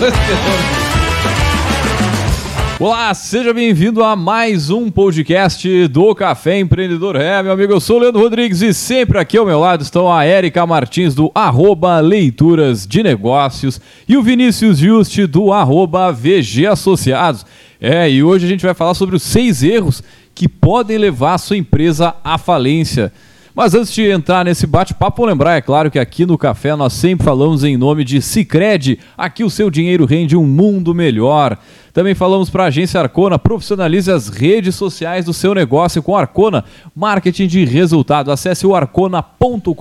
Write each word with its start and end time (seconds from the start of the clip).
Olá, 2.80 3.12
seja 3.12 3.52
bem-vindo 3.52 4.02
a 4.02 4.16
mais 4.16 4.70
um 4.70 4.90
podcast 4.90 5.88
do 5.88 6.14
Café 6.14 6.58
Empreendedor. 6.58 7.16
É, 7.16 7.42
meu 7.42 7.52
amigo, 7.52 7.74
eu 7.74 7.80
sou 7.80 7.98
o 7.98 8.00
Leandro 8.00 8.22
Rodrigues 8.22 8.62
e 8.62 8.72
sempre 8.72 9.18
aqui 9.18 9.36
ao 9.36 9.44
meu 9.44 9.60
lado 9.60 9.82
estão 9.82 10.10
a 10.10 10.24
Érica 10.24 10.66
Martins 10.66 11.14
do 11.14 11.30
arroba 11.34 12.00
Leituras 12.00 12.86
de 12.86 13.02
Negócios 13.02 13.78
e 14.08 14.16
o 14.16 14.22
Vinícius 14.22 14.78
Juste 14.78 15.26
do 15.26 15.52
arroba 15.52 16.10
VG 16.10 16.66
Associados. 16.66 17.44
É, 17.78 18.10
e 18.10 18.22
hoje 18.22 18.46
a 18.46 18.48
gente 18.48 18.64
vai 18.64 18.72
falar 18.72 18.94
sobre 18.94 19.16
os 19.16 19.22
seis 19.22 19.62
erros 19.62 20.02
que 20.34 20.48
podem 20.48 20.96
levar 20.96 21.34
a 21.34 21.38
sua 21.38 21.58
empresa 21.58 22.14
à 22.24 22.38
falência. 22.38 23.12
Mas 23.54 23.74
antes 23.74 23.92
de 23.92 24.08
entrar 24.08 24.44
nesse 24.44 24.66
bate-papo, 24.66 25.24
lembrar, 25.24 25.56
é 25.56 25.60
claro 25.60 25.90
que 25.90 25.98
aqui 25.98 26.24
no 26.24 26.38
Café 26.38 26.76
nós 26.76 26.92
sempre 26.92 27.24
falamos 27.24 27.64
em 27.64 27.76
nome 27.76 28.04
de 28.04 28.22
Cicred. 28.22 28.98
Aqui 29.18 29.42
o 29.42 29.50
seu 29.50 29.68
dinheiro 29.70 30.04
rende 30.04 30.36
um 30.36 30.46
mundo 30.46 30.94
melhor. 30.94 31.58
Também 31.92 32.14
falamos 32.14 32.48
para 32.48 32.64
a 32.64 32.66
agência 32.68 33.00
Arcona, 33.00 33.38
profissionalize 33.38 34.10
as 34.10 34.28
redes 34.28 34.76
sociais 34.76 35.24
do 35.24 35.34
seu 35.34 35.52
negócio 35.52 36.00
com 36.00 36.16
Arcona, 36.16 36.64
marketing 36.94 37.48
de 37.48 37.64
resultado. 37.64 38.30
Acesse 38.30 38.64
o 38.66 38.74
arcona.com.br. 38.74 39.74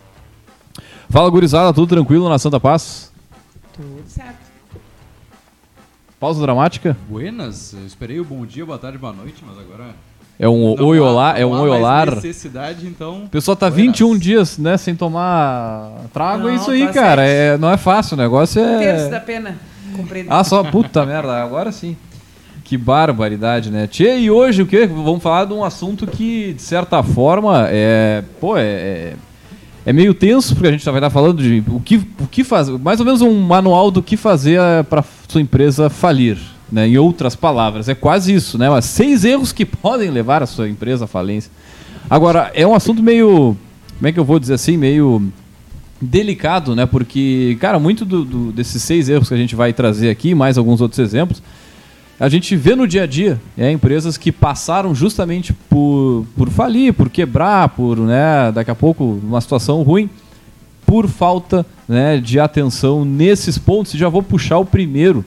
Fala, 1.10 1.30
gurizada, 1.30 1.74
tudo 1.74 1.88
tranquilo 1.88 2.28
na 2.28 2.38
Santa 2.38 2.60
Paz? 2.60 3.12
Tudo 3.74 4.04
certo. 4.08 4.36
Pausa 6.20 6.42
dramática? 6.42 6.98
Buenas, 7.08 7.74
eu 7.74 7.86
esperei 7.86 8.20
o 8.20 8.26
bom 8.26 8.44
dia, 8.46 8.66
boa 8.66 8.78
tarde, 8.80 8.98
boa 8.98 9.14
noite, 9.14 9.36
mas 9.48 9.58
agora. 9.60 9.96
É 10.40 10.48
um 10.50 10.76
não 10.76 10.88
oi 10.88 10.98
há- 11.00 11.04
olá, 11.04 11.40
é 11.40 11.46
um 11.46 11.54
há 11.54 11.62
oi 11.62 11.70
mais 11.70 11.82
olar. 11.82 12.16
necessidade, 12.16 12.86
então. 12.86 13.24
O 13.26 13.30
pessoal 13.30 13.56
tá 13.56 13.70
Buenas. 13.70 13.98
21 14.00 14.18
dias, 14.18 14.58
né, 14.58 14.76
sem 14.78 14.96
tomar 14.96 15.90
trago, 16.14 16.48
é 16.48 16.52
Não, 16.52 16.56
isso 16.58 16.72
aí, 16.72 16.86
tá 16.88 16.94
cara. 16.94 17.22
certo. 17.26 17.56
É, 17.56 17.58
não 17.58 17.72
é 17.72 17.78
fácil, 17.78 18.16
o 18.16 18.18
negócio 18.20 18.62
Um 18.62 18.80
terço 18.80 19.10
da 19.10 19.18
é. 19.18 19.22
pena 19.22 19.58
Ah, 20.30 20.44
só, 20.44 20.64
puta 20.64 21.06
merda, 21.06 21.42
agora 21.42 21.72
sim. 21.72 21.96
Que 22.64 22.78
barbaridade, 22.78 23.72
né? 23.72 23.88
Tchê, 23.88 24.20
e 24.20 24.30
hoje 24.30 24.62
o 24.62 24.66
que? 24.66 24.86
Vamos 24.86 25.24
falar 25.24 25.46
de 25.46 25.54
um 25.54 25.64
assunto 25.64 26.06
que, 26.06 26.54
de 26.54 26.62
certa 26.62 27.02
forma, 27.02 27.68
é. 27.70 28.24
Pô, 28.40 28.58
é. 28.58 28.64
é 28.64 29.14
é 29.88 29.94
meio 29.94 30.14
tenso, 30.14 30.54
porque 30.54 30.68
a 30.68 30.72
gente 30.72 30.84
vai 30.84 30.96
estar 30.96 31.10
falando 31.10 31.42
de 31.42 31.64
o 31.66 31.80
que, 31.80 31.96
o 31.96 32.28
que 32.30 32.44
fazer, 32.44 32.78
mais 32.78 33.00
ou 33.00 33.06
menos 33.06 33.22
um 33.22 33.40
manual 33.40 33.90
do 33.90 34.04
que 34.04 34.18
fazer 34.18 34.60
para 34.90 35.02
sua 35.30 35.40
empresa 35.40 35.90
falir, 35.90 36.38
né? 36.70 36.90
Em 36.90 36.98
outras 36.98 37.38
palavras, 37.38 37.88
é 37.88 37.96
quase 37.96 38.34
isso, 38.34 38.58
né? 38.58 38.70
Mas 38.70 38.84
seis 38.84 39.24
erros 39.24 39.54
que 39.54 39.66
podem 39.66 40.10
levar 40.10 40.44
a 40.44 40.46
sua 40.46 40.68
empresa 40.68 41.06
à 41.06 41.08
falência. 41.08 41.50
Agora, 42.10 42.52
é 42.54 42.68
um 42.68 42.76
assunto 42.76 43.02
meio, 43.02 43.56
como 43.96 44.08
é 44.08 44.12
que 44.12 44.20
eu 44.20 44.26
vou 44.26 44.40
dizer 44.40 44.56
assim, 44.56 44.76
meio 44.76 45.32
delicado, 46.02 46.76
né? 46.76 46.86
Porque, 46.86 47.58
cara, 47.60 47.80
muito 47.80 48.06
do- 48.06 48.24
do- 48.24 48.52
desses 48.52 48.82
seis 48.84 49.10
erros 49.10 49.28
que 49.28 49.34
a 49.34 49.38
gente 49.38 49.56
vai 49.56 49.74
trazer 49.74 50.10
aqui, 50.10 50.36
mais 50.36 50.58
alguns 50.58 50.80
outros 50.82 51.00
exemplos, 51.00 51.42
a 52.20 52.30
gente 52.30 52.56
vê 52.56 52.76
no 52.76 52.88
dia 52.88 53.04
a 53.04 53.08
dia 53.08 53.40
é, 53.58 53.72
empresas 53.72 54.18
que 54.18 54.32
passaram 54.32 54.94
justamente 54.96 55.54
por, 55.54 56.26
por 56.36 56.50
falir, 56.50 56.94
por 56.94 57.10
quebrar, 57.10 57.70
por, 57.70 57.98
né, 57.98 58.52
daqui 58.54 58.72
a 58.72 58.76
pouco, 58.76 59.20
uma 59.24 59.40
situação 59.42 59.82
ruim, 59.84 60.10
por 60.86 61.08
falta 61.08 61.66
né, 61.88 62.18
de 62.18 62.40
atenção 62.40 63.04
nesses 63.04 63.58
pontos. 63.58 63.94
E 63.94 63.98
já 63.98 64.10
vou 64.10 64.24
puxar 64.24 64.58
o 64.58 64.66
primeiro, 64.66 65.24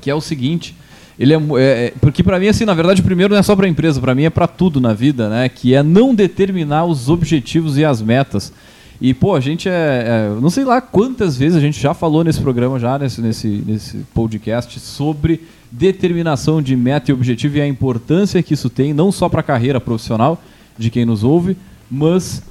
que 0.00 0.08
é 0.10 0.14
o 0.14 0.20
seguinte. 0.20 0.74
Ele 1.18 1.34
é, 1.34 1.36
é- 1.36 1.86
é- 1.86 1.92
porque 2.00 2.22
para 2.22 2.38
mim 2.38 2.48
assim, 2.48 2.64
na 2.64 2.72
verdade, 2.72 3.00
o 3.02 3.04
primeiro 3.04 3.34
não 3.34 3.40
é 3.40 3.42
só 3.42 3.54
para 3.54 3.68
empresa, 3.68 4.00
para 4.00 4.14
mim 4.14 4.22
é 4.24 4.30
para 4.30 4.46
tudo 4.46 4.80
na 4.80 4.94
vida, 4.94 5.28
né? 5.28 5.48
Que 5.50 5.74
é 5.74 5.82
não 5.82 6.14
determinar 6.14 6.84
os 6.86 7.10
objetivos 7.10 7.76
e 7.76 7.84
as 7.84 8.00
metas. 8.00 8.52
E 9.00 9.14
pô, 9.14 9.34
a 9.34 9.40
gente 9.40 9.68
é, 9.68 9.72
é- 9.72 10.40
não 10.40 10.50
sei 10.50 10.64
lá 10.64 10.80
quantas 10.80 11.36
vezes 11.36 11.56
a 11.56 11.60
gente 11.60 11.80
já 11.80 11.94
falou 11.94 12.22
nesse 12.22 12.40
programa 12.40 12.78
já 12.78 12.98
nesse 12.98 13.20
nesse, 13.22 13.48
nesse 13.66 13.98
podcast 14.12 14.78
sobre 14.78 15.40
determinação 15.70 16.60
de 16.60 16.76
meta 16.76 17.10
e 17.10 17.14
objetivo 17.14 17.56
e 17.56 17.60
a 17.60 17.66
importância 17.66 18.42
que 18.42 18.54
isso 18.54 18.68
tem 18.68 18.92
não 18.92 19.10
só 19.10 19.28
para 19.28 19.40
a 19.40 19.44
carreira 19.44 19.80
profissional 19.80 20.42
de 20.76 20.90
quem 20.90 21.04
nos 21.04 21.22
ouve, 21.24 21.56
mas 21.90 22.42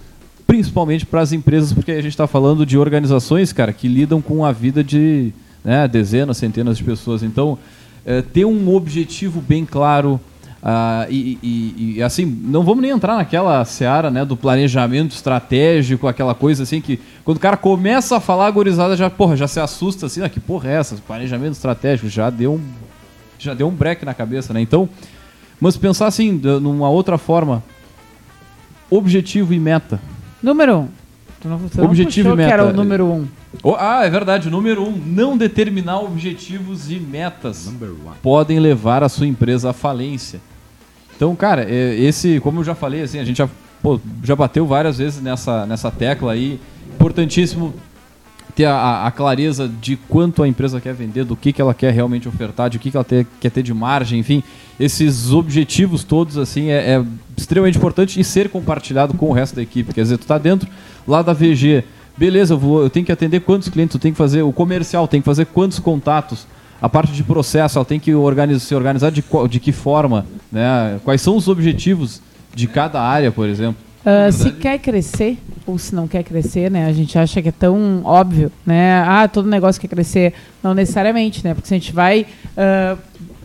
principalmente 0.49 1.05
para 1.05 1.21
as 1.21 1.31
empresas, 1.31 1.71
porque 1.71 1.91
a 1.91 2.01
gente 2.01 2.07
está 2.09 2.25
falando 2.25 2.65
de 2.65 2.75
organizações, 2.75 3.53
cara, 3.53 3.71
que 3.71 3.87
lidam 3.87 4.19
com 4.19 4.43
a 4.43 4.51
vida 4.51 4.83
de 4.83 5.31
né, 5.63 5.87
dezenas, 5.87 6.37
centenas 6.37 6.75
de 6.77 6.83
pessoas. 6.83 7.21
Então, 7.21 7.57
é, 8.03 8.23
ter 8.23 8.45
um 8.45 8.73
objetivo 8.73 9.41
bem 9.41 9.63
claro 9.63 10.19
ah, 10.61 11.05
e, 11.09 11.37
e- 11.41 11.93
e, 11.97 12.03
assim, 12.03 12.25
não 12.25 12.63
vamos 12.63 12.81
nem 12.81 12.91
entrar 12.91 13.15
naquela 13.15 13.63
seara 13.63 14.09
né, 14.11 14.25
do 14.25 14.35
planejamento 14.35 15.11
estratégico, 15.15 16.07
aquela 16.07 16.35
coisa 16.35 16.63
assim 16.63 16.81
que 16.81 16.99
quando 17.23 17.37
o 17.37 17.39
cara 17.39 17.55
começa 17.55 18.17
a 18.17 18.19
falar, 18.19 18.47
a 18.47 18.51
gorizada 18.51 18.95
já, 18.97 19.09
porra, 19.09 19.37
já 19.37 19.47
se 19.47 19.59
assusta 19.59 20.05
assim, 20.07 20.21
ah, 20.21 20.27
que 20.29 20.39
porra 20.39 20.69
é 20.69 20.73
essa? 20.75 20.95
Planejamento 21.07 21.53
estratégico 21.53 22.09
já 22.09 22.29
deu 22.29 22.53
um, 22.55 22.61
já 23.37 23.53
deu 23.53 23.67
um 23.67 23.71
break 23.71 24.03
na 24.03 24.13
cabeça, 24.13 24.53
né? 24.53 24.59
Então, 24.61 24.89
mas 25.61 25.77
pensar 25.77 26.07
assim, 26.07 26.31
numa 26.31 26.89
outra 26.89 27.17
forma, 27.17 27.63
objetivo 28.89 29.53
e 29.53 29.59
meta. 29.59 29.99
Número 30.41 30.77
um. 30.79 30.87
Tu 31.41 31.47
não, 31.47 31.57
não 31.75 31.85
Objetivo 31.85 32.29
puxou 32.31 32.43
e 32.43 32.47
que 32.47 32.51
era 32.53 32.63
meta. 32.65 32.73
o 32.73 32.77
número 32.83 33.05
um. 33.05 33.27
Oh, 33.63 33.75
ah, 33.77 34.05
é 34.05 34.09
verdade. 34.09 34.49
Número 34.49 34.83
um, 34.87 34.91
não 34.95 35.37
determinar 35.37 35.99
objetivos 35.99 36.91
e 36.91 36.99
metas 36.99 37.65
podem 38.21 38.59
levar 38.59 39.03
a 39.03 39.09
sua 39.09 39.25
empresa 39.27 39.71
à 39.71 39.73
falência. 39.73 40.39
Então, 41.15 41.35
cara, 41.35 41.63
é, 41.69 41.95
esse, 41.99 42.39
como 42.39 42.59
eu 42.59 42.63
já 42.63 42.75
falei, 42.75 43.01
assim, 43.01 43.19
a 43.19 43.25
gente 43.25 43.37
já, 43.37 43.49
pô, 43.81 43.99
já 44.23 44.35
bateu 44.35 44.65
várias 44.65 44.97
vezes 44.99 45.21
nessa, 45.21 45.65
nessa 45.65 45.89
tecla 45.91 46.31
aí. 46.33 46.59
Importantíssimo 46.93 47.73
ter 48.55 48.65
a- 48.65 48.75
a, 48.75 49.07
a 49.07 49.11
clareza 49.11 49.67
de 49.81 49.95
quanto 49.95 50.43
a 50.43 50.47
empresa 50.47 50.79
quer 50.79 50.93
vender, 50.93 51.23
do 51.25 51.35
que, 51.35 51.51
que 51.51 51.61
ela 51.61 51.73
quer 51.73 51.91
realmente 51.93 52.27
ofertar, 52.27 52.69
de 52.69 52.77
o 52.77 52.79
que, 52.79 52.91
que 52.91 52.97
ela 52.97 53.03
ter- 53.03 53.25
quer 53.39 53.49
ter 53.49 53.63
de 53.63 53.73
margem, 53.73 54.19
enfim. 54.19 54.43
Esses 54.79 55.31
objetivos 55.31 56.03
todos, 56.03 56.37
assim, 56.37 56.69
é, 56.69 56.95
é 56.97 57.03
extremamente 57.35 57.77
importante 57.77 58.19
e 58.19 58.23
ser 58.23 58.47
compartilhado 58.49 59.13
com 59.15 59.29
o 59.29 59.33
resto 59.33 59.55
da 59.55 59.61
equipe. 59.63 59.93
Quer 59.93 60.03
dizer, 60.03 60.17
tu 60.17 60.25
tá 60.27 60.37
dentro 60.37 60.69
lá 61.07 61.21
da 61.21 61.33
VG, 61.33 61.83
beleza, 62.19 62.53
eu, 62.53 62.59
vou, 62.59 62.83
eu 62.83 62.89
tenho 62.89 63.05
que 63.05 63.11
atender 63.11 63.39
quantos 63.39 63.69
clientes, 63.69 63.95
eu 63.95 63.99
tenho 64.01 64.13
que 64.13 64.17
fazer 64.17 64.41
o 64.41 64.51
comercial, 64.51 65.07
tem 65.07 65.21
que 65.21 65.25
fazer 65.25 65.45
quantos 65.45 65.79
contatos, 65.79 66.45
a 66.81 66.89
parte 66.89 67.13
de 67.13 67.23
processo, 67.23 67.77
ela 67.77 67.85
tem 67.85 67.99
que 67.99 68.13
organizar, 68.13 68.59
se 68.59 68.75
organizar 68.75 69.09
de, 69.11 69.21
qual- 69.21 69.47
de 69.47 69.59
que 69.59 69.71
forma, 69.71 70.25
né? 70.51 70.99
Quais 71.03 71.21
são 71.21 71.35
os 71.35 71.47
objetivos 71.47 72.21
de 72.53 72.67
cada 72.67 73.01
área, 73.01 73.31
por 73.31 73.47
exemplo. 73.47 73.77
Ah, 74.05 74.31
se 74.31 74.51
quer 74.51 74.79
crescer, 74.79 75.37
ou 75.67 75.77
se 75.77 75.93
não 75.93 76.07
quer 76.07 76.23
crescer, 76.23 76.71
né? 76.71 76.85
A 76.85 76.93
gente 76.93 77.17
acha 77.19 77.41
que 77.41 77.49
é 77.49 77.51
tão 77.51 78.01
óbvio, 78.05 78.49
né? 78.65 79.03
Ah, 79.05 79.27
todo 79.27 79.47
negócio 79.49 79.79
quer 79.81 79.89
crescer. 79.89 80.33
Não 80.63 80.73
necessariamente, 80.73 81.43
né? 81.43 81.53
Porque 81.53 81.67
se 81.67 81.73
a 81.73 81.77
gente 81.77 81.91
vai 81.93 82.25
ah, 82.57 82.95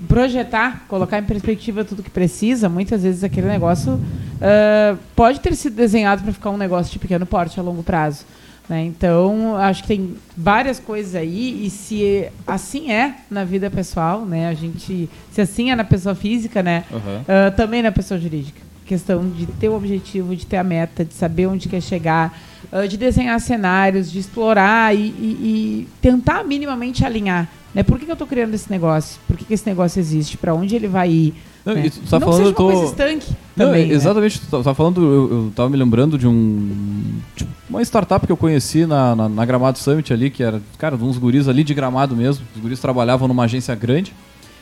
projetar, 0.08 0.84
colocar 0.88 1.18
em 1.18 1.24
perspectiva 1.24 1.84
tudo 1.84 2.02
que 2.02 2.10
precisa, 2.10 2.68
muitas 2.68 3.02
vezes 3.02 3.24
aquele 3.24 3.48
negócio 3.48 4.00
ah, 4.40 4.96
pode 5.16 5.40
ter 5.40 5.54
sido 5.56 5.74
desenhado 5.74 6.22
para 6.22 6.32
ficar 6.32 6.50
um 6.50 6.56
negócio 6.56 6.92
de 6.92 6.98
pequeno 6.98 7.26
porte 7.26 7.58
a 7.58 7.62
longo 7.62 7.82
prazo. 7.82 8.24
Né? 8.68 8.84
Então, 8.86 9.56
acho 9.56 9.82
que 9.82 9.88
tem 9.88 10.14
várias 10.36 10.80
coisas 10.80 11.14
aí, 11.14 11.66
e 11.66 11.70
se 11.70 12.26
assim 12.46 12.90
é 12.90 13.14
na 13.30 13.44
vida 13.44 13.68
pessoal, 13.70 14.24
né? 14.24 14.48
A 14.48 14.54
gente. 14.54 15.08
Se 15.30 15.40
assim 15.42 15.70
é 15.70 15.76
na 15.76 15.84
pessoa 15.84 16.14
física, 16.14 16.62
né? 16.62 16.84
Ah, 17.28 17.50
também 17.50 17.82
na 17.82 17.92
pessoa 17.92 18.18
jurídica. 18.18 18.62
Questão 18.86 19.28
de 19.28 19.46
ter 19.46 19.68
o 19.68 19.74
objetivo, 19.76 20.34
de 20.36 20.46
ter 20.46 20.56
a 20.58 20.64
meta, 20.64 21.04
de 21.04 21.12
saber 21.14 21.46
onde 21.46 21.68
quer 21.68 21.80
chegar, 21.82 22.38
ah, 22.72 22.86
de 22.86 22.96
desenhar 22.96 23.38
cenários, 23.40 24.10
de 24.10 24.18
explorar 24.18 24.94
e, 24.96 24.98
e- 25.08 25.38
e 25.82 25.88
tentar 26.00 26.42
minimamente 26.44 27.04
alinhar. 27.04 27.48
Né? 27.74 27.82
Por 27.82 27.98
que, 27.98 28.04
que 28.06 28.10
eu 28.10 28.14
estou 28.14 28.26
criando 28.28 28.54
esse 28.54 28.70
negócio? 28.70 29.20
Por 29.26 29.36
que, 29.36 29.44
que 29.44 29.52
esse 29.54 29.66
negócio 29.68 29.98
existe? 30.00 30.36
Para 30.38 30.54
onde 30.54 30.74
ele 30.76 30.86
vai 30.88 31.10
ir? 31.10 31.34
Não, 31.66 31.74
né? 31.74 31.90
tá 32.10 32.18
não 32.20 32.28
falando, 32.28 32.46
eu 32.46 32.52
tô- 32.52 32.64
uma 32.68 32.72
coisa 32.72 32.90
estanque 32.90 33.32
Não, 33.56 33.66
também. 33.66 33.86
né? 33.88 33.94
exatamente, 33.94 34.40
tu 34.40 34.46
tá- 34.46 34.62
tá 34.62 34.74
falando, 34.74 35.02
eu, 35.02 35.30
eu 35.32 35.52
tava 35.54 35.68
me 35.70 35.76
lembrando 35.76 36.16
de 36.18 36.26
um. 36.28 37.18
tipo, 37.34 37.50
uma 37.74 37.82
startup 37.82 38.24
que 38.24 38.32
eu 38.32 38.36
conheci 38.36 38.86
na, 38.86 39.16
na, 39.16 39.28
na 39.28 39.44
Gramado 39.44 39.78
Summit 39.78 40.12
ali, 40.12 40.30
que 40.30 40.42
era, 40.42 40.62
cara, 40.78 40.94
uns 40.94 41.18
guris 41.18 41.48
ali 41.48 41.64
de 41.64 41.74
gramado 41.74 42.14
mesmo. 42.14 42.44
Os 42.54 42.62
guris 42.62 42.78
trabalhavam 42.78 43.26
numa 43.26 43.44
agência 43.44 43.74
grande. 43.74 44.12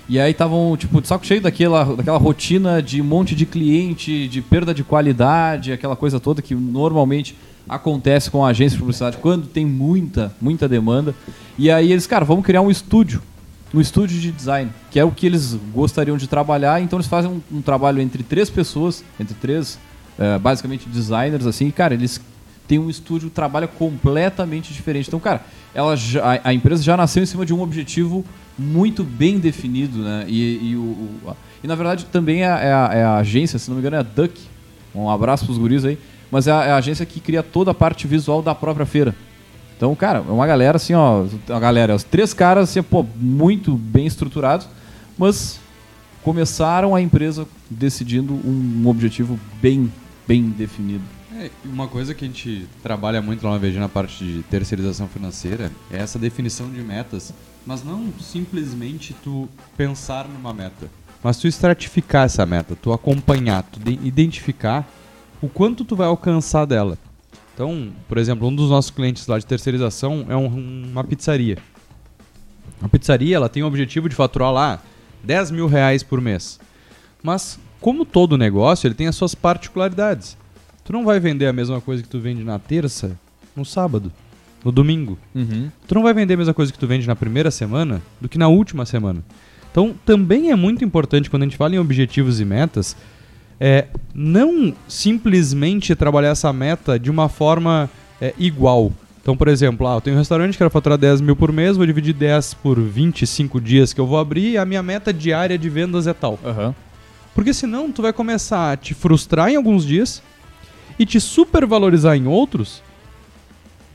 E 0.08 0.18
aí 0.18 0.32
estavam, 0.32 0.76
tipo, 0.76 1.00
de 1.00 1.06
saco 1.06 1.24
cheio 1.24 1.40
daquela, 1.40 1.84
daquela 1.84 2.18
rotina 2.18 2.82
de 2.82 3.00
um 3.00 3.04
monte 3.04 3.34
de 3.34 3.46
cliente, 3.46 4.26
de 4.28 4.40
perda 4.40 4.74
de 4.74 4.82
qualidade, 4.82 5.72
aquela 5.72 5.94
coisa 5.94 6.18
toda 6.18 6.42
que 6.42 6.54
normalmente 6.54 7.36
acontece 7.68 8.30
com 8.30 8.44
a 8.44 8.48
agência 8.48 8.76
de 8.76 8.80
publicidade 8.80 9.18
quando 9.18 9.46
tem 9.46 9.64
muita, 9.64 10.34
muita 10.40 10.68
demanda. 10.68 11.14
E 11.56 11.70
aí 11.70 11.92
eles, 11.92 12.06
cara, 12.06 12.24
vamos 12.24 12.44
criar 12.44 12.62
um 12.62 12.70
estúdio 12.70 13.22
no 13.72 13.80
estúdio 13.80 14.18
de 14.18 14.32
design, 14.32 14.70
que 14.90 14.98
é 14.98 15.04
o 15.04 15.10
que 15.10 15.26
eles 15.26 15.54
gostariam 15.72 16.16
de 16.16 16.26
trabalhar. 16.26 16.82
Então 16.82 16.98
eles 16.98 17.06
fazem 17.06 17.30
um, 17.30 17.58
um 17.58 17.62
trabalho 17.62 18.00
entre 18.00 18.22
três 18.22 18.50
pessoas, 18.50 19.04
entre 19.20 19.34
três, 19.34 19.78
eh, 20.18 20.38
basicamente 20.38 20.88
designers, 20.88 21.46
assim. 21.46 21.68
E, 21.68 21.72
cara, 21.72 21.94
eles 21.94 22.20
tem 22.68 22.78
um 22.78 22.88
estúdio 22.88 23.28
trabalha 23.30 23.66
completamente 23.66 24.72
diferente. 24.72 25.08
Então, 25.08 25.20
cara, 25.20 25.42
ela 25.74 25.96
já, 25.96 26.40
a, 26.44 26.54
empresa 26.54 26.82
já 26.82 26.96
nasceu 26.96 27.22
em 27.22 27.26
cima 27.26 27.44
de 27.44 27.52
um 27.52 27.60
objetivo 27.60 28.24
muito 28.58 29.02
bem 29.04 29.38
definido, 29.38 29.98
né? 29.98 30.24
E, 30.28 30.70
e, 30.70 30.76
o, 30.76 30.80
o- 30.80 31.36
e 31.62 31.66
na 31.66 31.74
verdade 31.74 32.04
também 32.06 32.42
é, 32.42 32.46
é 32.46 32.72
a, 32.72 32.90
é 32.92 33.04
a 33.04 33.16
agência, 33.16 33.58
se 33.58 33.68
não 33.68 33.76
me 33.76 33.80
engano, 33.80 33.96
é 33.96 33.98
a 34.00 34.02
Duck. 34.02 34.40
Um 34.94 35.08
abraço 35.08 35.44
pros 35.44 35.58
guris 35.58 35.84
aí. 35.84 35.98
Mas 36.30 36.46
é 36.46 36.52
a, 36.52 36.64
é 36.64 36.70
a 36.72 36.76
agência 36.76 37.04
que 37.04 37.20
cria 37.20 37.42
toda 37.42 37.70
a 37.70 37.74
parte 37.74 38.06
visual 38.06 38.42
da 38.42 38.54
própria 38.54 38.86
feira. 38.86 39.14
Então, 39.76 39.94
cara, 39.94 40.18
é 40.26 40.30
uma 40.32 40.46
galera 40.46 40.76
assim, 40.76 40.94
ó. 40.94 41.24
A 41.50 41.58
galera, 41.58 41.94
os 41.94 42.04
três 42.04 42.32
caras, 42.32 42.70
assim, 42.70 42.82
pô, 42.82 43.04
muito 43.16 43.74
bem 43.74 44.06
estruturados, 44.06 44.68
mas 45.18 45.58
começaram 46.22 46.94
a 46.94 47.00
empresa 47.02 47.46
decidindo 47.68 48.32
um 48.32 48.86
objetivo 48.86 49.38
bem, 49.60 49.92
bem 50.26 50.44
definido. 50.50 51.02
É, 51.38 51.50
uma 51.64 51.88
coisa 51.88 52.14
que 52.14 52.24
a 52.24 52.28
gente 52.28 52.66
trabalha 52.82 53.22
muito 53.22 53.44
lá 53.44 53.52
na 53.52 53.58
VG 53.58 53.78
na 53.78 53.88
parte 53.88 54.22
de 54.24 54.42
terceirização 54.44 55.08
financeira 55.08 55.70
é 55.90 55.96
essa 55.98 56.18
definição 56.18 56.70
de 56.70 56.80
metas, 56.82 57.32
mas 57.66 57.82
não 57.82 58.12
simplesmente 58.20 59.14
tu 59.24 59.48
pensar 59.76 60.28
numa 60.28 60.52
meta, 60.52 60.90
mas 61.22 61.38
tu 61.38 61.46
estratificar 61.46 62.26
essa 62.26 62.44
meta, 62.44 62.76
tu 62.76 62.92
acompanhar, 62.92 63.62
tu 63.62 63.80
de- 63.80 63.98
identificar 64.06 64.86
o 65.40 65.48
quanto 65.48 65.84
tu 65.84 65.96
vai 65.96 66.06
alcançar 66.06 66.66
dela. 66.66 66.98
Então, 67.54 67.92
por 68.08 68.18
exemplo, 68.18 68.48
um 68.48 68.54
dos 68.54 68.68
nossos 68.70 68.90
clientes 68.90 69.26
lá 69.26 69.38
de 69.38 69.46
terceirização 69.46 70.26
é 70.28 70.36
um- 70.36 70.90
uma 70.90 71.04
pizzaria. 71.04 71.58
A 72.82 72.88
pizzaria 72.88 73.36
ela 73.36 73.48
tem 73.48 73.62
o 73.62 73.66
objetivo 73.66 74.08
de 74.08 74.14
faturar 74.14 74.52
lá 74.52 74.82
10 75.22 75.50
mil 75.50 75.66
reais 75.66 76.02
por 76.02 76.20
mês. 76.20 76.58
Mas, 77.22 77.58
como 77.80 78.04
todo 78.04 78.36
negócio, 78.36 78.86
ele 78.86 78.94
tem 78.94 79.06
as 79.06 79.14
suas 79.16 79.34
particularidades. 79.34 80.36
Tu 80.84 80.92
não 80.92 81.04
vai 81.04 81.20
vender 81.20 81.46
a 81.46 81.52
mesma 81.52 81.80
coisa 81.80 82.02
que 82.02 82.08
tu 82.08 82.18
vende 82.18 82.42
na 82.42 82.58
terça, 82.58 83.16
no 83.54 83.64
sábado, 83.64 84.12
no 84.64 84.72
domingo. 84.72 85.18
Tu 85.86 85.94
não 85.94 86.02
vai 86.02 86.12
vender 86.12 86.34
a 86.34 86.36
mesma 86.36 86.54
coisa 86.54 86.72
que 86.72 86.78
tu 86.78 86.86
vende 86.86 87.06
na 87.06 87.14
primeira 87.16 87.50
semana 87.50 88.02
do 88.20 88.28
que 88.28 88.38
na 88.38 88.48
última 88.48 88.84
semana. 88.84 89.22
Então, 89.70 89.94
também 90.04 90.50
é 90.50 90.56
muito 90.56 90.84
importante 90.84 91.30
quando 91.30 91.42
a 91.42 91.46
gente 91.46 91.56
fala 91.56 91.74
em 91.74 91.78
objetivos 91.78 92.40
e 92.40 92.44
metas, 92.44 92.96
é 93.58 93.86
não 94.14 94.74
simplesmente 94.88 95.94
trabalhar 95.94 96.30
essa 96.30 96.52
meta 96.52 96.98
de 96.98 97.10
uma 97.10 97.28
forma 97.28 97.88
é, 98.20 98.34
igual. 98.38 98.92
Então, 99.22 99.36
por 99.36 99.46
exemplo, 99.46 99.86
ah, 99.86 99.94
eu 99.94 100.00
tenho 100.00 100.16
um 100.16 100.18
restaurante 100.18 100.52
que 100.52 100.58
quero 100.58 100.68
faturar 100.68 100.98
10 100.98 101.20
mil 101.20 101.36
por 101.36 101.52
mês, 101.52 101.76
vou 101.76 101.86
dividir 101.86 102.12
10 102.12 102.54
por 102.54 102.78
25 102.80 103.60
dias 103.60 103.92
que 103.92 104.00
eu 104.00 104.06
vou 104.06 104.18
abrir 104.18 104.50
e 104.50 104.58
a 104.58 104.64
minha 104.64 104.82
meta 104.82 105.12
diária 105.12 105.56
de 105.56 105.70
vendas 105.70 106.08
é 106.08 106.12
tal. 106.12 106.38
Aham. 106.44 106.74
Porque 107.34 107.54
senão 107.54 107.90
tu 107.90 108.02
vai 108.02 108.12
começar 108.12 108.72
a 108.72 108.76
te 108.76 108.94
frustrar 108.94 109.48
em 109.48 109.56
alguns 109.56 109.86
dias 109.86 110.20
e 111.02 111.06
te 111.06 111.20
supervalorizar 111.20 112.16
em 112.16 112.28
outros, 112.28 112.80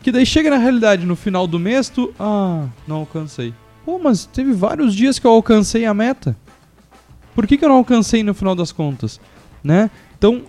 que 0.03 0.11
daí 0.11 0.25
chega 0.25 0.49
na 0.49 0.57
realidade 0.57 1.05
no 1.05 1.15
final 1.15 1.47
do 1.47 1.57
mês 1.57 1.87
tu, 1.87 2.13
ah, 2.19 2.67
não 2.85 2.97
alcancei. 2.97 3.53
Pô, 3.85 3.97
mas 3.97 4.25
teve 4.25 4.51
vários 4.51 4.93
dias 4.93 5.17
que 5.17 5.25
eu 5.25 5.31
alcancei 5.31 5.85
a 5.85 5.93
meta. 5.93 6.35
Por 7.33 7.47
que, 7.47 7.57
que 7.57 7.63
eu 7.63 7.69
não 7.69 7.77
alcancei 7.77 8.23
no 8.23 8.33
final 8.33 8.53
das 8.53 8.73
contas, 8.73 9.21
né? 9.63 9.89
Então, 10.17 10.41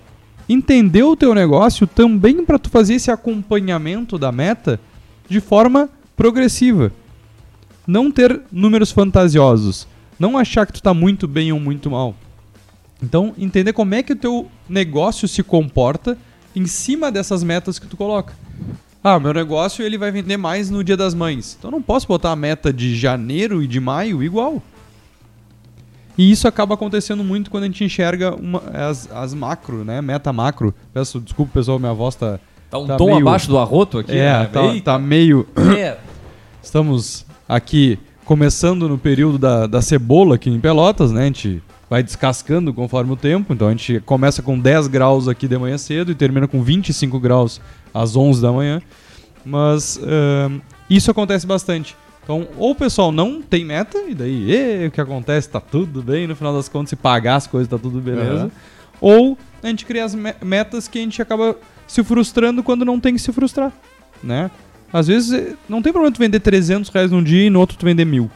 entender 0.49 1.05
o 1.05 1.14
teu 1.14 1.32
negócio 1.32 1.87
também 1.87 2.44
para 2.44 2.58
tu 2.58 2.69
fazer 2.70 2.94
esse 2.94 3.11
acompanhamento 3.11 4.19
da 4.19 4.32
meta 4.32 4.81
de 5.28 5.40
forma 5.40 5.88
progressiva. 6.16 6.90
Não 7.87 8.11
ter 8.11 8.40
números 8.50 8.90
fantasiosos, 8.90 9.87
não 10.19 10.37
achar 10.37 10.66
que 10.66 10.72
tu 10.72 10.82
tá 10.82 10.93
muito 10.93 11.28
bem 11.28 11.52
ou 11.52 11.61
muito 11.61 11.88
mal. 11.88 12.16
Então, 13.00 13.32
entender 13.38 13.72
como 13.72 13.94
é 13.94 14.02
que 14.02 14.12
o 14.12 14.16
teu 14.16 14.50
negócio 14.69 15.28
se 15.28 15.44
comporta 15.44 16.19
em 16.58 16.66
cima 16.66 17.10
dessas 17.12 17.43
metas 17.43 17.78
que 17.78 17.87
tu 17.87 17.96
coloca. 17.96 18.32
Ah, 19.02 19.19
meu 19.19 19.32
negócio 19.32 19.84
ele 19.84 19.96
vai 19.96 20.10
vender 20.10 20.37
mais 20.37 20.69
no 20.70 20.82
Dia 20.82 20.96
das 20.96 21.14
Mães. 21.14 21.56
Então, 21.58 21.70
eu 21.70 21.72
não 21.72 21.82
posso 21.82 22.06
botar 22.08 22.32
a 22.32 22.37
meta 22.37 22.72
de 22.72 22.96
janeiro 22.96 23.62
e 23.62 23.66
de 23.66 23.78
maio 23.81 24.22
igual. 24.22 24.62
E 26.16 26.31
isso 26.32 26.49
acaba 26.49 26.75
acontecendo 26.75 27.22
muito 27.22 27.49
quando 27.50 27.62
a 27.62 27.66
gente 27.66 27.84
enxerga 27.84 28.34
uma- 28.34 28.62
as, 28.75 29.08
as 29.12 29.32
macro, 29.34 29.84
né? 29.84 30.02
Meta 30.02 30.32
macro. 30.32 30.75
Peço 30.93 31.20
desculpa, 31.20 31.52
pessoal, 31.55 31.78
minha 31.78 31.94
voz 31.94 32.16
tá. 32.16 32.40
Tá 32.69 32.78
um 32.78 32.87
Tá 32.87 32.96
tom 32.96 33.06
meio- 33.06 33.19
abaixo 33.19 33.46
do 33.49 33.56
arroto 33.56 33.99
aqui. 33.99 34.12
é, 34.12 34.40
né? 34.40 34.46
tá, 34.52 34.61
tá 34.84 34.99
meio. 34.99 35.46
é. 35.76 35.96
Estamos 36.61 37.25
aqui 37.49 37.99
começando 38.25 38.88
no 38.88 38.99
período 38.99 39.38
da, 39.38 39.66
da 39.66 39.81
cebola 39.81 40.34
aqui 40.34 40.50
em 40.50 40.58
Pelotas, 40.61 41.12
né? 41.12 41.22
A 41.22 41.26
gente 41.26 41.62
vai 41.88 42.02
descascando 42.02 42.73
conforme 42.73 43.12
o 43.12 43.17
tempo. 43.17 43.52
Então 43.52 43.69
a 43.69 43.70
gente 43.70 44.00
começa 44.00 44.43
com 44.43 44.58
10 44.58 44.88
graus 44.88 45.29
aqui 45.29 45.46
de 45.49 45.56
manhã 45.58 45.79
cedo 45.79 46.11
e 46.12 46.14
termina 46.14 46.46
com 46.49 46.62
25 46.62 47.19
graus 47.19 47.61
às 47.94 48.14
11 48.17 48.40
da 48.43 48.52
manhã. 48.52 48.81
Mas 49.44 49.99
ahn, 50.02 50.61
isso 50.90 51.11
acontece 51.11 51.46
bastante. 51.46 51.96
Então, 52.25 52.46
ou 52.58 52.73
o 52.73 52.75
pessoal 52.75 53.11
não 53.11 53.40
tem 53.40 53.64
meta, 53.64 53.96
e 54.06 54.14
daí 54.14 54.52
"Ê, 54.52 54.87
o 54.87 54.90
que 54.90 55.00
acontece? 55.00 55.49
Tá 55.49 55.61
tudo 55.61 56.02
bem, 56.02 56.26
no 56.26 56.37
final 56.37 56.52
das 56.52 56.69
contas, 56.69 56.90
se 56.90 56.96
pagar 56.96 57.37
as 57.37 57.46
coisas, 57.46 57.69
tá 57.69 57.79
tudo 57.79 58.00
beleza. 58.00 58.32
Aham. 58.35 58.50
Ou 59.00 59.38
a 59.62 59.67
gente 59.69 59.87
cria 59.87 60.05
as 60.05 60.14
me- 60.14 60.35
metas 60.43 60.87
que 60.87 60.99
a 60.99 61.00
gente 61.02 61.23
acaba 61.23 61.56
se 61.87 62.05
frustrando 62.05 62.62
quando 62.62 62.85
não 62.85 63.00
tem 63.00 63.14
que 63.14 63.19
se 63.20 63.32
frustrar, 63.32 63.73
né? 64.23 64.50
Às 64.93 65.06
vezes 65.06 65.32
eh, 65.32 65.55
não 65.69 65.81
tem 65.81 65.90
problema 65.90 66.14
tu 66.14 66.19
vender 66.19 66.40
300 66.40 66.90
reais 66.90 67.11
num 67.11 67.23
dia 67.23 67.46
e 67.46 67.50
no 67.50 67.61
outro 67.61 67.79
tu 67.79 67.87
vender 67.87 68.05
mil. 68.05 68.31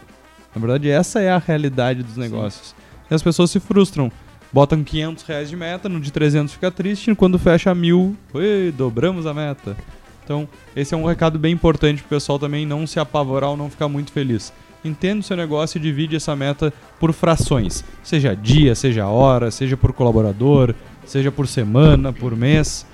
Na 0.54 0.60
verdade, 0.60 0.88
essa 0.88 1.20
é 1.20 1.30
a 1.30 1.36
realidade 1.38 2.02
dos 2.02 2.16
negócios. 2.16 2.74
E 3.10 3.14
as 3.14 3.22
pessoas 3.22 3.50
se 3.50 3.60
frustram. 3.60 4.10
Botam 4.52 4.84
500 4.84 5.24
reais 5.24 5.48
de 5.48 5.56
meta, 5.56 5.88
no 5.88 5.98
de 5.98 6.12
300 6.12 6.52
fica 6.52 6.70
triste, 6.70 7.14
quando 7.14 7.38
fecha 7.38 7.74
mil, 7.74 8.16
"Ui, 8.34 8.72
dobramos 8.76 9.26
a 9.26 9.32
meta. 9.32 9.76
Então, 10.24 10.48
esse 10.76 10.94
é 10.94 10.96
um 10.96 11.06
recado 11.06 11.38
bem 11.38 11.52
importante 11.52 12.02
pro 12.02 12.10
pessoal 12.10 12.38
também 12.38 12.66
não 12.66 12.86
se 12.86 13.00
apavorar 13.00 13.50
ou 13.50 13.56
não 13.56 13.70
ficar 13.70 13.88
muito 13.88 14.12
feliz. 14.12 14.52
Entenda 14.84 15.20
o 15.20 15.22
seu 15.22 15.36
negócio 15.36 15.78
e 15.78 15.80
divide 15.80 16.16
essa 16.16 16.34
meta 16.34 16.72
por 16.98 17.12
frações. 17.12 17.84
Seja 18.02 18.34
dia, 18.34 18.74
seja 18.74 19.06
hora, 19.06 19.50
seja 19.50 19.76
por 19.76 19.92
colaborador, 19.92 20.74
seja 21.06 21.30
por 21.30 21.46
semana, 21.46 22.12
por 22.12 22.36
mês. 22.36 22.84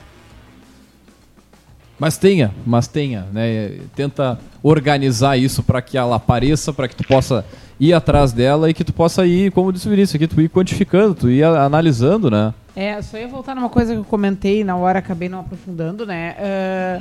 Mas 1.98 2.16
tenha, 2.16 2.54
mas 2.64 2.86
tenha, 2.86 3.26
né? 3.32 3.78
Tenta 3.96 4.38
organizar 4.62 5.36
isso 5.36 5.62
para 5.62 5.82
que 5.82 5.98
ela 5.98 6.16
apareça, 6.16 6.72
para 6.72 6.86
que 6.86 6.94
tu 6.94 7.04
possa 7.04 7.44
ir 7.80 7.92
atrás 7.92 8.32
dela 8.32 8.68
e 8.68 8.74
que 8.74 8.84
tu 8.84 8.92
possa 8.92 9.26
ir, 9.26 9.52
como 9.52 9.72
disse 9.72 9.86
o 9.86 9.90
Vinícius 9.90 10.16
aqui, 10.16 10.26
tu 10.26 10.40
ir 10.40 10.48
quantificando, 10.48 11.14
tu 11.14 11.30
ir 11.30 11.44
analisando, 11.44 12.30
né? 12.30 12.52
É, 12.74 13.00
só 13.02 13.18
ia 13.18 13.26
voltar 13.26 13.54
numa 13.54 13.68
coisa 13.68 13.92
que 13.92 13.98
eu 13.98 14.04
comentei 14.04 14.62
na 14.62 14.76
hora, 14.76 15.00
acabei 15.00 15.28
não 15.28 15.40
aprofundando, 15.40 16.06
né? 16.06 16.36
Ah, 16.38 17.00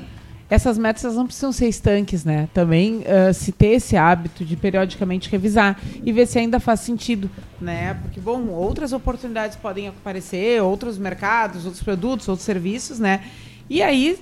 essas 0.50 0.78
metas 0.78 1.04
elas 1.04 1.18
não 1.18 1.25
precisam 1.25 1.51
ser 1.51 1.68
estanques, 1.68 2.24
né? 2.24 2.48
Também 2.54 3.04
ah, 3.06 3.34
se 3.34 3.51
ter 3.51 3.74
esse 3.74 3.96
hábito 3.96 4.46
de 4.46 4.56
periodicamente 4.56 5.30
revisar 5.30 5.80
e 6.04 6.12
ver 6.12 6.25
se 6.25 6.40
ainda 6.40 6.60
faz 6.60 6.80
sentido, 6.80 7.30
né? 7.62 7.96
Porque, 8.01 8.20
bom, 8.20 8.48
outras 8.48 8.94
oportunidades 8.94 9.56
podem 9.56 9.88
aparecer, 9.88 10.62
outros 10.62 10.98
mercados, 10.98 11.66
outros 11.66 11.84
produtos, 11.84 12.28
outros 12.28 12.46
serviços, 12.46 12.98
né? 12.98 13.22
E 13.70 13.84
aí, 13.84 14.18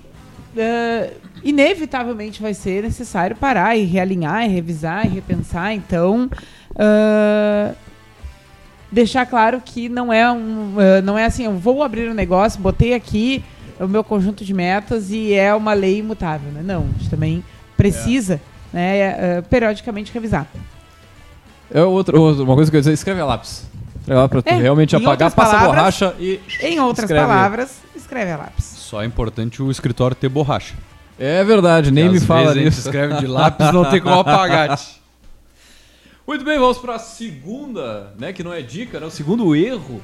ah, 0.58 1.10
inevitavelmente 1.44 2.42
vai 2.42 2.54
ser 2.54 2.84
necessário 2.84 3.36
parar 3.36 3.78
e 3.78 3.86
realinhar, 3.86 4.44
e 4.46 4.50
revisar, 4.50 5.06
e 5.06 5.10
repensar. 5.10 5.74
Então, 5.74 6.30
ah, 6.76 7.74
deixar 8.92 9.26
claro 9.26 9.62
que 9.64 9.90
não 9.90 10.12
é 10.12 10.32
um, 10.32 10.76
eh, 10.80 11.02
não 11.02 11.18
é 11.18 11.26
assim, 11.26 11.46
eu 11.46 11.58
vou 11.58 11.84
abrir 11.84 12.10
um 12.10 12.14
negócio, 12.14 12.60
botei 12.62 12.94
aqui 12.94 13.44
o 13.80 13.88
meu 13.88 14.04
conjunto 14.04 14.46
de 14.46 14.54
metas 14.54 15.12
e 15.12 15.34
é 15.34 15.54
uma 15.54 15.74
lei 15.74 15.98
imutável, 16.00 16.52
né? 16.52 16.62
Não, 16.64 16.82
a 16.84 16.98
gente 17.00 17.10
também 17.10 17.44
precisa, 17.76 18.40
né, 18.72 18.98
eh, 19.00 19.44
periodicamente 19.50 20.14
revisar. 20.14 20.48
É 21.74 21.82
outra, 21.82 22.18
outra- 22.18 22.44
uma 22.44 22.56
coisa 22.56 22.70
que 22.72 22.78
eu 22.78 22.80
ia 22.80 22.82
dizer, 22.82 22.94
escreve 22.94 23.20
a 23.20 23.26
lápis. 23.26 23.66
Escreve 24.00 24.20
lá 24.22 24.30
pra 24.30 24.42
tu 24.42 24.50
É, 24.50 24.54
realmente 24.54 24.96
apagar, 24.96 25.32
passa 25.32 25.58
a 25.58 25.66
borracha 25.66 26.14
e. 26.20 26.40
Em 26.62 26.80
outras 26.80 27.10
Escreve. 27.10 27.26
palavras, 27.28 27.78
escreve 27.96 28.32
a 28.32 28.38
lápis. 28.38 28.64
Só 28.66 29.02
é 29.02 29.06
importante 29.06 29.64
o 29.64 29.72
escritório 29.72 30.16
ter 30.16 30.30
borracha. 30.30 30.76
É 31.20 31.44
verdade, 31.44 31.90
nem 31.92 32.08
me 32.10 32.20
fala 32.20 32.42
vezes 32.42 32.52
a 32.52 32.60
gente 32.60 32.66
nisso. 32.66 32.88
escreve 32.88 33.16
de 33.16 33.26
lápis, 33.28 33.72
não 33.74 33.84
tem 33.90 34.00
como 34.00 34.20
apagar. 34.20 34.78
tch. 34.78 35.00
Muito 36.28 36.44
bem, 36.44 36.58
vamos 36.58 36.78
para 36.80 36.96
a 36.96 37.00
segunda, 37.00 38.12
né, 38.18 38.34
que 38.34 38.44
não 38.44 38.52
é 38.52 38.62
dica, 38.62 39.00
né, 39.00 39.06
o 39.06 39.12
segundo 39.12 39.56
erro 39.56 40.02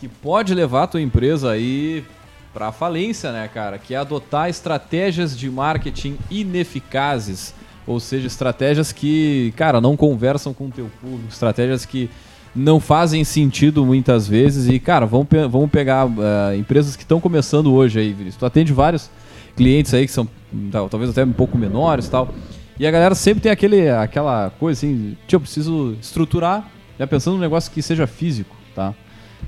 que 0.00 0.08
pode 0.08 0.52
levar 0.54 0.84
a 0.84 0.86
tua 0.88 1.00
empresa 1.00 1.52
aí 1.52 2.04
para 2.52 2.72
falência, 2.72 3.30
né, 3.30 3.48
cara, 3.52 3.78
que 3.78 3.94
é 3.94 3.96
adotar 3.96 4.48
estratégias 4.50 5.38
de 5.38 5.48
marketing 5.48 6.18
ineficazes, 6.30 7.54
ou 7.86 8.00
seja, 8.00 8.26
estratégias 8.26 8.90
que, 8.90 9.54
cara, 9.56 9.80
não 9.80 9.96
conversam 9.96 10.52
com 10.52 10.66
o 10.66 10.70
teu 10.70 10.90
público, 11.00 11.28
estratégias 11.30 11.86
que 11.86 12.10
não 12.54 12.80
fazem 12.80 13.22
sentido 13.24 13.86
muitas 13.86 14.26
vezes 14.26 14.68
e, 14.68 14.78
cara, 14.80 15.06
vamos, 15.06 15.28
pe- 15.28 15.46
vamos 15.46 15.70
pegar 15.70 16.06
ah, 16.18 16.54
empresas 16.56 16.96
que 16.96 17.02
estão 17.02 17.20
começando 17.20 17.72
hoje 17.72 17.98
aí, 18.00 18.08
Vinícius. 18.12 18.36
Tu 18.36 18.44
atende 18.44 18.72
vários 18.72 19.08
clientes 19.56 19.94
aí 19.94 20.04
que 20.04 20.12
são 20.12 20.28
tal- 20.70 20.88
talvez 20.88 21.10
até 21.10 21.24
um 21.24 21.32
pouco 21.32 21.56
menores 21.56 22.08
tal. 22.08 22.34
E 22.78 22.86
a 22.86 22.90
galera 22.90 23.14
sempre 23.14 23.42
tem 23.42 23.52
aquele, 23.52 23.88
aquela 23.88 24.50
coisa 24.58 24.78
assim, 24.78 25.16
tio, 25.26 25.36
eu 25.36 25.40
preciso 25.40 25.96
estruturar, 26.00 26.68
já 26.98 27.06
pensando 27.06 27.34
num 27.34 27.40
negócio 27.40 27.70
que 27.70 27.82
seja 27.82 28.06
físico, 28.06 28.56
tá? 28.74 28.94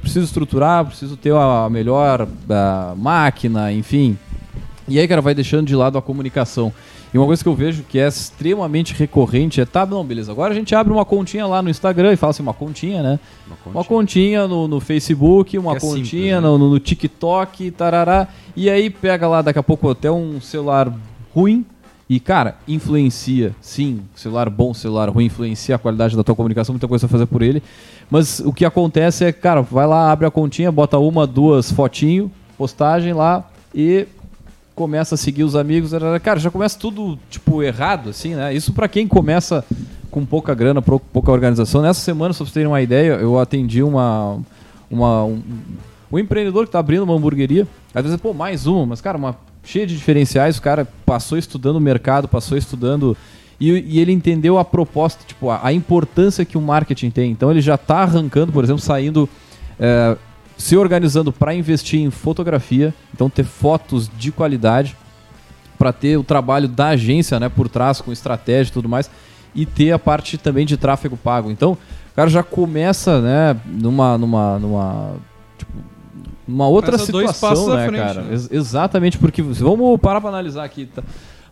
Preciso 0.01 0.27
estruturar, 0.27 0.85
preciso 0.85 1.17
ter 1.17 1.33
a 1.33 1.69
melhor 1.71 2.29
ah, 2.51 2.95
máquina, 2.97 3.73
enfim. 3.73 4.19
E 4.87 4.99
aí, 4.99 5.09
cara, 5.09 5.23
vai 5.23 5.35
deixando 5.35 5.67
de 5.67 5.75
lado 5.75 5.97
a 5.97 6.03
comunicação. 6.03 6.73
E 7.13 7.17
uma 7.17 7.27
coisa 7.27 7.43
que 7.43 7.49
eu 7.49 7.55
vejo 7.55 7.85
que 7.85 7.99
é 7.99 8.09
extremamente 8.09 8.93
recorrente 8.93 9.61
é, 9.61 9.65
tá, 9.65 9.87
não, 9.87 10.05
beleza, 10.05 10.33
agora 10.33 10.53
a 10.53 10.55
gente 10.55 10.75
abre 10.75 10.93
uma 10.93 11.05
continha 11.05 11.47
lá 11.47 11.63
no 11.63 11.71
Instagram 11.71 12.13
e 12.13 12.17
fala 12.17 12.33
assim, 12.33 12.43
uma 12.43 12.53
continha, 12.53 13.03
né? 13.03 13.21
Uma 13.47 13.57
continha. 13.57 13.75
Uma 13.75 13.85
continha 13.85 14.49
no, 14.49 14.69
no 14.69 14.81
Facebook, 14.81 15.57
uma 15.57 15.77
é 15.77 15.81
continha 15.81 16.05
simples, 16.05 16.33
né? 16.33 16.41
no, 16.41 16.59
no 16.59 16.81
TikTok, 16.81 17.71
tarará. 17.71 18.29
E 18.57 18.69
aí 18.69 18.91
pega 18.91 19.29
lá 19.29 19.43
daqui 19.43 19.59
a 19.59 19.63
pouco 19.63 19.89
até 19.89 20.11
um 20.11 20.41
celular 20.41 20.93
ruim 21.33 21.65
e, 22.09 22.21
cara, 22.21 22.57
influencia. 22.69 23.55
Sim, 23.61 24.03
celular 24.15 24.51
bom, 24.51 24.75
celular 24.75 25.09
ruim, 25.09 25.25
influencia 25.27 25.77
a 25.77 25.79
qualidade 25.79 26.17
da 26.17 26.23
tua 26.23 26.35
comunicação, 26.35 26.73
muita 26.75 26.87
coisa 26.89 27.07
a 27.07 27.09
fazer 27.09 27.27
por 27.27 27.41
ele. 27.43 27.63
Mas 28.11 28.41
o 28.41 28.53
que 28.53 28.65
acontece 28.65 29.25
é, 29.25 29.33
cara, 29.33 29.63
vai 29.63 29.87
lá, 29.87 30.11
abre 30.13 30.27
a 30.27 30.31
continha, 30.31 30.71
bota 30.71 30.99
uma, 30.99 31.27
duas 31.27 31.71
fotinho, 31.73 32.31
postagem 32.59 33.13
lá 33.15 33.49
e 33.75 34.07
começa 34.75 35.15
a 35.15 35.19
seguir 35.19 35.45
os 35.45 35.57
amigos. 35.57 35.93
Cara, 36.23 36.39
já 36.39 36.51
começa 36.51 36.79
tudo, 36.79 37.19
tipo, 37.31 37.63
errado, 37.63 38.11
assim, 38.11 38.35
né? 38.35 38.53
Isso 38.55 38.73
pra 38.73 38.87
quem 38.89 39.07
começa 39.09 39.65
com 40.11 40.25
pouca 40.27 40.55
grana, 40.55 40.83
pou- 40.83 41.01
pouca 41.01 41.33
organização. 41.33 41.81
Nessa 41.81 42.01
semana, 42.01 42.33
só 42.35 42.39
pra 42.39 42.45
vocês 42.47 42.55
terem 42.55 42.69
uma 42.69 42.83
ideia, 42.83 43.13
eu 43.15 43.39
atendi 43.39 43.83
uma, 43.83 44.39
uma, 44.91 45.25
um, 45.25 45.41
um 46.13 46.19
empreendedor 46.19 46.67
que 46.67 46.73
tá 46.73 46.79
abrindo 46.79 47.03
uma 47.03 47.15
hamburgueria. 47.15 47.67
Às 47.95 48.03
vezes, 48.03 48.21
pô, 48.21 48.35
mais 48.35 48.67
uma, 48.67 48.85
mas, 48.87 49.01
cara, 49.01 49.17
uma 49.17 49.37
cheia 49.65 49.87
de 49.87 49.97
diferenciais. 49.97 50.59
O 50.59 50.63
cara 50.63 50.87
passou 51.07 51.39
estudando 51.39 51.77
o 51.77 51.81
mercado, 51.81 52.29
passou 52.29 52.57
estudando. 52.57 53.17
E, 53.59 53.71
e 53.71 54.01
ele 54.01 54.13
entendeu 54.13 54.59
a 54.59 54.65
proposta, 54.65 55.25
tipo, 55.27 55.51
a, 55.51 55.61
a 55.63 55.73
importância 55.73 56.45
que 56.45 56.59
o 56.59 56.61
marketing 56.61 57.11
tem. 57.11 57.31
Então, 57.31 57.51
ele 57.51 57.61
já 57.61 57.77
tá 57.77 57.99
arrancando, 57.99 58.53
por 58.53 58.65
exemplo, 58.65 58.83
saindo. 58.83 59.29
é, 59.79 60.17
se 60.57 60.77
organizando 60.77 61.33
para 61.33 61.55
investir 61.55 62.01
em 62.01 62.11
fotografia, 62.11 62.95
então 63.13 63.29
ter 63.29 63.45
fotos 63.45 64.11
de 64.17 64.31
qualidade, 64.31 64.97
para 65.79 65.93
ter 65.93 66.17
o 66.17 66.25
trabalho 66.25 66.69
da 66.69 66.89
agência 66.89 67.41
né, 67.41 67.49
por 67.49 67.69
trás, 67.69 68.01
com 68.01 68.13
estratégia 68.13 68.71
e 68.71 68.73
tudo 68.73 68.89
mais, 68.89 69.11
e 69.55 69.67
ter 69.67 69.93
a 69.93 69.99
parte 69.99 70.39
também 70.39 70.65
de 70.65 70.77
tráfego 70.77 71.17
pago. 71.17 71.51
Então, 71.51 71.73
o 71.73 72.15
cara 72.15 72.31
já 72.31 72.43
começa 72.43 73.21
né, 73.21 73.57
numa, 73.67 74.17
numa, 74.17 74.59
numa, 74.59 75.17
numa 76.47 76.69
outra 76.69 76.97
dois 76.97 77.31
situação, 77.31 77.75
né, 77.75 77.87
frente, 77.89 78.01
cara? 78.03 78.23
né? 78.23 78.33
Ex- 78.33 78.49
exatamente, 78.53 79.19
porque 79.19 79.43
vamos 79.43 79.99
parar 80.01 80.21
para 80.21 80.31
analisar 80.31 80.65
aqui. 80.65 80.87
Tá? 80.87 81.03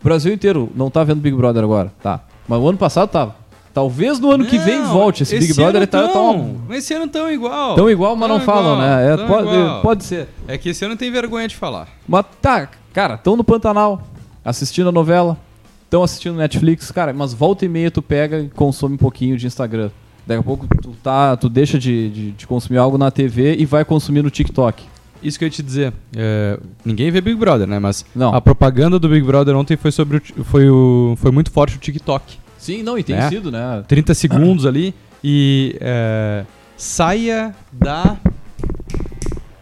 O 0.01 0.05
Brasil 0.05 0.33
inteiro 0.33 0.71
não 0.75 0.91
tá 0.91 1.03
vendo 1.05 1.21
Big 1.21 1.37
Brother 1.37 1.63
agora, 1.63 1.93
tá? 2.03 2.21
Mas 2.49 2.59
o 2.61 2.69
ano 2.69 2.79
passado 2.79 3.09
tava. 3.09 3.37
Talvez 3.73 4.19
no 4.21 4.31
ano 4.31 4.45
que 4.45 4.59
vem 4.59 4.81
Não, 4.81 4.93
volte 4.93 5.23
esse, 5.23 5.39
Big 5.39 5.55
Brother. 5.55 5.77
Ele 5.77 5.87
tá, 5.87 6.03
tá 6.03 6.09
tão, 6.09 6.31
uma- 6.37 6.61
Mas 6.69 6.79
Esse 6.79 6.93
ano 6.93 7.09
tão 7.09 7.31
igual. 7.31 7.75
tão 7.75 7.89
igual, 7.91 8.15
mas 8.15 8.29
Tão 8.29 8.39
não 8.39 8.45
falam, 8.45 8.75
igual, 8.75 8.79
né? 8.81 9.13
É, 9.13 9.17
tão 9.17 9.27
pode, 9.27 9.49
igual. 9.49 9.81
pode 9.81 10.05
ser. 10.05 10.29
É 10.47 10.59
que 10.59 10.69
esse 10.69 10.85
ano 10.85 10.95
tem 10.97 11.11
vergonha 11.11 11.49
de 11.49 11.57
falar. 11.57 11.89
Mas 12.07 12.27
tá, 12.43 12.69
cara, 12.93 13.15
estão 13.15 13.35
no 13.35 13.43
Pantanal, 13.43 14.03
assistindo 14.45 14.91
a 14.91 14.93
novela, 14.93 15.39
estão 15.85 16.03
assistindo 16.03 16.37
Netflix, 16.37 16.91
cara, 16.91 17.15
mas 17.15 17.33
volta 17.33 17.65
e 17.65 17.69
meia 17.69 17.91
tu 17.91 18.03
pega 18.03 18.41
e 18.41 18.49
consome 18.51 18.95
um 18.97 18.99
pouquinho 18.99 19.39
de 19.39 19.47
Instagram. 19.47 19.91
Daqui 20.27 20.41
a 20.41 20.43
pouco 20.43 20.67
tu, 20.81 20.91
tá, 21.03 21.37
tu 21.37 21.49
deixa 21.49 21.79
de, 21.79 22.09
de, 22.11 22.31
de 22.33 22.47
consumir 22.47 22.79
algo 22.79 22.97
na 22.97 23.11
TV 23.11 23.57
e 23.59 23.65
vai 23.67 23.85
consumir 23.85 24.23
no 24.23 24.31
TikTok. 24.31 24.85
Isso 25.23 25.39
que 25.39 25.45
eu 25.45 25.47
ia 25.47 25.51
te 25.51 25.63
dizer. 25.63 25.93
é, 26.17 26.59
ninguém 26.85 27.11
vê 27.11 27.21
Big 27.21 27.37
Brother, 27.37 27.67
né? 27.67 27.79
Mas 27.79 28.05
Não. 28.15 28.35
a 28.35 28.41
propaganda 28.41 28.99
do 28.99 29.09
Big 29.09 29.25
Brother 29.27 29.57
ontem 29.57 29.77
foi 29.77 29.93
sobre 29.93 30.17
o, 30.37 30.45
foi 30.45 30.69
o 30.69 31.15
foi 31.17 31.31
muito 31.31 31.51
forte 31.51 31.77
o 31.77 31.79
TikTok. 31.81 32.39
Sim, 32.59 32.83
não, 32.83 32.97
e 32.99 33.03
tem 33.03 33.17
Né? 33.17 33.29
sido, 33.29 33.51
né? 33.51 33.85
30 33.89 34.15
segundos 34.15 34.67
ali 34.67 34.95
e 35.23 35.77
é, 35.81 36.45
saia 36.77 37.55
da. 37.73 38.17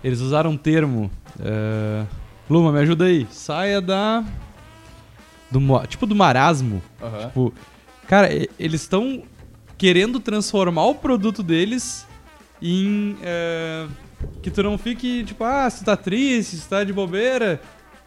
Eles 0.03 0.21
usaram 0.21 0.51
um 0.51 0.57
termo. 0.57 1.11
É, 1.43 2.05
Luma, 2.49 2.73
me 2.73 2.79
ajuda 2.81 3.05
aí. 3.05 3.27
Saia 3.31 3.81
da. 3.81 4.25
Do, 5.51 5.61
tipo 5.89 6.07
do 6.07 6.15
marasmo. 6.15 6.81
Tipo, 7.27 7.53
cara, 8.07 8.29
eles 8.59 8.83
estão 8.83 9.23
querendo 9.81 10.21
transformar 10.21 10.85
o 10.85 10.95
produto 10.95 11.43
deles 11.43 12.07
em. 12.61 13.17
é, 13.23 13.87
que 14.43 14.51
tu 14.51 14.63
não 14.63 14.77
fique, 14.77 15.25
tipo, 15.25 15.43
ah, 15.43 15.69
se 15.71 15.79
tu 15.79 15.87
tá 15.87 15.97
triste, 15.97 16.57
se 16.57 16.67
tu 16.67 16.69
tá 16.69 16.85
de 16.85 16.93
bobeira. 16.93 17.59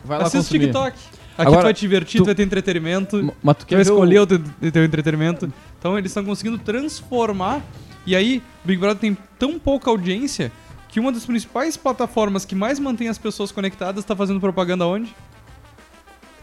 Vai 0.06 0.20
lá 0.20 0.26
assiste 0.26 0.42
consumir. 0.44 0.66
TikTok. 0.68 0.96
Aqui 1.36 1.48
Agora, 1.48 1.62
tu 1.62 1.64
vai 1.64 1.74
te 1.74 1.80
divertir, 1.80 2.20
tu- 2.20 2.24
tu 2.24 2.28
vai 2.28 2.36
ter 2.36 2.44
entretenimento. 2.44 3.34
Mas 3.42 3.58
tu 3.58 3.60
Tu 3.62 3.66
quer 3.66 3.76
vai 3.78 3.84
ver 3.84 3.90
o- 3.90 3.94
escolher 3.96 4.20
o 4.20 4.28
teu, 4.28 4.38
o 4.62 4.72
teu 4.72 4.84
entretenimento. 4.86 5.52
Então 5.80 5.98
eles 5.98 6.12
estão 6.12 6.24
conseguindo 6.24 6.60
transformar. 6.60 7.60
E 8.06 8.16
aí, 8.16 8.44
o 8.64 8.68
Big 8.68 8.80
Brother 8.80 9.00
tem 9.02 9.18
tão 9.40 9.58
pouca 9.58 9.90
audiência 9.90 10.52
que 10.90 11.00
uma 11.00 11.12
das 11.12 11.26
principais 11.26 11.76
plataformas 11.76 12.46
que 12.46 12.54
mais 12.54 12.78
mantém 12.78 13.08
as 13.10 13.18
pessoas 13.18 13.52
conectadas 13.52 14.04
está 14.04 14.16
fazendo 14.16 14.40
propaganda 14.40 14.86
onde? 14.86 15.16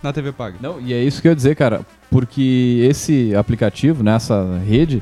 Na 0.03 0.13
TV 0.13 0.33
Paga. 0.33 0.57
Não, 0.61 0.81
e 0.81 0.93
é 0.93 1.01
isso 1.05 1.23
que 1.23 1.29
eu 1.29 1.33
ia 1.33 1.37
dizer, 1.37 1.55
cara, 1.55 1.87
porque 2.11 2.85
esse 2.91 3.33
aplicativo, 3.37 4.03
né, 4.03 4.15
essa 4.17 4.59
rede, 4.67 5.01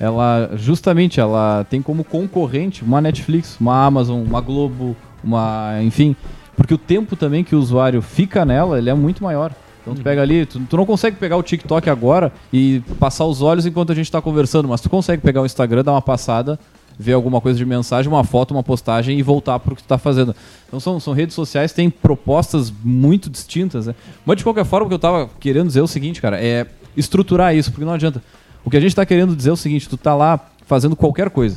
ela 0.00 0.50
justamente 0.54 1.18
ela 1.20 1.64
tem 1.68 1.82
como 1.82 2.04
concorrente 2.04 2.84
uma 2.84 3.00
Netflix, 3.00 3.56
uma 3.60 3.84
Amazon, 3.84 4.22
uma 4.22 4.40
Globo, 4.40 4.96
uma, 5.22 5.78
enfim, 5.82 6.14
porque 6.56 6.74
o 6.74 6.78
tempo 6.78 7.16
também 7.16 7.42
que 7.42 7.54
o 7.54 7.58
usuário 7.58 8.00
fica 8.02 8.44
nela, 8.44 8.78
ele 8.78 8.90
é 8.90 8.94
muito 8.94 9.22
maior. 9.22 9.52
Então 9.80 9.94
tu 9.94 10.02
pega 10.02 10.20
ali, 10.20 10.44
tu, 10.44 10.60
tu 10.60 10.76
não 10.76 10.84
consegue 10.84 11.16
pegar 11.16 11.36
o 11.36 11.42
TikTok 11.42 11.88
agora 11.88 12.32
e 12.52 12.82
passar 12.98 13.24
os 13.24 13.40
olhos 13.40 13.64
enquanto 13.64 13.90
a 13.90 13.94
gente 13.94 14.10
tá 14.10 14.20
conversando, 14.20 14.68
mas 14.68 14.80
tu 14.80 14.90
consegue 14.90 15.22
pegar 15.22 15.40
o 15.40 15.46
Instagram, 15.46 15.82
dar 15.82 15.92
uma 15.92 16.02
passada, 16.02 16.58
ver 16.98 17.12
alguma 17.12 17.40
coisa 17.40 17.56
de 17.56 17.64
mensagem, 17.64 18.10
uma 18.10 18.24
foto, 18.24 18.50
uma 18.50 18.62
postagem 18.62 19.18
e 19.18 19.22
voltar 19.22 19.58
pro 19.60 19.74
que 19.74 19.82
tu 19.82 19.86
tá 19.86 19.96
fazendo. 19.96 20.34
Então 20.66 20.78
são, 20.78 20.98
são 21.00 21.14
redes 21.14 21.34
sociais 21.34 21.72
têm 21.72 21.88
propostas 21.88 22.72
muito 22.84 23.30
distintas, 23.30 23.86
né? 23.86 23.94
Mas 24.26 24.36
de 24.36 24.44
qualquer 24.44 24.64
forma, 24.64 24.86
o 24.86 24.88
que 24.88 24.94
eu 24.94 24.98
tava 24.98 25.30
querendo 25.40 25.68
dizer 25.68 25.80
é 25.80 25.82
o 25.82 25.88
seguinte, 25.88 26.20
cara, 26.20 26.38
é 26.42 26.66
estruturar 26.96 27.54
isso, 27.54 27.70
porque 27.70 27.84
não 27.84 27.92
adianta. 27.92 28.22
O 28.68 28.70
que 28.70 28.76
a 28.76 28.80
gente 28.80 28.94
tá 28.94 29.06
querendo 29.06 29.34
dizer 29.34 29.48
é 29.48 29.52
o 29.54 29.56
seguinte, 29.56 29.88
tu 29.88 29.96
tá 29.96 30.14
lá 30.14 30.38
fazendo 30.66 30.94
qualquer 30.94 31.30
coisa. 31.30 31.56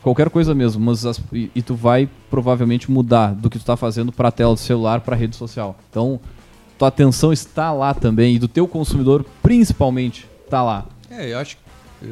Qualquer 0.00 0.30
coisa 0.30 0.54
mesmo, 0.54 0.80
mas 0.84 1.04
as- 1.04 1.20
e, 1.32 1.50
e 1.56 1.60
tu 1.60 1.74
vai 1.74 2.08
provavelmente 2.30 2.88
mudar 2.88 3.34
do 3.34 3.50
que 3.50 3.58
tu 3.58 3.64
tá 3.64 3.76
fazendo 3.76 4.12
pra 4.12 4.30
tela 4.30 4.54
do 4.54 4.60
celular, 4.60 5.00
pra 5.00 5.16
rede 5.16 5.34
social. 5.34 5.76
Então, 5.90 6.20
tua 6.78 6.86
atenção 6.86 7.32
está 7.32 7.72
lá 7.72 7.92
também 7.92 8.36
e 8.36 8.38
do 8.38 8.46
teu 8.46 8.68
consumidor 8.68 9.26
principalmente 9.42 10.28
tá 10.48 10.62
lá. 10.62 10.86
É, 11.10 11.32
eu 11.32 11.38
acho 11.40 11.56
que. 11.56 11.62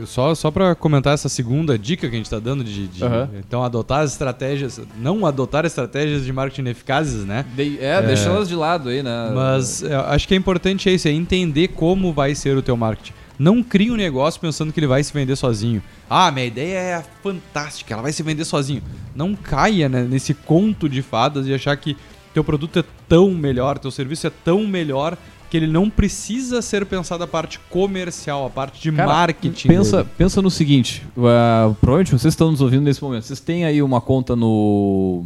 Só, 0.05 0.35
só 0.35 0.51
pra 0.51 0.75
comentar 0.75 1.15
essa 1.15 1.29
segunda 1.29 1.79
dica 1.79 2.09
que 2.09 2.15
a 2.17 2.19
gente 2.19 2.29
tá 2.29 2.41
dando 2.41 2.65
de, 2.65 2.89
de, 2.89 3.05
Aham. 3.05 3.29
então 3.39 3.63
adotar 3.63 4.01
as 4.01 4.11
estratégias, 4.11 4.81
não 5.01 5.25
adotar 5.25 5.65
estratégias 5.65 6.25
de 6.25 6.33
marketing 6.33 6.63
ineficazes, 6.63 7.25
né? 7.25 7.45
De- 7.55 7.79
é, 7.81 8.03
deixa 8.03 8.29
elas 8.29 8.49
de 8.49 8.57
lado 8.57 8.89
aí, 8.89 9.01
né? 9.01 9.31
Mas 9.33 9.85
é, 9.85 9.95
acho 9.95 10.27
que 10.27 10.35
é 10.35 10.37
importante 10.37 10.89
é 10.89 10.93
isso, 10.93 11.07
é 11.07 11.13
entender 11.13 11.69
como 11.69 12.13
vai 12.13 12.35
ser 12.35 12.57
o 12.57 12.63
teu 12.63 12.77
marketing. 12.77 13.13
Não 13.41 13.63
crie 13.63 13.91
um 13.91 13.97
negócio 13.97 14.39
pensando 14.39 14.71
que 14.71 14.79
ele 14.79 14.87
vai 14.87 15.03
se 15.03 15.11
vender 15.15 15.35
sozinho. 15.35 15.83
Ah, 16.11 16.31
minha 16.31 16.45
ideia 16.45 16.77
é 16.77 17.05
fantástica, 17.23 17.95
ela 17.95 18.03
vai 18.03 18.13
se 18.13 18.23
vender 18.23 18.45
sozinho. 18.45 18.83
Não 19.17 19.35
caia 19.35 19.89
né, 19.89 20.03
nesse 20.03 20.35
conto 20.35 20.87
de 20.87 21.01
fadas 21.01 21.47
e 21.47 21.55
achar 21.55 21.75
que 21.79 21.97
teu 22.35 22.45
produto 22.45 22.81
é 22.81 22.85
tão 23.09 23.31
melhor, 23.31 23.79
teu 23.79 23.91
serviço 23.91 24.27
é 24.27 24.31
tão 24.45 24.67
melhor 24.67 25.17
que 25.49 25.57
ele 25.57 25.67
não 25.67 25.89
precisa 25.89 26.61
ser 26.61 26.85
pensado 26.85 27.25
a 27.25 27.27
parte 27.27 27.59
comercial, 27.71 28.45
a 28.45 28.51
parte 28.51 28.79
de 28.83 28.93
Cara, 28.93 29.09
marketing. 29.09 29.69
Pensa, 29.69 29.97
dele. 29.97 30.09
pensa 30.19 30.43
no 30.43 30.51
seguinte, 30.51 31.03
uh, 31.17 31.75
provavelmente 31.77 32.11
vocês 32.11 32.35
estão 32.35 32.51
nos 32.51 32.61
ouvindo 32.61 32.83
nesse 32.83 33.03
momento. 33.03 33.25
Vocês 33.25 33.41
têm 33.41 33.65
aí 33.65 33.83
uma 33.83 34.03
conta 34.03 34.37
no, 34.37 35.25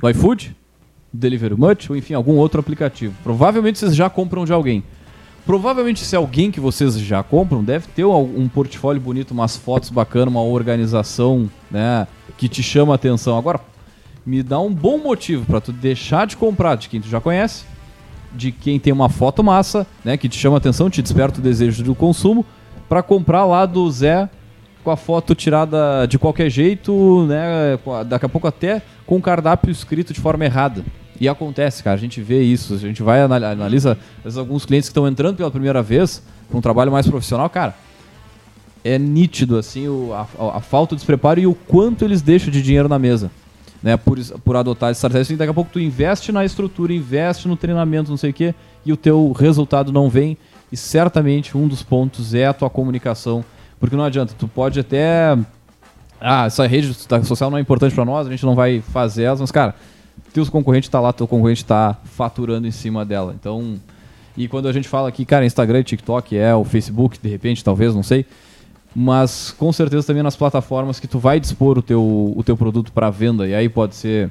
no 0.00 0.08
iFood, 0.10 0.56
Delivery 1.12 1.56
Much, 1.56 1.90
ou 1.90 1.96
enfim, 1.96 2.14
algum 2.14 2.36
outro 2.36 2.60
aplicativo. 2.60 3.16
Provavelmente 3.24 3.80
vocês 3.80 3.96
já 3.96 4.08
compram 4.08 4.44
de 4.44 4.52
alguém. 4.52 4.84
Provavelmente 5.44 6.04
se 6.04 6.14
alguém 6.14 6.52
que 6.52 6.60
vocês 6.60 6.96
já 6.98 7.22
compram 7.22 7.64
deve 7.64 7.88
ter 7.88 8.04
um, 8.04 8.48
portfólio 8.48 9.00
bonito, 9.00 9.32
umas 9.32 9.56
fotos 9.56 9.90
bacanas, 9.90 10.28
uma 10.28 10.42
organização, 10.42 11.50
né, 11.70 12.06
que 12.38 12.48
te 12.48 12.62
chama 12.62 12.92
a 12.92 12.94
atenção. 12.94 13.36
Agora, 13.36 13.60
me 14.24 14.40
dá 14.42 14.60
um 14.60 14.72
bom 14.72 14.98
motivo 14.98 15.44
para 15.44 15.60
tu 15.60 15.72
deixar 15.72 16.28
de 16.28 16.36
comprar 16.36 16.76
de 16.76 16.88
quem 16.88 17.00
tu 17.00 17.08
já 17.08 17.20
conhece, 17.20 17.64
de 18.32 18.52
quem 18.52 18.78
tem 18.78 18.92
uma 18.92 19.08
foto 19.08 19.42
massa, 19.42 19.84
né, 20.04 20.16
que 20.16 20.28
te 20.28 20.38
chama 20.38 20.56
a 20.56 20.58
atenção, 20.58 20.88
te 20.88 21.02
desperta 21.02 21.40
o 21.40 21.42
desejo 21.42 21.82
do 21.82 21.94
consumo, 21.94 22.46
para 22.88 23.02
comprar 23.02 23.44
lá 23.44 23.66
do 23.66 23.90
Zé 23.90 24.28
com 24.84 24.90
a 24.92 24.96
foto 24.96 25.34
tirada 25.34 26.06
de 26.06 26.18
qualquer 26.20 26.50
jeito, 26.50 27.26
né, 27.26 27.78
daqui 28.06 28.26
a 28.26 28.28
pouco 28.28 28.46
até 28.46 28.80
com 29.04 29.16
o 29.16 29.22
cardápio 29.22 29.72
escrito 29.72 30.12
de 30.12 30.20
forma 30.20 30.44
errada. 30.44 30.84
E 31.20 31.28
acontece, 31.28 31.82
cara, 31.82 31.96
a 31.96 31.98
gente 32.00 32.20
vê 32.20 32.42
isso, 32.42 32.74
a 32.74 32.78
gente 32.78 33.02
vai 33.02 33.20
anal- 33.22 33.44
analisa 33.44 33.96
vezes, 34.24 34.38
alguns 34.38 34.64
clientes 34.64 34.88
que 34.88 34.92
estão 34.92 35.06
entrando 35.06 35.36
pela 35.36 35.50
primeira 35.50 35.82
vez 35.82 36.22
para 36.48 36.58
um 36.58 36.60
trabalho 36.60 36.90
mais 36.90 37.06
profissional, 37.06 37.48
cara, 37.48 37.74
é 38.84 38.98
nítido 38.98 39.56
assim 39.56 39.86
o- 39.88 40.12
a, 40.12 40.26
a- 40.56 40.60
falta 40.60 40.94
de 40.94 41.00
despreparo 41.00 41.38
e 41.40 41.46
o 41.46 41.54
quanto 41.54 42.04
eles 42.04 42.20
deixam 42.22 42.50
de 42.50 42.60
dinheiro 42.62 42.88
na 42.88 42.98
mesa. 42.98 43.30
Né, 43.82 43.96
por, 43.96 44.16
por 44.44 44.54
adotar 44.54 44.92
estratégias, 44.92 45.30
e 45.30 45.34
daqui 45.36 45.50
a 45.50 45.54
pouco 45.54 45.68
tu 45.72 45.80
investe 45.80 46.30
na 46.30 46.44
estrutura, 46.44 46.92
investe 46.92 47.48
no 47.48 47.56
treinamento, 47.56 48.10
não 48.10 48.16
sei 48.16 48.30
o 48.30 48.32
quê, 48.32 48.54
e 48.86 48.92
o 48.92 48.96
teu 48.96 49.32
resultado 49.32 49.90
não 49.90 50.08
vem. 50.08 50.36
E 50.70 50.76
certamente 50.76 51.58
um 51.58 51.66
dos 51.66 51.82
pontos 51.82 52.32
é 52.32 52.46
a 52.46 52.52
tua 52.52 52.70
comunicação, 52.70 53.44
porque 53.80 53.96
não 53.96 54.04
adianta, 54.04 54.34
tu 54.38 54.46
pode 54.46 54.78
até 54.78 55.36
ah, 56.20 56.44
essa 56.46 56.64
rede 56.64 56.94
social 57.24 57.50
não 57.50 57.58
é 57.58 57.60
importante 57.60 57.92
para 57.92 58.04
nós, 58.04 58.28
a 58.28 58.30
gente 58.30 58.46
não 58.46 58.54
vai 58.54 58.80
fazer 58.92 59.24
elas, 59.24 59.40
mas 59.40 59.50
cara, 59.50 59.74
teus 60.32 60.48
concorrentes 60.48 60.88
tá 60.88 61.00
lá, 61.00 61.12
teu 61.12 61.28
concorrente 61.28 61.64
tá 61.64 61.96
faturando 62.04 62.66
em 62.66 62.70
cima 62.70 63.04
dela. 63.04 63.34
Então, 63.38 63.78
e 64.36 64.48
quando 64.48 64.68
a 64.68 64.72
gente 64.72 64.88
fala 64.88 65.08
aqui, 65.08 65.24
cara, 65.24 65.44
Instagram, 65.44 65.82
TikTok, 65.82 66.36
é 66.36 66.54
o 66.54 66.64
Facebook, 66.64 67.18
de 67.20 67.28
repente, 67.28 67.62
talvez, 67.62 67.94
não 67.94 68.02
sei. 68.02 68.24
Mas 68.94 69.54
com 69.58 69.72
certeza 69.72 70.06
também 70.06 70.22
nas 70.22 70.36
plataformas 70.36 71.00
que 71.00 71.06
tu 71.06 71.18
vai 71.18 71.40
dispor 71.40 71.78
o 71.78 71.82
teu, 71.82 72.02
o 72.36 72.42
teu 72.44 72.56
produto 72.56 72.92
para 72.92 73.10
venda. 73.10 73.46
E 73.48 73.54
aí 73.54 73.68
pode 73.68 73.94
ser 73.94 74.30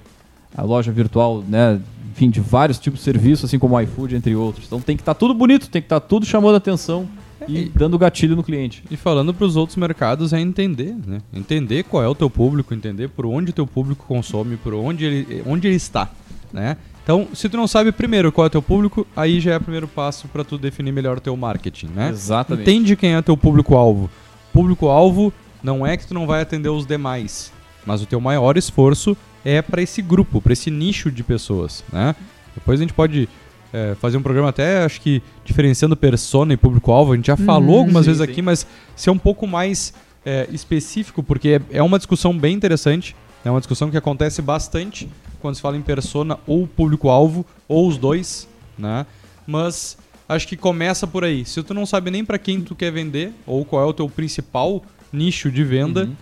a 0.55 0.63
loja 0.63 0.91
virtual, 0.91 1.43
né? 1.47 1.79
Enfim, 2.11 2.29
de 2.29 2.39
vários 2.39 2.77
tipos 2.77 2.99
de 2.99 3.05
serviços, 3.05 3.45
assim 3.45 3.57
como 3.57 3.75
o 3.75 3.81
iFood, 3.81 4.15
entre 4.15 4.35
outros. 4.35 4.65
Então 4.65 4.79
tem 4.81 4.95
que 4.95 5.01
estar 5.01 5.13
tudo 5.13 5.33
bonito, 5.33 5.69
tem 5.69 5.81
que 5.81 5.85
estar 5.85 5.99
tudo 5.99 6.25
chamando 6.25 6.55
atenção 6.55 7.07
e 7.47 7.71
dando 7.75 7.97
gatilho 7.97 8.35
no 8.35 8.43
cliente. 8.43 8.83
E 8.89 8.97
falando 8.97 9.33
para 9.33 9.45
os 9.45 9.55
outros 9.55 9.77
mercados 9.77 10.33
é 10.33 10.39
entender, 10.39 10.95
né? 11.05 11.19
Entender 11.33 11.83
qual 11.83 12.03
é 12.03 12.07
o 12.07 12.15
teu 12.15 12.29
público, 12.29 12.73
entender 12.73 13.09
por 13.09 13.25
onde 13.25 13.51
o 13.51 13.53
teu 13.53 13.67
público 13.67 14.05
consome, 14.07 14.57
por 14.57 14.73
onde 14.73 15.05
ele, 15.05 15.43
onde 15.45 15.67
ele 15.67 15.75
está, 15.75 16.09
né? 16.51 16.77
Então, 17.03 17.27
se 17.33 17.49
tu 17.49 17.57
não 17.57 17.67
sabe 17.67 17.91
primeiro 17.91 18.31
qual 18.31 18.45
é 18.45 18.47
o 18.47 18.51
teu 18.51 18.61
público, 18.61 19.07
aí 19.15 19.39
já 19.39 19.53
é 19.53 19.57
o 19.57 19.61
primeiro 19.61 19.87
passo 19.87 20.27
para 20.27 20.43
tu 20.43 20.57
definir 20.57 20.91
melhor 20.91 21.17
o 21.17 21.21
teu 21.21 21.35
marketing, 21.35 21.87
né? 21.87 22.09
Exatamente. 22.09 22.69
Entende 22.69 22.95
quem 22.95 23.15
é 23.15 23.21
teu 23.21 23.35
público-alvo. 23.35 24.09
Público-alvo 24.53 25.33
não 25.63 25.85
é 25.85 25.97
que 25.97 26.07
tu 26.07 26.13
não 26.13 26.27
vai 26.27 26.41
atender 26.41 26.69
os 26.69 26.85
demais, 26.85 27.51
mas 27.85 28.01
o 28.01 28.05
teu 28.05 28.21
maior 28.21 28.55
esforço 28.57 29.17
é 29.43 29.61
para 29.61 29.81
esse 29.81 30.01
grupo, 30.01 30.39
para 30.39 30.53
esse 30.53 30.69
nicho 30.69 31.11
de 31.11 31.23
pessoas, 31.23 31.83
né? 31.91 32.15
Depois 32.53 32.79
a 32.79 32.83
gente 32.83 32.93
pode 32.93 33.27
é, 33.73 33.95
fazer 33.95 34.17
um 34.17 34.21
programa 34.21 34.49
até, 34.49 34.83
acho 34.83 34.99
que 35.01 35.21
diferenciando 35.45 35.95
persona 35.95 36.53
e 36.53 36.57
público-alvo. 36.57 37.13
A 37.13 37.15
gente 37.15 37.27
já 37.27 37.37
falou 37.37 37.79
algumas 37.79 38.05
sim, 38.05 38.11
vezes 38.11 38.25
sim. 38.25 38.31
aqui, 38.31 38.41
mas 38.41 38.67
ser 38.95 39.09
um 39.09 39.17
pouco 39.17 39.47
mais 39.47 39.93
é, 40.25 40.47
específico, 40.51 41.23
porque 41.23 41.61
é, 41.71 41.77
é 41.77 41.83
uma 41.83 41.97
discussão 41.97 42.37
bem 42.37 42.55
interessante. 42.55 43.15
É 43.43 43.49
uma 43.49 43.59
discussão 43.59 43.89
que 43.89 43.97
acontece 43.97 44.41
bastante 44.41 45.09
quando 45.39 45.55
se 45.55 45.61
fala 45.61 45.75
em 45.75 45.81
persona 45.81 46.37
ou 46.45 46.67
público-alvo, 46.67 47.45
ou 47.67 47.87
os 47.87 47.97
dois, 47.97 48.47
né? 48.77 49.05
Mas 49.47 49.97
acho 50.29 50.47
que 50.47 50.55
começa 50.55 51.07
por 51.07 51.23
aí. 51.23 51.43
Se 51.43 51.63
tu 51.63 51.73
não 51.73 51.85
sabe 51.85 52.11
nem 52.11 52.23
para 52.23 52.37
quem 52.37 52.61
tu 52.61 52.75
quer 52.75 52.91
vender, 52.91 53.33
ou 53.47 53.65
qual 53.65 53.81
é 53.81 53.85
o 53.85 53.93
teu 53.93 54.07
principal 54.07 54.83
nicho 55.11 55.51
de 55.51 55.63
venda, 55.63 56.03
Uhum. 56.03 56.15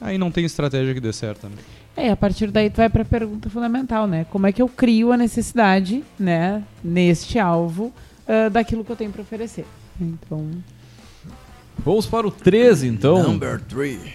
aí 0.00 0.18
não 0.18 0.30
tem 0.30 0.44
estratégia 0.44 0.92
que 0.92 1.00
dê 1.00 1.12
certo, 1.12 1.48
né? 1.48 1.56
É, 1.96 2.10
a 2.10 2.16
partir 2.16 2.50
daí 2.50 2.68
tu 2.68 2.76
vai 2.76 2.90
para 2.90 3.02
a 3.02 3.06
pergunta 3.06 3.48
fundamental, 3.48 4.06
né? 4.06 4.26
Como 4.30 4.46
é 4.46 4.52
que 4.52 4.60
eu 4.60 4.68
crio 4.68 5.12
a 5.12 5.16
necessidade, 5.16 6.04
né, 6.18 6.62
neste 6.84 7.38
alvo, 7.38 7.92
ah, 8.28 8.48
daquilo 8.50 8.84
que 8.84 8.90
eu 8.92 8.96
tenho 8.96 9.10
para 9.10 9.22
oferecer? 9.22 9.64
Então, 10.00 10.50
Vamos 11.78 12.06
para 12.06 12.26
o 12.26 12.30
13, 12.30 12.88
então. 12.88 13.22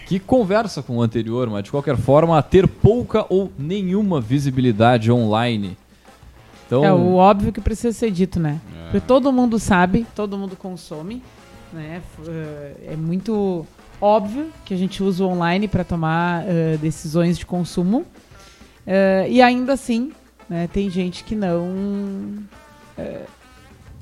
Que 0.06 0.18
conversa 0.18 0.82
com 0.82 0.96
o 0.98 1.02
anterior, 1.02 1.48
mas 1.48 1.64
de 1.64 1.70
qualquer 1.70 1.96
forma, 1.96 2.42
ter 2.42 2.66
pouca 2.66 3.24
ou 3.28 3.50
nenhuma 3.58 4.20
visibilidade 4.20 5.10
online. 5.10 5.76
Então, 6.66 6.84
é 6.84 6.92
o 6.92 7.14
óbvio 7.14 7.52
que 7.52 7.60
precisa 7.60 7.92
ser 7.96 8.10
dito, 8.10 8.38
né? 8.40 8.60
Porque 8.84 9.00
todo 9.00 9.32
mundo 9.32 9.58
sabe, 9.58 10.06
todo 10.14 10.36
mundo 10.36 10.56
consome, 10.56 11.22
né? 11.72 12.02
Eh, 12.26 12.92
É 12.92 12.96
muito 12.96 13.66
óbvio 14.02 14.50
que 14.64 14.74
a 14.74 14.76
gente 14.76 15.02
usa 15.02 15.24
o 15.24 15.28
online 15.28 15.68
para 15.68 15.84
tomar 15.84 16.44
eh, 16.46 16.76
decisões 16.76 17.38
de 17.38 17.46
consumo. 17.46 18.04
Eh, 18.84 19.28
e 19.30 19.40
ainda 19.40 19.74
assim, 19.74 20.10
né, 20.48 20.68
tem 20.72 20.90
gente 20.90 21.22
que 21.22 21.36
não 21.36 22.42
eh, 22.98 23.22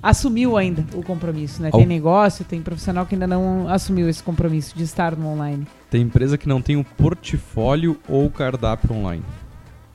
assumiu 0.02 0.57
ainda 0.57 0.85
o 0.97 1.02
compromisso, 1.02 1.61
né? 1.62 1.71
Tem 1.71 1.85
negócio, 1.85 2.45
tem 2.47 2.62
profissional 2.62 3.04
que 3.04 3.14
ainda 3.14 3.26
não 3.26 3.69
assumiu 3.69 4.09
esse 4.09 4.23
compromisso 4.23 4.75
de 4.75 4.85
estar 4.85 5.14
no 5.14 5.28
online. 5.28 5.66
Tem 5.90 6.00
empresa 6.00 6.38
que 6.38 6.49
não 6.49 6.62
tem 6.62 6.76
o 6.76 6.85
portfólio 6.85 8.00
ou 8.09 8.25
o 8.25 8.30
cardápio 8.30 8.95
online. 8.95 9.25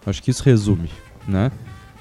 Acho 0.05 0.21
que 0.21 0.29
isso 0.29 0.43
resume, 0.43 0.89
né? 1.27 1.51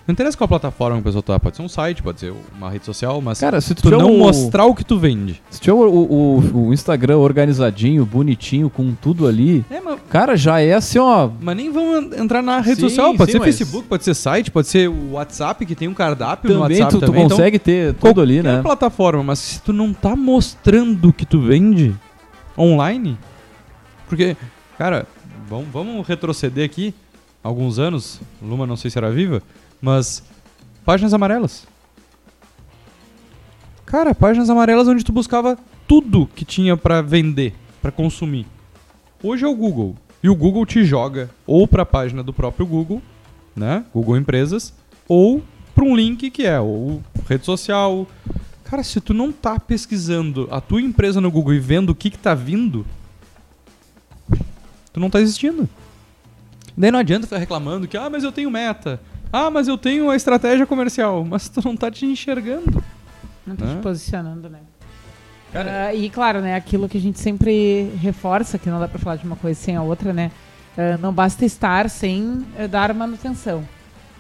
Não 0.06 0.12
interessa 0.12 0.36
qual 0.36 0.46
plataforma 0.46 0.96
que 0.96 1.00
a 1.00 1.04
pessoa 1.04 1.22
tá. 1.22 1.40
Pode 1.40 1.56
ser 1.56 1.62
um 1.62 1.68
site, 1.68 2.02
pode 2.02 2.20
ser 2.20 2.34
uma 2.54 2.68
rede 2.70 2.84
social, 2.84 3.22
mas 3.22 3.40
cara, 3.40 3.58
se 3.60 3.74
tu, 3.74 3.82
tu 3.84 3.90
não 3.90 4.12
o- 4.14 4.18
mostrar 4.18 4.66
o 4.66 4.74
que 4.74 4.84
tu 4.84 4.98
vende. 4.98 5.42
Se 5.48 5.58
tiver 5.58 5.72
o, 5.72 5.80
o- 5.88 6.66
o 6.68 6.74
Instagram 6.74 7.16
organizadinho, 7.16 8.04
bonitinho, 8.04 8.68
com 8.68 8.92
tudo 8.94 9.26
ali, 9.26 9.64
É, 9.70 9.80
mas, 9.80 9.98
cara, 10.10 10.36
já 10.36 10.60
é 10.60 10.74
assim, 10.74 10.98
ó. 10.98 11.30
mas 11.40 11.56
nem 11.56 11.72
vamos 11.72 12.18
entrar 12.18 12.42
na 12.42 12.60
rede 12.60 12.76
Sim, 12.82 12.88
social. 12.90 13.14
Pode 13.14 13.30
sim, 13.30 13.32
ser 13.32 13.38
mas- 13.38 13.56
Facebook, 13.56 13.88
pode 13.88 14.04
ser 14.04 14.14
site, 14.14 14.50
pode 14.50 14.68
ser 14.68 14.90
o 14.90 15.12
WhatsApp, 15.12 15.64
que 15.64 15.74
tem 15.74 15.88
um 15.88 15.94
cardápio 15.94 16.52
no 16.52 16.60
Também 16.60 16.82
WhatsApp 16.82 16.92
tu, 16.92 17.00
tu 17.00 17.06
também. 17.06 17.24
então 17.24 17.36
consegue 17.38 17.58
ter 17.58 17.94
tudo 17.94 18.20
ali, 18.20 18.42
né? 18.42 18.60
plataforma, 18.60 19.22
mas 19.22 19.38
se 19.38 19.62
tu 19.62 19.72
não 19.72 19.94
tá 19.94 20.14
mostrando 20.14 21.08
o 21.08 21.12
que 21.14 21.24
tu 21.24 21.40
vende 21.40 21.94
online, 22.58 23.16
porque, 24.08 24.36
cara, 24.76 25.06
vamos, 25.48 25.66
vamos 25.72 26.06
retroceder 26.06 26.64
aqui 26.64 26.94
alguns 27.42 27.78
anos, 27.78 28.20
Luma 28.42 28.66
não 28.66 28.76
sei 28.76 28.90
se 28.90 28.98
era 28.98 29.10
viva, 29.10 29.42
mas 29.84 30.22
páginas 30.82 31.12
amarelas. 31.12 31.66
Cara, 33.84 34.14
páginas 34.14 34.48
amarelas 34.48 34.88
onde 34.88 35.04
tu 35.04 35.12
buscava 35.12 35.58
tudo 35.86 36.26
que 36.34 36.42
tinha 36.42 36.74
pra 36.74 37.02
vender, 37.02 37.54
pra 37.82 37.92
consumir. 37.92 38.46
Hoje 39.22 39.44
é 39.44 39.46
o 39.46 39.54
Google. 39.54 39.94
E 40.22 40.28
o 40.30 40.34
Google 40.34 40.64
te 40.64 40.82
joga 40.84 41.28
ou 41.46 41.68
pra 41.68 41.84
página 41.84 42.22
do 42.22 42.32
próprio 42.32 42.66
Google, 42.66 43.02
né? 43.54 43.84
Google 43.92 44.16
Empresas, 44.16 44.72
ou 45.06 45.42
pra 45.74 45.84
um 45.84 45.94
link 45.94 46.30
que 46.30 46.46
é 46.46 46.58
ou 46.58 47.02
rede 47.28 47.44
social. 47.44 48.08
Cara, 48.64 48.82
se 48.82 49.02
tu 49.02 49.12
não 49.12 49.30
tá 49.30 49.60
pesquisando 49.60 50.48
a 50.50 50.62
tua 50.62 50.80
empresa 50.80 51.20
no 51.20 51.30
Google 51.30 51.52
e 51.52 51.60
vendo 51.60 51.90
o 51.90 51.94
que 51.94 52.08
que 52.08 52.18
tá 52.18 52.34
vindo, 52.34 52.86
tu 54.94 54.98
não 54.98 55.10
tá 55.10 55.20
existindo. 55.20 55.68
Daí 56.74 56.90
não 56.90 56.98
adianta 56.98 57.26
ficar 57.26 57.38
reclamando 57.38 57.86
que, 57.86 57.98
ah, 57.98 58.08
mas 58.08 58.24
eu 58.24 58.32
tenho 58.32 58.50
meta. 58.50 58.98
Ah, 59.36 59.50
mas 59.50 59.66
eu 59.66 59.76
tenho 59.76 60.08
a 60.10 60.14
estratégia 60.14 60.64
comercial. 60.64 61.24
Mas 61.24 61.48
tu 61.48 61.60
não 61.64 61.76
tá 61.76 61.90
te 61.90 62.06
enxergando. 62.06 62.80
Não 63.44 63.56
tá 63.56 63.64
Né? 63.64 63.74
te 63.74 63.82
posicionando, 63.82 64.48
né? 64.48 64.60
Cara, 65.52 65.86
Ah, 65.88 65.94
e 65.94 66.08
claro, 66.08 66.40
né, 66.40 66.54
aquilo 66.54 66.88
que 66.88 66.96
a 66.96 67.00
gente 67.00 67.18
sempre 67.18 67.90
reforça, 68.00 68.58
que 68.58 68.70
não 68.70 68.78
dá 68.78 68.86
pra 68.86 68.98
falar 69.00 69.16
de 69.16 69.24
uma 69.26 69.34
coisa 69.34 69.58
sem 69.58 69.74
a 69.74 69.82
outra, 69.82 70.12
né? 70.12 70.30
ah, 70.78 70.96
não 70.98 71.12
basta 71.12 71.44
estar 71.44 71.90
sem 71.90 72.44
eh, 72.56 72.68
dar 72.68 72.94
manutenção, 72.94 73.64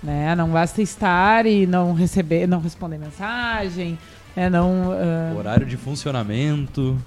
né? 0.02 0.34
Não 0.34 0.48
basta 0.48 0.82
estar 0.82 1.46
e 1.46 1.64
não 1.64 1.92
receber, 1.94 2.48
não 2.48 2.58
responder 2.60 2.98
mensagem, 2.98 3.96
né? 4.34 4.50
Não 4.50 4.90
ah, 4.92 5.34
Horário 5.38 5.64
de 5.66 5.76
funcionamento. 5.76 6.98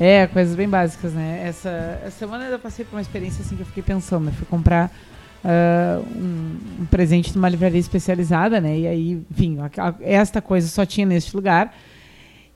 é 0.00 0.26
coisas 0.26 0.56
bem 0.56 0.68
básicas, 0.70 1.12
né? 1.12 1.42
Essa, 1.46 2.00
essa 2.04 2.18
semana 2.18 2.44
eu 2.46 2.58
passei 2.58 2.84
por 2.84 2.96
uma 2.96 3.02
experiência 3.02 3.42
assim 3.44 3.56
que 3.56 3.62
eu 3.62 3.66
fiquei 3.66 3.82
pensando, 3.82 4.24
né? 4.24 4.32
Fui 4.36 4.46
comprar 4.46 4.90
ah, 5.44 6.00
um, 6.16 6.82
um 6.82 6.84
presente 6.86 7.34
numa 7.34 7.48
livraria 7.48 7.80
especializada, 7.80 8.60
né? 8.60 8.78
E 8.78 8.86
aí, 8.86 9.22
enfim, 9.30 9.58
a- 9.58 9.88
a- 9.88 9.94
esta 10.00 10.40
coisa 10.40 10.68
só 10.68 10.84
tinha 10.86 11.06
neste 11.06 11.34
lugar. 11.34 11.74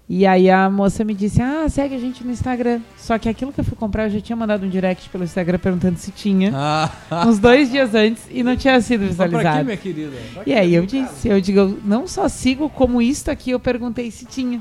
E 0.09 0.25
aí 0.25 0.49
a 0.49 0.71
moça 0.71 1.03
me 1.03 1.13
disse, 1.15 1.43
ah, 1.43 1.69
segue 1.69 1.97
a 1.97 1.99
gente 1.99 2.23
no 2.23 2.31
Instagram. 2.31 2.81
Só 2.97 3.19
que 3.19 3.29
aquilo 3.29 3.53
que 3.53 3.59
eu 3.59 3.65
fui 3.65 3.77
comprar, 3.77 4.05
eu 4.05 4.11
já 4.11 4.21
tinha 4.21 4.37
mandado 4.37 4.65
um 4.65 4.69
direct 4.69 5.09
pelo 5.11 5.25
Instagram 5.25 5.59
perguntando 5.59 5.99
se 5.99 6.13
tinha, 6.13 6.53
Ah, 6.55 6.93
uns 7.27 7.41
dois 7.41 7.73
dias 7.73 7.93
antes, 7.93 8.23
e 8.31 8.45
não 8.45 8.57
tinha 8.57 8.81
sido 8.81 9.05
mas 9.05 9.17
pra 9.17 9.27
quê, 9.27 9.31
visualizado. 9.33 9.65
minha 9.65 9.77
querida? 9.77 10.13
Pra 10.33 10.43
E 10.47 10.55
aí 10.55 10.73
eu 10.77 10.87
disse, 10.87 11.27
eu 11.29 11.41
digo, 11.41 11.59
eu 11.59 11.79
não 11.85 12.07
só 12.07 12.29
sigo 12.29 12.71
como 12.71 13.03
isto 13.03 13.33
aqui, 13.33 13.51
eu 13.51 13.59
perguntei 13.59 14.09
se 14.13 14.25
tinha. 14.27 14.61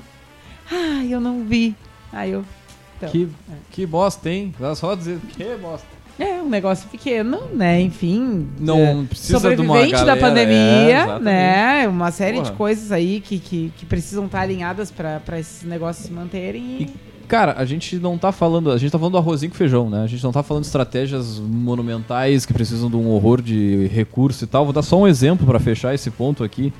Ah, 0.72 1.06
eu 1.08 1.22
não 1.22 1.44
vi. 1.44 1.76
Aí 2.12 2.32
eu. 2.32 2.44
Então, 2.98 3.10
Que, 3.10 3.30
que 3.70 3.86
bosta, 3.86 4.28
hein? 4.28 4.52
Só 4.76 4.96
dizer 4.96 5.20
que 5.38 5.44
bosta. 5.58 5.86
É, 6.18 6.42
um 6.42 6.50
negócio 6.50 6.88
pequeno, 6.90 7.42
né? 7.54 7.82
Enfim. 7.82 8.48
Não 8.60 8.80
é, 8.80 9.04
precisa 9.04 9.38
de 9.40 9.62
uma 9.62 9.76
sobrevivente 9.76 9.92
galera, 9.92 10.06
da 10.06 10.18
é, 10.18 10.20
pandemia, 10.20 10.98
exatamente. 10.98 11.24
né? 11.24 11.88
Uma 11.88 12.12
série 12.12 12.38
de 12.38 12.44
Porra. 12.44 12.56
coisas 12.56 12.92
aí 12.92 13.20
que, 13.20 13.38
que, 13.38 13.74
que 13.78 13.86
precisam 13.86 14.26
estar 14.26 14.40
alinhadas 14.40 14.92
para 14.92 15.40
esses 15.40 15.64
negócios 15.64 16.06
se 16.06 16.14
manterem. 16.14 16.64
E, 16.82 16.90
Cara, 17.28 17.56
a 17.58 17.66
gente 17.66 17.98
não 17.98 18.18
tá 18.18 18.32
falando. 18.32 18.72
A 18.72 18.78
gente 18.78 18.92
tá 18.92 19.00
falando 19.00 19.14
do 19.14 19.18
arrozinho 19.18 19.52
com 19.52 19.58
feijão, 19.58 19.90
né? 19.90 20.04
A 20.04 20.08
gente 20.08 20.24
não 20.24 20.32
tá 20.32 20.44
falando 20.44 20.64
de 20.64 20.68
estratégias 20.68 21.40
monumentais 21.40 22.46
que 22.46 22.54
precisam 22.54 22.90
de 22.90 22.96
um 22.96 23.10
horror 23.10 23.42
de 23.42 23.88
recurso 23.88 24.44
e 24.44 24.48
tal. 24.48 24.64
Vou 24.64 24.74
dar 24.74 24.84
só 24.84 24.98
um 24.98 25.08
exemplo 25.08 25.46
pra 25.46 25.60
fechar 25.60 25.94
esse 25.94 26.10
ponto 26.12 26.44
aqui. 26.44 26.72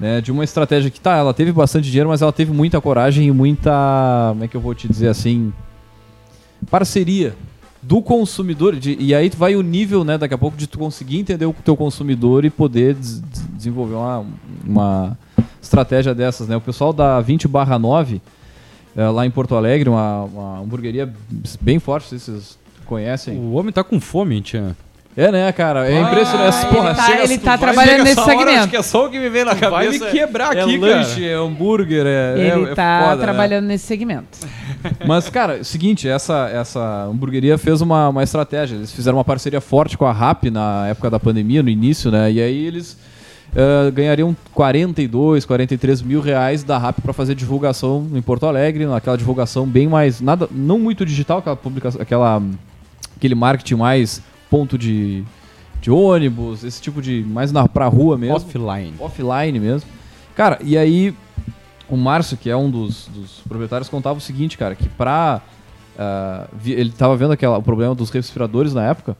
Né, 0.00 0.20
de 0.20 0.32
uma 0.32 0.42
estratégia 0.42 0.90
que 0.90 1.00
tá, 1.00 1.16
ela 1.16 1.32
teve 1.32 1.52
bastante 1.52 1.88
dinheiro, 1.88 2.08
mas 2.08 2.20
ela 2.22 2.32
teve 2.32 2.50
muita 2.50 2.80
coragem 2.80 3.28
e 3.28 3.30
muita. 3.30 4.30
Como 4.30 4.42
é 4.42 4.48
que 4.48 4.56
eu 4.56 4.60
vou 4.60 4.74
te 4.74 4.88
dizer 4.88 5.06
assim? 5.06 5.52
Parceria 6.68 7.36
do 7.82 8.00
consumidor. 8.00 8.76
de- 8.76 8.96
e 8.98 9.14
aí 9.14 9.28
tu 9.28 9.36
vai 9.36 9.56
o 9.56 9.62
nível, 9.62 10.04
né, 10.04 10.16
daqui 10.16 10.34
a 10.34 10.38
pouco, 10.38 10.56
de 10.56 10.66
tu 10.66 10.78
conseguir 10.78 11.18
entender 11.18 11.46
o 11.46 11.52
teu 11.64 11.76
consumidor 11.76 12.44
e 12.44 12.50
poder 12.50 12.94
des- 12.94 13.20
des- 13.20 13.46
desenvolver 13.56 13.94
uma, 13.94 14.24
uma 14.64 15.18
estratégia 15.60 16.14
dessas, 16.14 16.46
né? 16.48 16.56
O 16.56 16.60
pessoal 16.60 16.92
da 16.92 17.20
20 17.20 17.48
barra 17.48 17.78
9 17.78 18.20
é, 18.96 19.08
lá 19.08 19.24
em 19.26 19.30
Porto 19.30 19.54
Alegre, 19.56 19.88
uma, 19.88 20.22
uma 20.24 20.58
hamburgueria 20.60 21.12
bem 21.60 21.78
forte, 21.78 22.08
se 22.08 22.18
vocês 22.20 22.58
conhecem. 22.86 23.38
O 23.38 23.52
homem 23.54 23.72
tá 23.72 23.82
com 23.82 23.98
fome, 24.00 24.40
tia. 24.40 24.76
É, 25.14 25.30
né, 25.30 25.52
cara? 25.52 25.86
É 25.90 25.98
Ah, 25.98 26.00
impressionante. 26.08 26.56
ele 26.64 26.74
Porra, 26.74 26.94
tá- 26.94 27.02
chega- 27.06 27.22
ele 27.24 27.38
tu 27.38 27.44
tá 27.44 27.50
vai- 27.50 27.58
trabalhando 27.58 27.98
nesse 28.04 28.12
essa 28.12 28.22
hora, 28.22 28.30
segmento. 28.30 28.58
Acho 28.60 28.68
que 28.70 28.76
é 28.76 28.82
só 28.82 29.06
o 29.06 29.10
que 29.10 29.18
me 29.18 29.28
vem 29.28 29.44
na 29.44 29.52
Vai 29.52 29.86
cabeça. 29.86 30.04
me 30.06 30.10
quebrar 30.10 30.56
é 30.56 30.62
aqui, 30.62 30.78
lanche, 30.78 31.14
cara. 31.20 31.26
é 31.26 31.34
hambúrguer, 31.34 32.06
é, 32.06 32.34
ele 32.38 32.68
é, 32.68 32.72
é 32.72 32.74
tá 32.74 33.00
foda, 33.04 33.16
né? 33.16 33.22
trabalhando 33.22 33.66
nesse 33.66 33.84
segmento. 33.86 34.38
Mas, 35.06 35.28
cara, 35.28 35.58
é 35.58 35.60
o 35.60 35.64
seguinte, 35.64 36.08
essa, 36.08 36.48
essa 36.50 37.04
hamburgueria 37.10 37.58
fez 37.58 37.82
uma, 37.82 38.08
uma 38.08 38.22
estratégia. 38.22 38.74
Eles 38.76 38.90
fizeram 38.90 39.18
uma 39.18 39.24
parceria 39.24 39.60
forte 39.60 39.98
com 39.98 40.06
a 40.06 40.12
RAP 40.12 40.44
na 40.50 40.86
época 40.88 41.10
da 41.10 41.20
pandemia, 41.20 41.62
no 41.62 41.68
início, 41.68 42.10
né? 42.10 42.32
E 42.32 42.40
aí 42.40 42.66
eles 42.66 42.96
uh, 43.54 43.92
ganhariam 43.92 44.34
42, 44.54 45.44
43 45.44 46.00
mil 46.00 46.22
reais 46.22 46.64
da 46.64 46.78
RAP 46.78 47.00
para 47.02 47.12
fazer 47.12 47.34
divulgação 47.34 48.08
em 48.14 48.22
Porto 48.22 48.46
Alegre, 48.46 48.86
naquela 48.86 49.18
divulgação 49.18 49.66
bem 49.66 49.86
mais. 49.86 50.22
nada 50.22 50.48
Não 50.50 50.78
muito 50.78 51.04
digital, 51.04 51.38
aquela 51.40 51.54
publicação, 51.54 52.00
aquela, 52.00 52.42
aquele 53.14 53.34
marketing 53.34 53.74
mais 53.74 54.22
ponto 54.52 54.76
de, 54.76 55.24
de 55.80 55.90
ônibus, 55.90 56.62
esse 56.62 56.82
tipo 56.82 57.00
de. 57.00 57.24
mais 57.24 57.50
na, 57.50 57.66
pra 57.66 57.86
rua 57.86 58.18
mesmo. 58.18 58.36
Offline. 58.36 58.92
Offline 58.98 59.58
mesmo. 59.58 59.88
Cara, 60.36 60.58
e 60.62 60.76
aí 60.76 61.14
o 61.88 61.96
Márcio, 61.96 62.36
que 62.36 62.50
é 62.50 62.56
um 62.56 62.70
dos, 62.70 63.08
dos 63.08 63.40
proprietários, 63.48 63.88
contava 63.88 64.18
o 64.18 64.20
seguinte, 64.20 64.58
cara, 64.58 64.74
que 64.74 64.90
pra. 64.90 65.40
Uh, 65.96 66.70
ele 66.70 66.90
tava 66.90 67.16
vendo 67.16 67.32
aquela, 67.32 67.56
o 67.56 67.62
problema 67.62 67.94
dos 67.94 68.10
respiradores 68.10 68.74
na 68.74 68.84
época. 68.84 69.16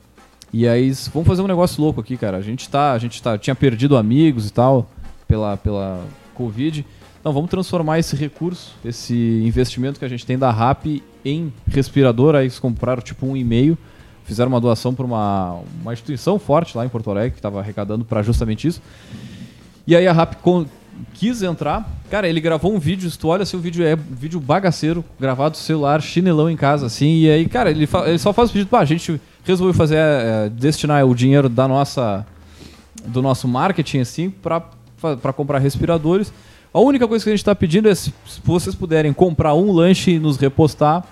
E 0.52 0.68
aí, 0.68 0.92
vamos 1.14 1.26
fazer 1.26 1.40
um 1.40 1.46
negócio 1.46 1.82
louco 1.82 2.02
aqui, 2.02 2.18
cara. 2.18 2.36
A 2.36 2.42
gente 2.42 2.68
tá. 2.68 2.92
A 2.92 2.98
gente 2.98 3.22
tá, 3.22 3.38
tinha 3.38 3.54
perdido 3.54 3.96
amigos 3.96 4.46
e 4.46 4.52
tal 4.52 4.90
pela, 5.26 5.56
pela 5.56 6.04
Covid. 6.34 6.84
Não, 7.24 7.32
vamos 7.32 7.48
transformar 7.48 8.00
esse 8.00 8.16
recurso, 8.16 8.74
esse 8.84 9.14
investimento 9.46 9.98
que 9.98 10.04
a 10.04 10.08
gente 10.08 10.26
tem 10.26 10.36
da 10.36 10.50
RAP 10.50 11.00
em 11.24 11.50
respirador. 11.66 12.34
Aí 12.34 12.44
eles 12.44 12.58
compraram 12.58 13.00
tipo 13.00 13.24
um 13.24 13.34
e 13.34 13.44
meio, 13.44 13.78
fizeram 14.24 14.50
uma 14.50 14.60
doação 14.60 14.94
para 14.94 15.04
uma, 15.04 15.60
uma 15.80 15.92
instituição 15.92 16.38
forte 16.38 16.76
lá 16.76 16.84
em 16.84 16.88
Porto 16.88 17.10
Alegre 17.10 17.32
que 17.32 17.38
estava 17.38 17.60
arrecadando 17.60 18.04
para 18.04 18.22
justamente 18.22 18.68
isso. 18.68 18.82
E 19.86 19.96
aí 19.96 20.06
a 20.06 20.12
RAP 20.12 20.34
quis 21.14 21.42
entrar. 21.42 21.88
Cara, 22.10 22.28
ele 22.28 22.40
gravou 22.40 22.72
um 22.72 22.78
vídeo, 22.78 23.10
se 23.10 23.18
tu 23.18 23.28
olha 23.28 23.42
assim, 23.42 23.56
o 23.56 23.60
vídeo 23.60 23.84
é 23.84 23.94
um 23.94 24.14
vídeo 24.14 24.38
bagaceiro, 24.38 25.04
gravado 25.18 25.56
celular, 25.56 26.00
chinelão 26.00 26.50
em 26.50 26.56
casa, 26.56 26.86
assim. 26.86 27.20
E 27.20 27.30
aí, 27.30 27.48
cara, 27.48 27.70
ele, 27.70 27.88
ele 28.06 28.18
só 28.18 28.32
faz 28.32 28.50
o 28.50 28.52
pedido, 28.52 28.68
pá, 28.68 28.80
a 28.80 28.84
gente 28.84 29.20
resolveu 29.44 29.74
fazer, 29.74 29.96
é, 29.96 30.48
destinar 30.50 31.04
o 31.06 31.14
dinheiro 31.14 31.48
da 31.48 31.66
nossa, 31.66 32.26
do 33.06 33.22
nosso 33.22 33.48
marketing, 33.48 34.00
assim, 34.00 34.30
para 34.30 35.32
comprar 35.32 35.58
respiradores. 35.58 36.32
A 36.72 36.80
única 36.80 37.06
coisa 37.06 37.24
que 37.24 37.30
a 37.30 37.32
gente 37.32 37.40
está 37.40 37.54
pedindo 37.54 37.88
é 37.88 37.94
se, 37.94 38.14
se 38.26 38.40
vocês 38.44 38.74
puderem 38.74 39.12
comprar 39.12 39.54
um 39.54 39.72
lanche 39.72 40.12
e 40.12 40.18
nos 40.18 40.36
repostar. 40.36 41.04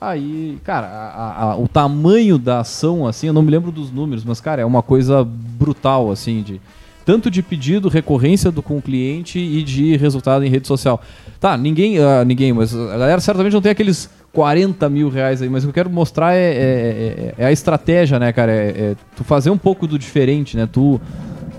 Aí, 0.00 0.58
cara, 0.64 0.86
a, 0.86 1.42
a, 1.42 1.56
o 1.56 1.68
tamanho 1.68 2.38
da 2.38 2.60
ação, 2.60 3.06
assim, 3.06 3.26
eu 3.26 3.32
não 3.34 3.42
me 3.42 3.50
lembro 3.50 3.70
dos 3.70 3.90
números, 3.90 4.24
mas, 4.24 4.40
cara, 4.40 4.62
é 4.62 4.64
uma 4.64 4.82
coisa 4.82 5.22
brutal, 5.24 6.10
assim, 6.10 6.42
de 6.42 6.60
tanto 7.04 7.30
de 7.30 7.42
pedido, 7.42 7.88
recorrência 7.88 8.50
do 8.50 8.62
com 8.62 8.78
o 8.78 8.82
cliente 8.82 9.38
e 9.38 9.62
de 9.62 9.96
resultado 9.96 10.44
em 10.44 10.48
rede 10.48 10.66
social. 10.66 11.02
Tá, 11.38 11.56
ninguém, 11.56 11.98
uh, 11.98 12.24
ninguém, 12.24 12.52
mas 12.52 12.74
a 12.74 12.96
galera 12.96 13.20
certamente 13.20 13.52
não 13.52 13.60
tem 13.60 13.72
aqueles 13.72 14.08
40 14.32 14.88
mil 14.88 15.08
reais 15.08 15.42
aí, 15.42 15.48
mas 15.48 15.64
o 15.64 15.66
que 15.66 15.70
eu 15.70 15.74
quero 15.74 15.90
mostrar 15.90 16.34
é, 16.34 16.38
é, 16.38 16.54
é, 16.56 17.34
é 17.36 17.46
a 17.46 17.52
estratégia, 17.52 18.18
né, 18.18 18.32
cara? 18.32 18.52
É, 18.52 18.68
é, 18.68 18.96
tu 19.16 19.24
fazer 19.24 19.50
um 19.50 19.58
pouco 19.58 19.86
do 19.86 19.98
diferente, 19.98 20.56
né? 20.56 20.68
Tu 20.70 21.00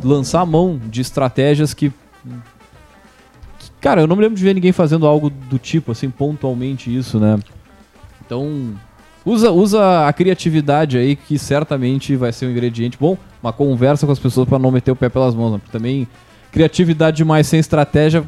lançar 0.03 0.41
a 0.41 0.45
mão 0.45 0.79
de 0.89 1.01
estratégias 1.01 1.73
que, 1.73 1.91
que. 3.59 3.71
Cara, 3.81 4.01
eu 4.01 4.07
não 4.07 4.15
me 4.15 4.21
lembro 4.21 4.37
de 4.37 4.43
ver 4.43 4.55
ninguém 4.55 4.71
fazendo 4.71 5.05
algo 5.05 5.29
do 5.29 5.59
tipo, 5.59 5.91
assim, 5.91 6.09
pontualmente 6.09 6.95
isso, 6.95 7.19
né? 7.19 7.37
Então, 8.31 8.73
usa, 9.25 9.51
usa 9.51 10.07
a 10.07 10.13
criatividade 10.13 10.97
aí, 10.97 11.17
que 11.17 11.37
certamente 11.37 12.15
vai 12.15 12.31
ser 12.31 12.45
um 12.45 12.51
ingrediente 12.51 12.97
bom. 12.97 13.17
Uma 13.43 13.51
conversa 13.51 14.05
com 14.05 14.11
as 14.13 14.19
pessoas 14.19 14.47
para 14.47 14.57
não 14.57 14.71
meter 14.71 14.89
o 14.89 14.95
pé 14.95 15.09
pelas 15.09 15.35
mãos, 15.35 15.51
né? 15.51 15.57
Porque 15.57 15.77
também 15.77 16.07
criatividade 16.49 17.17
demais 17.17 17.45
sem 17.45 17.59
estratégia 17.59 18.23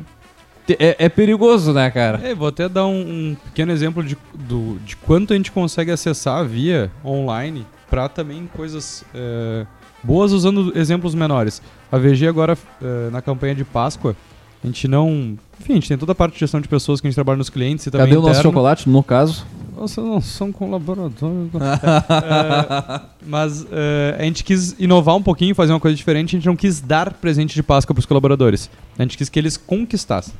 é, 0.67 1.05
é, 1.05 1.07
perigoso, 1.07 1.71
né, 1.71 1.89
cara? 1.89 2.19
É, 2.21 2.35
vou 2.35 2.49
até 2.49 2.67
dar 2.67 2.85
um, 2.85 2.99
um, 2.99 3.37
pequeno 3.45 3.71
exemplo 3.71 4.03
de, 4.03 4.17
do, 4.33 4.77
de 4.85 4.97
quanto 4.97 5.31
a 5.31 5.37
gente 5.37 5.53
consegue 5.53 5.89
acessar 5.89 6.45
via 6.45 6.91
online 7.05 7.65
para 7.89 8.09
também 8.09 8.49
coisas 8.53 9.05
é, 9.15 9.65
boas 10.03 10.33
usando 10.33 10.77
exemplos 10.77 11.15
menores. 11.15 11.61
A 11.89 11.97
VG 11.97 12.27
agora, 12.27 12.57
é, 12.81 13.09
na 13.09 13.21
campanha 13.21 13.55
de 13.55 13.63
Páscoa, 13.63 14.17
a 14.61 14.67
gente 14.67 14.85
não... 14.85 15.37
Enfim, 15.61 15.73
a 15.73 15.75
gente 15.75 15.87
tem 15.87 15.97
toda 15.97 16.11
a 16.11 16.15
parte 16.15 16.33
de 16.33 16.41
gestão 16.41 16.59
de 16.59 16.67
pessoas 16.67 16.99
que 16.99 17.07
a 17.07 17.09
gente 17.09 17.15
trabalha 17.15 17.37
nos 17.37 17.49
clientes 17.49 17.85
e 17.85 17.91
também 17.91 18.07
Cadê 18.07 18.17
o 18.17 18.21
nosso 18.21 18.41
chocolate, 18.41 18.89
no 18.89 19.01
caso? 19.01 19.45
Vocês 19.75 20.05
não 20.05 20.21
são 20.21 20.51
colaboradores. 20.51 21.51
é, 21.53 23.01
mas 23.25 23.65
é, 23.71 24.15
a 24.19 24.23
gente 24.23 24.43
quis 24.43 24.75
inovar 24.79 25.15
um 25.15 25.21
pouquinho, 25.23 25.55
fazer 25.55 25.73
uma 25.73 25.79
coisa 25.79 25.95
diferente. 25.95 26.35
A 26.35 26.39
gente 26.39 26.45
não 26.45 26.55
quis 26.55 26.79
dar 26.79 27.13
presente 27.13 27.53
de 27.53 27.63
Páscoa 27.63 27.93
para 27.93 27.99
os 27.99 28.05
colaboradores. 28.05 28.69
A 28.97 29.01
gente 29.01 29.17
quis 29.17 29.29
que 29.29 29.39
eles 29.39 29.57
conquistassem. 29.57 30.33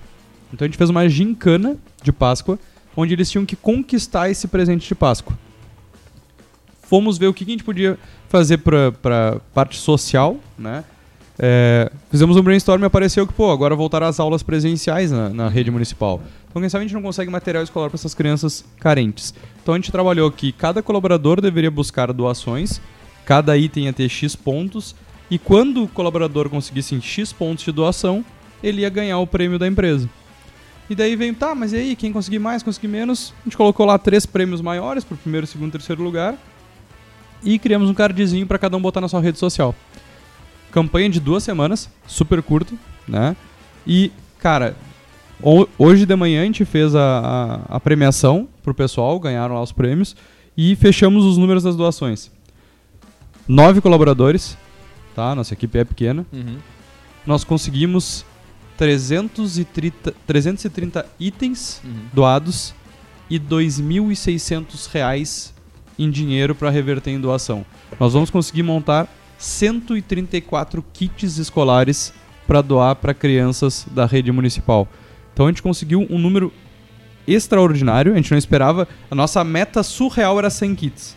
Então 0.53 0.65
a 0.65 0.67
gente 0.67 0.77
fez 0.77 0.89
uma 0.89 1.07
gincana 1.09 1.77
de 2.01 2.11
Páscoa, 2.11 2.59
onde 2.95 3.13
eles 3.13 3.29
tinham 3.29 3.45
que 3.45 3.55
conquistar 3.55 4.29
esse 4.29 4.47
presente 4.47 4.87
de 4.87 4.95
Páscoa. 4.95 5.35
Fomos 6.83 7.17
ver 7.17 7.27
o 7.27 7.33
que 7.33 7.43
a 7.43 7.47
gente 7.47 7.63
podia 7.63 7.97
fazer 8.29 8.59
para 8.59 9.41
parte 9.53 9.77
social, 9.77 10.37
né? 10.57 10.83
É, 11.37 11.91
fizemos 12.11 12.37
um 12.37 12.41
brainstorm 12.41 12.83
e 12.83 12.85
apareceu 12.85 13.25
que, 13.25 13.33
pô, 13.33 13.51
agora 13.51 13.75
voltaram 13.75 14.07
as 14.07 14.19
aulas 14.19 14.43
presenciais 14.43 15.11
na, 15.11 15.29
na 15.29 15.49
rede 15.49 15.71
municipal. 15.71 16.21
Então, 16.49 16.61
quem 16.61 16.69
sabe 16.69 16.83
a 16.83 16.87
gente 16.87 16.93
não 16.93 17.01
consegue 17.01 17.31
material 17.31 17.63
escolar 17.63 17.89
para 17.89 17.95
essas 17.95 18.13
crianças 18.13 18.63
carentes. 18.79 19.33
Então, 19.61 19.73
a 19.73 19.77
gente 19.77 19.91
trabalhou 19.91 20.31
que 20.31 20.51
cada 20.51 20.83
colaborador 20.83 21.41
deveria 21.41 21.71
buscar 21.71 22.13
doações, 22.13 22.79
cada 23.25 23.57
item 23.57 23.85
ia 23.85 23.93
ter 23.93 24.07
X 24.07 24.35
pontos, 24.35 24.95
e 25.31 25.39
quando 25.39 25.83
o 25.83 25.87
colaborador 25.87 26.49
conseguisse 26.49 26.99
X 27.01 27.33
pontos 27.33 27.63
de 27.63 27.71
doação, 27.71 28.23
ele 28.61 28.81
ia 28.81 28.89
ganhar 28.89 29.17
o 29.17 29.25
prêmio 29.25 29.57
da 29.57 29.67
empresa. 29.67 30.07
E 30.89 30.93
daí 30.93 31.15
vem, 31.15 31.33
tá, 31.33 31.55
mas 31.55 31.73
e 31.73 31.77
aí, 31.77 31.95
quem 31.95 32.13
conseguir 32.13 32.39
mais, 32.39 32.61
conseguir 32.61 32.87
menos? 32.87 33.33
A 33.41 33.45
gente 33.45 33.57
colocou 33.57 33.85
lá 33.85 33.97
três 33.97 34.25
prêmios 34.25 34.61
maiores, 34.61 35.03
pro 35.03 35.17
primeiro, 35.17 35.47
segundo 35.47 35.69
e 35.69 35.71
terceiro 35.71 36.03
lugar. 36.03 36.37
E 37.41 37.57
criamos 37.57 37.89
um 37.89 37.93
cardzinho 37.93 38.45
para 38.45 38.59
cada 38.59 38.77
um 38.77 38.81
botar 38.81 39.01
na 39.01 39.07
sua 39.07 39.21
rede 39.21 39.39
social. 39.39 39.73
Campanha 40.73 41.09
de 41.09 41.19
duas 41.19 41.43
semanas, 41.43 41.89
super 42.07 42.41
curto, 42.41 42.77
né? 43.07 43.35
E, 43.85 44.11
cara, 44.39 44.75
hoje 45.77 46.05
de 46.05 46.15
manhã 46.15 46.41
a 46.41 46.45
gente 46.45 46.65
fez 46.65 46.95
a, 46.95 47.59
a, 47.69 47.75
a 47.75 47.79
premiação 47.79 48.47
pro 48.63 48.73
pessoal, 48.73 49.19
ganharam 49.19 49.55
lá 49.55 49.61
os 49.61 49.71
prêmios. 49.71 50.15
E 50.55 50.75
fechamos 50.75 51.25
os 51.25 51.37
números 51.37 51.63
das 51.63 51.75
doações. 51.75 52.31
Nove 53.47 53.81
colaboradores, 53.81 54.57
tá? 55.15 55.35
Nossa 55.35 55.53
equipe 55.53 55.77
é 55.77 55.83
pequena. 55.83 56.25
Uhum. 56.31 56.57
Nós 57.25 57.43
conseguimos 57.43 58.25
330, 58.77 60.13
330 60.25 61.05
itens 61.19 61.81
uhum. 61.83 61.91
doados 62.13 62.73
e 63.29 63.37
R$ 63.37 63.43
2.600 63.49 65.51
em 65.97 66.09
dinheiro 66.09 66.55
para 66.55 66.69
reverter 66.69 67.11
em 67.11 67.19
doação. 67.19 67.65
Nós 67.99 68.13
vamos 68.13 68.29
conseguir 68.29 68.63
montar 68.63 69.07
134 69.37 70.83
kits 70.93 71.37
escolares 71.37 72.13
para 72.47 72.61
doar 72.61 72.95
para 72.95 73.13
crianças 73.13 73.85
da 73.91 74.05
rede 74.05 74.31
municipal. 74.31 74.87
Então 75.33 75.47
a 75.47 75.49
gente 75.49 75.61
conseguiu 75.61 76.05
um 76.09 76.17
número 76.17 76.51
extraordinário, 77.27 78.13
a 78.13 78.15
gente 78.15 78.31
não 78.31 78.37
esperava. 78.37 78.87
A 79.09 79.15
nossa 79.15 79.43
meta 79.43 79.81
surreal 79.81 80.37
era 80.39 80.49
100 80.49 80.75
kits. 80.75 81.15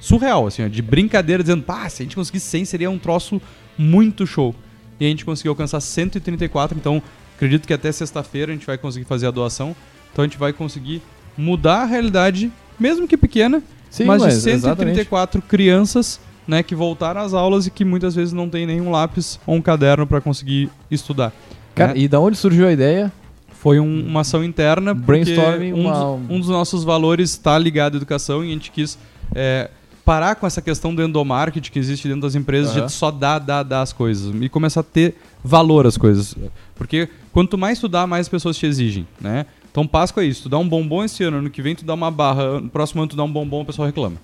Surreal, 0.00 0.46
assim, 0.46 0.68
de 0.68 0.80
brincadeira, 0.80 1.42
dizendo, 1.42 1.62
pá, 1.62 1.88
se 1.88 2.02
a 2.02 2.04
gente 2.04 2.14
conseguisse 2.14 2.46
100 2.46 2.64
seria 2.66 2.90
um 2.90 2.98
troço 2.98 3.40
muito 3.76 4.26
show 4.26 4.54
e 5.00 5.06
a 5.06 5.08
gente 5.08 5.24
conseguiu 5.24 5.52
alcançar 5.52 5.80
134. 5.80 6.76
Então, 6.78 7.02
acredito 7.34 7.66
que 7.66 7.72
até 7.72 7.90
sexta-feira 7.90 8.52
a 8.52 8.54
gente 8.54 8.66
vai 8.66 8.78
conseguir 8.78 9.06
fazer 9.06 9.26
a 9.26 9.30
doação. 9.30 9.74
Então, 10.12 10.24
a 10.24 10.28
gente 10.28 10.38
vai 10.38 10.52
conseguir 10.52 11.02
mudar 11.36 11.82
a 11.82 11.84
realidade, 11.84 12.50
mesmo 12.78 13.06
que 13.06 13.16
pequena, 13.16 13.62
Sim, 13.90 14.04
mas, 14.04 14.22
mas 14.22 14.34
de 14.34 14.40
134 14.40 15.38
exatamente. 15.38 15.48
crianças 15.48 16.20
né, 16.48 16.62
que 16.62 16.74
voltaram 16.74 17.20
às 17.20 17.34
aulas 17.34 17.66
e 17.66 17.70
que 17.70 17.84
muitas 17.84 18.14
vezes 18.14 18.32
não 18.32 18.48
tem 18.48 18.66
nenhum 18.66 18.90
lápis 18.90 19.38
ou 19.46 19.54
um 19.54 19.60
caderno 19.60 20.06
para 20.06 20.18
conseguir 20.18 20.70
estudar. 20.90 21.30
Cara, 21.74 21.92
né? 21.92 22.00
e 22.00 22.08
da 22.08 22.18
onde 22.18 22.38
surgiu 22.38 22.66
a 22.66 22.72
ideia? 22.72 23.12
Foi 23.52 23.78
um, 23.78 24.06
uma 24.06 24.20
ação 24.20 24.42
interna, 24.42 24.94
brainstorming, 24.94 25.74
um, 25.74 25.80
uma... 25.82 25.92
dos, 25.92 26.30
um 26.30 26.40
dos 26.40 26.48
nossos 26.48 26.84
valores 26.84 27.30
está 27.30 27.58
ligado 27.58 27.94
à 27.94 27.96
educação 27.98 28.42
e 28.42 28.48
a 28.48 28.52
gente 28.52 28.70
quis 28.70 28.98
é, 29.34 29.68
parar 30.04 30.36
com 30.36 30.46
essa 30.46 30.62
questão 30.62 30.94
do 30.94 31.02
endomarketing 31.02 31.70
que 31.70 31.78
existe 31.78 32.08
dentro 32.08 32.22
das 32.22 32.34
empresas 32.34 32.74
uhum. 32.74 32.86
de 32.86 32.92
só 32.92 33.10
dar, 33.10 33.38
dar, 33.38 33.62
dar 33.62 33.82
as 33.82 33.92
coisas 33.92 34.34
e 34.40 34.48
começar 34.48 34.80
a 34.80 34.84
ter 34.84 35.16
valor 35.44 35.86
as 35.86 35.98
coisas. 35.98 36.34
Porque 36.74 37.10
quanto 37.30 37.58
mais 37.58 37.78
tu 37.78 37.88
dá, 37.88 38.06
mais 38.06 38.22
as 38.22 38.28
pessoas 38.28 38.56
te 38.56 38.64
exigem, 38.64 39.06
né? 39.20 39.44
Então 39.70 39.86
Páscoa 39.86 40.22
é 40.22 40.26
isso, 40.26 40.44
tu 40.44 40.48
dá 40.48 40.56
um 40.56 40.66
bombom 40.66 41.04
esse 41.04 41.22
ano, 41.24 41.36
ano 41.36 41.50
que 41.50 41.60
vem 41.60 41.74
tu 41.74 41.84
dá 41.84 41.92
uma 41.92 42.10
barra, 42.10 42.58
no 42.58 42.70
próximo 42.70 43.02
ano 43.02 43.10
tu 43.10 43.16
dá 43.16 43.22
um 43.22 43.30
bombom, 43.30 43.60
o 43.60 43.64
pessoal 43.66 43.84
reclama. 43.84 44.16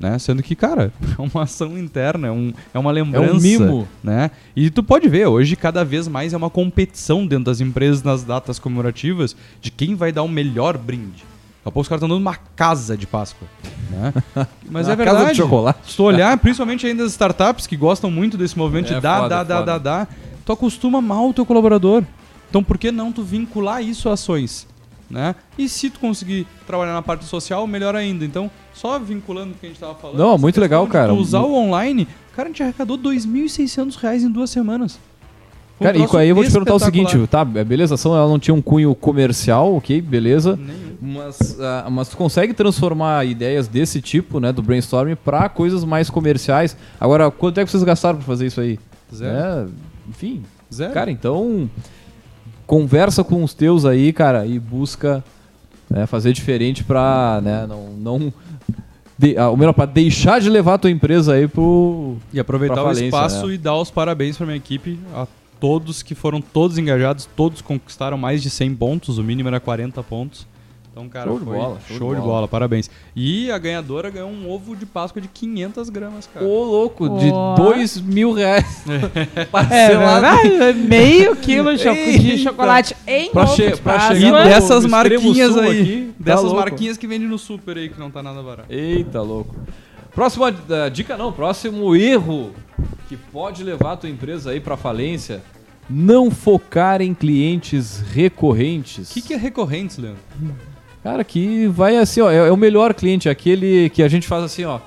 Né? 0.00 0.18
Sendo 0.18 0.42
que, 0.42 0.56
cara, 0.56 0.90
é 1.18 1.20
uma 1.20 1.42
ação 1.42 1.76
interna, 1.78 2.28
é, 2.28 2.30
um, 2.30 2.54
é 2.72 2.78
uma 2.78 2.90
lembrança. 2.90 3.32
É 3.32 3.36
um 3.36 3.38
mimo. 3.38 3.88
Né? 4.02 4.30
E 4.56 4.70
tu 4.70 4.82
pode 4.82 5.06
ver, 5.08 5.26
hoje 5.26 5.54
cada 5.54 5.84
vez 5.84 6.08
mais 6.08 6.32
é 6.32 6.36
uma 6.36 6.48
competição 6.48 7.26
dentro 7.26 7.44
das 7.44 7.60
empresas 7.60 8.02
nas 8.02 8.24
datas 8.24 8.58
comemorativas 8.58 9.36
de 9.60 9.70
quem 9.70 9.94
vai 9.94 10.10
dar 10.10 10.22
o 10.22 10.28
melhor 10.28 10.78
brinde. 10.78 11.28
Daqui 11.58 11.68
a 11.68 11.70
pouco 11.70 11.80
os 11.82 11.88
caras 11.88 11.98
estão 11.98 12.08
dando 12.08 12.22
uma 12.22 12.34
casa 12.34 12.96
de 12.96 13.06
Páscoa. 13.06 13.46
Né? 13.90 14.14
Mas 14.70 14.88
é 14.88 14.96
verdade. 14.96 15.18
Casa 15.18 15.32
de 15.32 15.36
chocolate. 15.36 15.90
Se 15.90 15.96
tu 15.96 16.04
olhar, 16.04 16.34
principalmente 16.38 16.86
ainda 16.86 17.04
as 17.04 17.12
startups 17.12 17.66
que 17.66 17.76
gostam 17.76 18.10
muito 18.10 18.38
desse 18.38 18.56
movimento 18.56 18.92
é, 18.92 18.94
de 18.94 19.00
dar, 19.02 19.28
dar, 19.28 19.44
dar, 19.44 19.62
dar, 19.62 19.78
dar, 19.78 20.08
tu 20.46 20.52
acostuma 20.52 21.02
mal 21.02 21.28
o 21.28 21.34
teu 21.34 21.44
colaborador. 21.44 22.02
Então 22.48 22.64
por 22.64 22.78
que 22.78 22.90
não 22.90 23.12
tu 23.12 23.22
vincular 23.22 23.82
isso 23.82 24.08
a 24.08 24.14
ações? 24.14 24.66
né? 25.10 25.34
E 25.58 25.68
se 25.68 25.90
tu 25.90 25.98
conseguir 25.98 26.46
trabalhar 26.66 26.94
na 26.94 27.02
parte 27.02 27.24
social, 27.24 27.66
melhor 27.66 27.96
ainda. 27.96 28.24
Então, 28.24 28.50
só 28.80 28.98
vinculando 28.98 29.52
o 29.52 29.54
que 29.54 29.66
a 29.66 29.68
gente 29.68 29.78
tava 29.78 29.94
falando. 29.94 30.18
Não, 30.18 30.38
muito 30.38 30.58
legal, 30.58 30.86
cara. 30.86 31.12
usar 31.12 31.40
o 31.40 31.54
online, 31.54 32.08
cara, 32.34 32.48
a 32.48 32.50
gente 32.50 32.62
arrecadou 32.62 32.96
2.600 32.96 33.96
reais 33.96 34.22
em 34.22 34.30
duas 34.30 34.48
semanas. 34.48 34.98
Um 35.78 35.84
Cara, 35.84 35.98
e 35.98 36.06
aí 36.16 36.28
eu 36.28 36.34
vou 36.34 36.44
te 36.44 36.50
perguntar 36.50 36.74
o 36.74 36.78
seguinte, 36.78 37.16
tá? 37.26 37.44
Beleza, 37.44 37.94
a 37.94 37.96
ação 37.96 38.14
ela 38.14 38.28
não 38.28 38.38
tinha 38.38 38.54
um 38.54 38.60
cunho 38.60 38.94
comercial, 38.94 39.76
ok, 39.76 40.00
beleza. 40.00 40.56
Nenhum. 40.56 40.96
Mas, 41.00 41.58
ah, 41.60 41.88
mas 41.90 42.08
tu 42.08 42.16
consegue 42.16 42.52
transformar 42.52 43.24
ideias 43.26 43.66
desse 43.66 44.00
tipo, 44.00 44.40
né, 44.40 44.52
do 44.52 44.62
brainstorming, 44.62 45.16
pra 45.16 45.48
coisas 45.48 45.84
mais 45.84 46.10
comerciais. 46.10 46.76
Agora, 46.98 47.30
quanto 47.30 47.60
é 47.60 47.64
que 47.64 47.70
vocês 47.70 47.82
gastaram 47.82 48.18
pra 48.18 48.26
fazer 48.26 48.46
isso 48.46 48.60
aí? 48.60 48.78
Zero. 49.14 49.34
É, 49.34 49.66
enfim, 50.08 50.42
Zero. 50.72 50.92
cara, 50.92 51.10
então 51.10 51.68
conversa 52.66 53.24
com 53.24 53.42
os 53.42 53.54
teus 53.54 53.84
aí, 53.84 54.12
cara, 54.12 54.46
e 54.46 54.58
busca 54.58 55.24
né, 55.88 56.06
fazer 56.06 56.32
diferente 56.32 56.84
pra, 56.84 57.40
né, 57.42 57.66
não, 57.66 57.88
não 57.98 58.32
de, 59.20 59.36
ah, 59.36 59.50
ou 59.50 59.56
melhor, 59.56 59.74
pra 59.74 59.84
deixar 59.84 60.40
de 60.40 60.48
levar 60.48 60.74
a 60.74 60.78
tua 60.78 60.90
empresa 60.90 61.34
aí 61.34 61.46
pro 61.46 62.16
E 62.32 62.40
aproveitar 62.40 62.82
o 62.82 62.90
espaço 62.90 63.48
né? 63.48 63.54
e 63.54 63.58
dar 63.58 63.76
os 63.76 63.90
parabéns 63.90 64.38
pra 64.38 64.46
minha 64.46 64.56
equipe, 64.56 64.98
a 65.14 65.26
todos 65.60 66.02
que 66.02 66.14
foram 66.14 66.40
todos 66.40 66.78
engajados, 66.78 67.28
todos 67.36 67.60
conquistaram 67.60 68.16
mais 68.16 68.42
de 68.42 68.48
100 68.48 68.74
pontos, 68.76 69.18
o 69.18 69.22
mínimo 69.22 69.48
era 69.48 69.60
40 69.60 70.02
pontos. 70.02 70.46
Então, 70.92 71.08
cara, 71.08 71.26
Show 71.30 71.38
de 71.38 71.44
foi 71.44 71.56
bola, 71.56 71.78
show, 71.86 72.14
de, 72.16 72.20
bola. 72.20 72.48
parabéns. 72.48 72.90
E 73.14 73.48
a 73.52 73.56
ganhadora 73.58 74.10
ganhou 74.10 74.28
um 74.28 74.50
ovo 74.50 74.74
de 74.74 74.84
Páscoa 74.84 75.22
de 75.22 75.28
500 75.28 75.88
gramas, 75.88 76.26
cara. 76.26 76.44
Ô, 76.44 76.64
louco, 76.64 77.08
de 77.18 77.30
Ó. 77.30 77.54
dois 77.54 78.00
mil 78.00 78.32
reais. 78.32 78.82
É 79.36 79.44
Parcelado. 79.44 80.20
verdade, 80.48 80.78
meio 80.80 81.36
quilo 81.36 81.76
de, 81.76 81.82
de 81.84 81.88
Eita. 82.32 82.38
chocolate 82.38 82.96
em 83.06 83.30
Pra 83.30 83.44
ovo 83.44 83.54
che- 83.54 83.70
de 83.70 83.80
pra 83.80 83.92
Páscoa. 83.94 84.16
E 84.18 84.32
dessas 84.48 84.82
no 84.84 84.90
marquinhas 84.90 85.56
aí, 85.56 85.80
aqui, 85.80 86.12
tá 86.18 86.24
dessas 86.24 86.42
louco. 86.44 86.58
marquinhas 86.58 86.96
que 86.96 87.06
vende 87.06 87.24
no 87.26 87.38
super 87.38 87.76
aí, 87.78 87.88
que 87.88 87.98
não 88.00 88.10
tá 88.10 88.20
nada 88.22 88.42
barato. 88.42 88.72
Eita, 88.72 89.22
louco. 89.22 89.54
Próxima 90.12 90.48
ah, 90.48 90.88
dica 90.88 91.16
não, 91.16 91.32
próximo 91.32 91.94
erro 91.94 92.50
que 93.08 93.16
pode 93.16 93.62
levar 93.62 93.92
a 93.92 93.96
tua 93.96 94.10
empresa 94.10 94.50
aí 94.50 94.58
pra 94.58 94.76
falência, 94.76 95.40
não 95.88 96.32
focar 96.32 97.00
em 97.00 97.14
clientes 97.14 98.00
recorrentes. 98.12 99.08
O 99.10 99.14
que, 99.14 99.22
que 99.22 99.34
é 99.34 99.36
recorrente, 99.36 100.00
Leandro? 100.00 100.20
Cara, 101.02 101.24
que 101.24 101.66
vai 101.68 101.96
assim, 101.96 102.20
ó, 102.20 102.30
é, 102.30 102.36
é 102.48 102.52
o 102.52 102.56
melhor 102.56 102.92
cliente, 102.92 103.28
aquele 103.28 103.88
que 103.90 104.02
a 104.02 104.08
gente 104.08 104.28
faz 104.28 104.44
assim, 104.44 104.64
ó, 104.64 104.80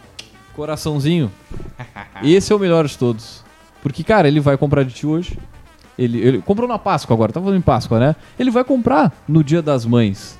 coraçãozinho. 0.55 1.31
Esse 2.23 2.53
é 2.53 2.55
o 2.55 2.59
melhor 2.59 2.87
de 2.87 2.97
todos. 2.97 3.43
Porque, 3.81 4.03
cara, 4.03 4.27
ele 4.27 4.39
vai 4.39 4.55
comprar 4.57 4.83
de 4.83 4.93
ti 4.93 5.07
hoje. 5.07 5.37
Ele, 5.97 6.19
ele 6.19 6.41
comprou 6.41 6.67
na 6.67 6.79
Páscoa 6.79 7.13
agora, 7.13 7.31
tá 7.31 7.39
falando 7.39 7.57
em 7.57 7.61
Páscoa, 7.61 7.99
né? 7.99 8.15
Ele 8.37 8.49
vai 8.49 8.63
comprar 8.63 9.11
no 9.27 9.43
Dia 9.43 9.61
das 9.61 9.85
Mães. 9.85 10.39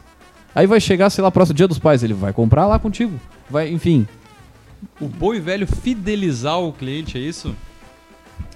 Aí 0.55 0.67
vai 0.67 0.79
chegar, 0.79 1.09
sei 1.09 1.23
lá, 1.23 1.31
próximo 1.31 1.55
Dia 1.55 1.67
dos 1.67 1.79
Pais, 1.79 2.03
ele 2.03 2.13
vai 2.13 2.31
comprar 2.31 2.67
lá 2.67 2.77
contigo. 2.79 3.19
Vai, 3.49 3.69
enfim. 3.69 4.07
O 4.99 5.07
bom 5.07 5.33
e 5.33 5.39
velho 5.39 5.65
fidelizar 5.65 6.59
o 6.59 6.71
cliente, 6.71 7.17
é 7.17 7.21
isso? 7.21 7.55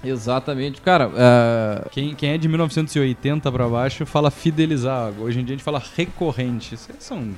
Exatamente. 0.02 0.80
Cara, 0.80 1.10
é, 1.14 1.88
Quem, 1.90 2.14
quem 2.14 2.30
é 2.30 2.38
de 2.38 2.48
1980 2.48 3.50
pra 3.50 3.68
baixo 3.68 4.06
fala 4.06 4.30
fidelizar. 4.30 5.12
Hoje 5.18 5.40
em 5.40 5.44
dia 5.44 5.54
a 5.54 5.56
gente 5.56 5.64
fala 5.64 5.82
recorrente. 5.96 6.74
Isso 6.74 6.90
aí 6.90 6.96
são. 7.00 7.28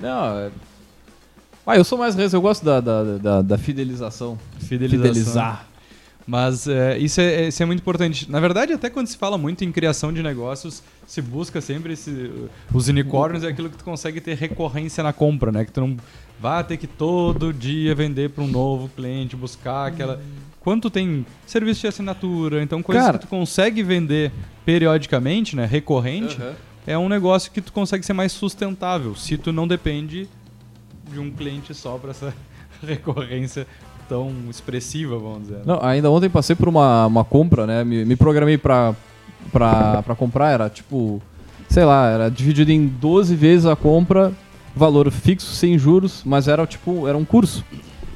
não, 0.00 0.38
é... 0.38 0.50
Ah, 1.66 1.76
eu 1.76 1.84
sou 1.84 1.98
mais 1.98 2.14
res, 2.14 2.32
eu 2.32 2.40
gosto 2.40 2.64
da, 2.64 2.80
da, 2.80 3.18
da, 3.18 3.42
da 3.42 3.58
fidelização. 3.58 4.38
Fidelização. 4.58 5.08
Fidelizar. 5.08 5.68
Mas 6.28 6.68
é, 6.68 6.98
isso, 6.98 7.22
é, 7.22 7.48
isso 7.48 7.62
é 7.62 7.66
muito 7.66 7.80
importante. 7.80 8.30
Na 8.30 8.38
verdade, 8.38 8.74
até 8.74 8.90
quando 8.90 9.06
se 9.06 9.16
fala 9.16 9.38
muito 9.38 9.64
em 9.64 9.72
criação 9.72 10.12
de 10.12 10.22
negócios, 10.22 10.82
se 11.06 11.22
busca 11.22 11.58
sempre 11.60 11.94
esse, 11.94 12.30
os 12.72 12.88
unicórnios 12.88 13.44
é 13.44 13.48
aquilo 13.48 13.70
que 13.70 13.78
tu 13.78 13.84
consegue 13.84 14.20
ter 14.20 14.36
recorrência 14.36 15.02
na 15.02 15.10
compra, 15.10 15.50
né? 15.50 15.64
Que 15.64 15.72
tu 15.72 15.80
não 15.80 15.96
vai 16.38 16.62
ter 16.64 16.76
que 16.76 16.86
todo 16.86 17.50
dia 17.50 17.94
vender 17.94 18.28
para 18.28 18.44
um 18.44 18.46
novo 18.46 18.90
cliente, 18.94 19.36
buscar 19.36 19.86
aquela. 19.86 20.20
Quanto 20.60 20.90
tem 20.90 21.24
serviço 21.46 21.80
de 21.82 21.86
assinatura, 21.86 22.62
então 22.62 22.82
coisas 22.82 23.04
Cara. 23.04 23.18
que 23.18 23.26
tu 23.26 23.28
consegue 23.30 23.82
vender 23.82 24.32
periodicamente, 24.66 25.56
né? 25.56 25.64
Recorrente, 25.64 26.36
Aham. 26.40 26.52
é 26.86 26.98
um 26.98 27.08
negócio 27.08 27.50
que 27.50 27.60
tu 27.60 27.72
consegue 27.72 28.04
ser 28.04 28.12
mais 28.12 28.32
sustentável, 28.32 29.14
se 29.14 29.38
tu 29.38 29.52
não 29.52 29.66
depende 29.66 30.28
de 31.10 31.18
um 31.18 31.30
cliente 31.30 31.72
só 31.74 31.96
para 31.96 32.10
essa 32.10 32.34
recorrência 32.86 33.66
tão 34.08 34.32
expressiva, 34.50 35.18
vamos 35.18 35.42
dizer. 35.42 35.56
né? 35.56 35.62
Não, 35.66 35.82
ainda 35.82 36.10
ontem 36.10 36.28
passei 36.28 36.56
por 36.56 36.68
uma, 36.68 37.06
uma 37.06 37.24
compra, 37.24 37.66
né? 37.66 37.84
Me, 37.84 38.04
me 38.04 38.16
programei 38.16 38.58
pra, 38.58 38.94
pra 39.52 40.14
comprar, 40.16 40.50
era 40.50 40.68
tipo, 40.68 41.22
sei 41.68 41.84
lá, 41.84 42.08
era 42.08 42.30
dividido 42.30 42.72
em 42.72 42.86
12 42.86 43.34
vezes 43.36 43.66
a 43.66 43.76
compra, 43.76 44.32
valor 44.74 45.10
fixo, 45.10 45.54
sem 45.54 45.78
juros, 45.78 46.22
mas 46.24 46.48
era 46.48 46.66
tipo, 46.66 47.06
era 47.06 47.16
um 47.16 47.24
curso. 47.24 47.64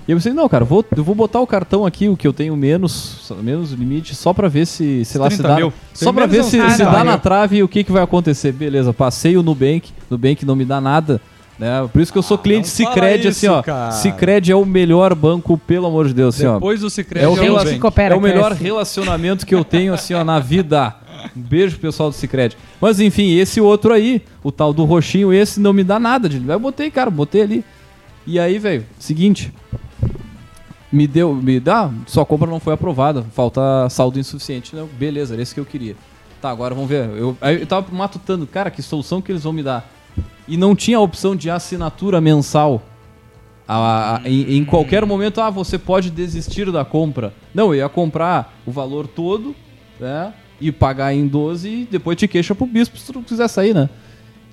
E 0.06 0.10
eu 0.10 0.16
pensei, 0.16 0.32
não, 0.32 0.48
cara, 0.48 0.64
vou, 0.64 0.84
eu 0.96 1.04
vou 1.04 1.14
botar 1.14 1.40
o 1.40 1.46
cartão 1.46 1.86
aqui, 1.86 2.08
o 2.08 2.16
que 2.16 2.26
eu 2.26 2.32
tenho 2.32 2.56
menos, 2.56 3.30
menos 3.42 3.70
limite, 3.70 4.14
só 4.16 4.32
pra 4.32 4.48
ver 4.48 4.66
se, 4.66 5.04
sei 5.04 5.20
lá, 5.20 5.30
se 5.30 5.36
30 5.36 5.48
dá. 5.48 5.56
mil. 5.56 5.72
Só 5.94 6.12
pra 6.12 6.26
ver 6.26 6.42
se, 6.42 6.50
se 6.50 6.58
30 6.58 6.84
dá 6.84 6.90
mil. 6.96 7.04
na 7.04 7.18
trave 7.18 7.58
e 7.58 7.62
o 7.62 7.68
que, 7.68 7.84
que 7.84 7.92
vai 7.92 8.02
acontecer. 8.02 8.50
Beleza, 8.52 8.92
passei 8.92 9.36
o 9.36 9.42
Nubank, 9.42 9.90
Nubank 10.10 10.44
não 10.44 10.56
me 10.56 10.64
dá 10.64 10.80
nada. 10.80 11.20
Né? 11.58 11.88
Por 11.92 12.00
isso 12.02 12.10
que 12.10 12.18
eu 12.18 12.22
sou 12.22 12.36
Ah, 12.36 12.40
cliente 12.42 12.66
Cicred, 12.66 13.28
assim, 13.28 13.46
ó. 13.46 13.62
cara. 13.62 13.92
Cicred 13.92 14.50
é 14.50 14.56
o 14.56 14.64
melhor 14.64 15.14
banco, 15.14 15.56
pelo 15.56 15.86
amor 15.86 16.08
de 16.08 16.14
Deus, 16.14 16.34
assim, 16.34 16.46
ó. 16.46 16.54
Depois 16.54 16.80
do 16.80 16.90
Cicred 16.90 17.24
É 17.24 17.28
o 17.28 17.30
é 17.30 17.32
o 17.32 17.34
rela- 17.40 17.62
é 17.62 18.14
o 18.16 18.20
melhor 18.20 18.46
cresce. 18.48 18.64
relacionamento 18.64 19.46
que 19.46 19.54
eu 19.54 19.62
tenho 19.62 19.94
assim 19.94 20.14
ó, 20.14 20.24
na 20.24 20.40
vida. 20.40 20.96
Um 21.36 21.40
beijo 21.40 21.76
pro 21.78 21.82
pessoal 21.88 22.10
do 22.10 22.16
Cicred. 22.16 22.56
Mas 22.80 22.98
enfim, 22.98 23.36
esse 23.36 23.60
outro 23.60 23.92
aí, 23.94 24.22
o 24.42 24.50
tal 24.50 24.72
do 24.72 24.84
roxinho, 24.84 25.32
esse 25.32 25.60
não 25.60 25.72
me 25.72 25.84
dá 25.84 26.00
nada. 26.00 26.28
De... 26.28 26.42
Eu 26.44 26.58
botei, 26.58 26.90
cara, 26.90 27.08
botei 27.10 27.42
ali. 27.42 27.64
E 28.26 28.40
aí, 28.40 28.58
velho, 28.58 28.84
seguinte. 28.98 29.52
Me 30.92 31.06
deu, 31.06 31.34
me 31.34 31.58
dá, 31.58 31.90
sua 32.06 32.26
compra 32.26 32.50
não 32.50 32.60
foi 32.60 32.74
aprovada, 32.74 33.22
falta 33.32 33.88
saldo 33.88 34.18
insuficiente. 34.18 34.76
Não, 34.76 34.86
beleza, 34.86 35.34
era 35.34 35.42
esse 35.42 35.54
que 35.54 35.60
eu 35.60 35.64
queria. 35.64 35.96
Tá, 36.40 36.50
agora 36.50 36.74
vamos 36.74 36.90
ver. 36.90 37.08
Eu, 37.16 37.36
aí 37.40 37.60
eu 37.60 37.66
tava 37.66 37.86
matutando, 37.94 38.46
cara, 38.46 38.70
que 38.70 38.82
solução 38.82 39.22
que 39.22 39.32
eles 39.32 39.42
vão 39.44 39.52
me 39.52 39.62
dar. 39.62 39.88
E 40.46 40.56
não 40.56 40.74
tinha 40.76 40.98
a 40.98 41.00
opção 41.00 41.34
de 41.34 41.48
assinatura 41.48 42.20
mensal. 42.20 42.82
A- 43.66 44.20
em, 44.24 44.56
em 44.58 44.64
qualquer 44.64 45.06
momento, 45.06 45.40
ah, 45.40 45.48
você 45.48 45.78
pode 45.78 46.10
desistir 46.10 46.70
da 46.70 46.84
compra. 46.84 47.32
Não, 47.54 47.68
eu 47.68 47.76
ia 47.76 47.88
comprar 47.88 48.54
o 48.66 48.70
valor 48.72 49.06
todo, 49.06 49.54
né? 49.98 50.34
E 50.60 50.70
pagar 50.70 51.14
em 51.14 51.26
12 51.26 51.68
e 51.68 51.88
depois 51.90 52.16
te 52.18 52.28
queixa 52.28 52.54
pro 52.54 52.66
bispo 52.66 52.98
se 52.98 53.10
tu 53.12 53.22
quiser 53.22 53.48
sair, 53.48 53.72
né? 53.74 53.88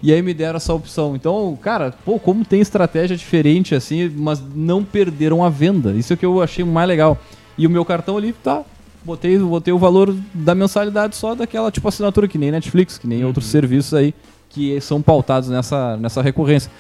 E 0.01 0.13
aí 0.13 0.21
me 0.21 0.33
deram 0.33 0.57
essa 0.57 0.73
opção. 0.73 1.15
Então, 1.15 1.57
cara, 1.61 1.93
pô, 2.05 2.17
como 2.17 2.45
tem 2.45 2.61
estratégia 2.61 3.17
diferente 3.17 3.75
assim, 3.75 4.09
mas 4.15 4.41
não 4.55 4.83
perderam 4.83 5.43
a 5.43 5.49
venda. 5.49 5.91
Isso 5.91 6.13
é 6.13 6.15
que 6.15 6.25
eu 6.25 6.41
achei 6.41 6.63
mais 6.63 6.87
legal. 6.87 7.17
E 7.57 7.67
o 7.67 7.69
meu 7.69 7.83
cartão 7.83 8.15
ali, 8.17 8.31
tá. 8.31 8.63
Botei, 9.03 9.37
botei 9.37 9.73
o 9.73 9.77
valor 9.77 10.15
da 10.33 10.53
mensalidade 10.55 11.15
só 11.15 11.33
daquela 11.35 11.71
tipo 11.71 11.87
assinatura 11.87 12.27
que 12.27 12.37
nem 12.37 12.51
Netflix, 12.51 12.97
que 12.97 13.07
nem 13.07 13.23
outros 13.25 13.45
serviços 13.47 13.93
aí 13.93 14.13
que 14.49 14.79
são 14.81 15.01
pautados 15.01 15.47
nessa, 15.49 15.95
nessa 15.97 16.21
recorrência. 16.21 16.71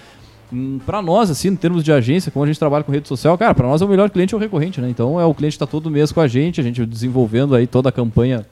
Hum, 0.51 0.79
Pra 0.85 1.01
nós, 1.01 1.29
assim, 1.29 1.49
em 1.49 1.55
termos 1.55 1.83
de 1.83 1.91
agência, 1.91 2.31
como 2.31 2.43
a 2.43 2.47
gente 2.47 2.57
trabalha 2.59 2.83
com 2.83 2.91
rede 2.91 3.07
social, 3.07 3.37
cara, 3.37 3.53
pra 3.53 3.67
nós 3.67 3.81
é 3.81 3.85
o 3.85 3.87
melhor 3.87 4.09
cliente 4.09 4.33
é 4.33 4.37
o 4.37 4.39
recorrente, 4.39 4.81
né? 4.81 4.89
Então 4.89 5.19
é 5.19 5.25
o 5.25 5.33
cliente 5.33 5.53
que 5.53 5.59
tá 5.59 5.67
todo 5.67 5.89
mês 5.91 6.11
com 6.11 6.19
a 6.21 6.27
gente, 6.27 6.59
a 6.59 6.63
gente 6.63 6.85
desenvolvendo 6.85 7.53
aí 7.55 7.67
toda 7.67 7.89
a 7.89 7.91
campanha. 7.91 8.45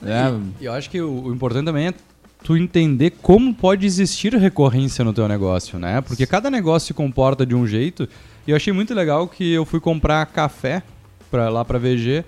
né? 0.00 0.38
E 0.60 0.64
eu 0.66 0.72
acho 0.72 0.88
que 0.90 1.00
o, 1.00 1.24
o 1.24 1.32
importante 1.34 1.64
também 1.64 1.88
é 1.88 1.94
tu 2.42 2.56
entender 2.56 3.10
como 3.22 3.54
pode 3.54 3.86
existir 3.86 4.34
recorrência 4.34 5.04
no 5.04 5.12
teu 5.12 5.28
negócio, 5.28 5.78
né? 5.78 6.00
Porque 6.00 6.26
cada 6.26 6.50
negócio 6.50 6.88
se 6.88 6.94
comporta 6.94 7.46
de 7.46 7.54
um 7.54 7.66
jeito. 7.66 8.08
E 8.46 8.50
eu 8.50 8.56
achei 8.56 8.72
muito 8.72 8.92
legal 8.94 9.28
que 9.28 9.52
eu 9.52 9.64
fui 9.64 9.78
comprar 9.80 10.24
café 10.26 10.82
pra, 11.30 11.48
lá 11.48 11.64
pra 11.64 11.78
VG 11.78 12.24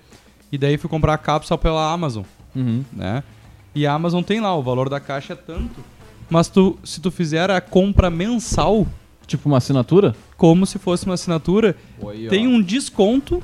e 0.52 0.56
daí 0.58 0.76
fui 0.76 0.88
comprar 0.88 1.14
a 1.14 1.18
cápsula 1.18 1.58
pela 1.58 1.92
Amazon, 1.92 2.22
Uhum. 2.54 2.84
né? 2.92 3.22
E 3.74 3.84
a 3.86 3.92
Amazon 3.92 4.22
tem 4.22 4.40
lá, 4.40 4.54
o 4.56 4.62
valor 4.62 4.88
da 4.88 5.00
caixa 5.00 5.32
é 5.32 5.36
tanto. 5.36 5.80
Mas 6.30 6.46
tu, 6.48 6.78
se 6.84 7.00
tu 7.00 7.10
fizer 7.10 7.50
a 7.50 7.60
compra 7.60 8.08
mensal, 8.08 8.86
Tipo 9.26 9.48
uma 9.48 9.58
assinatura? 9.58 10.14
como 10.36 10.64
se 10.66 10.78
fosse 10.78 11.06
uma 11.06 11.14
assinatura, 11.14 11.74
ó. 12.00 12.12
tem 12.30 12.46
um 12.46 12.62
desconto 12.62 13.42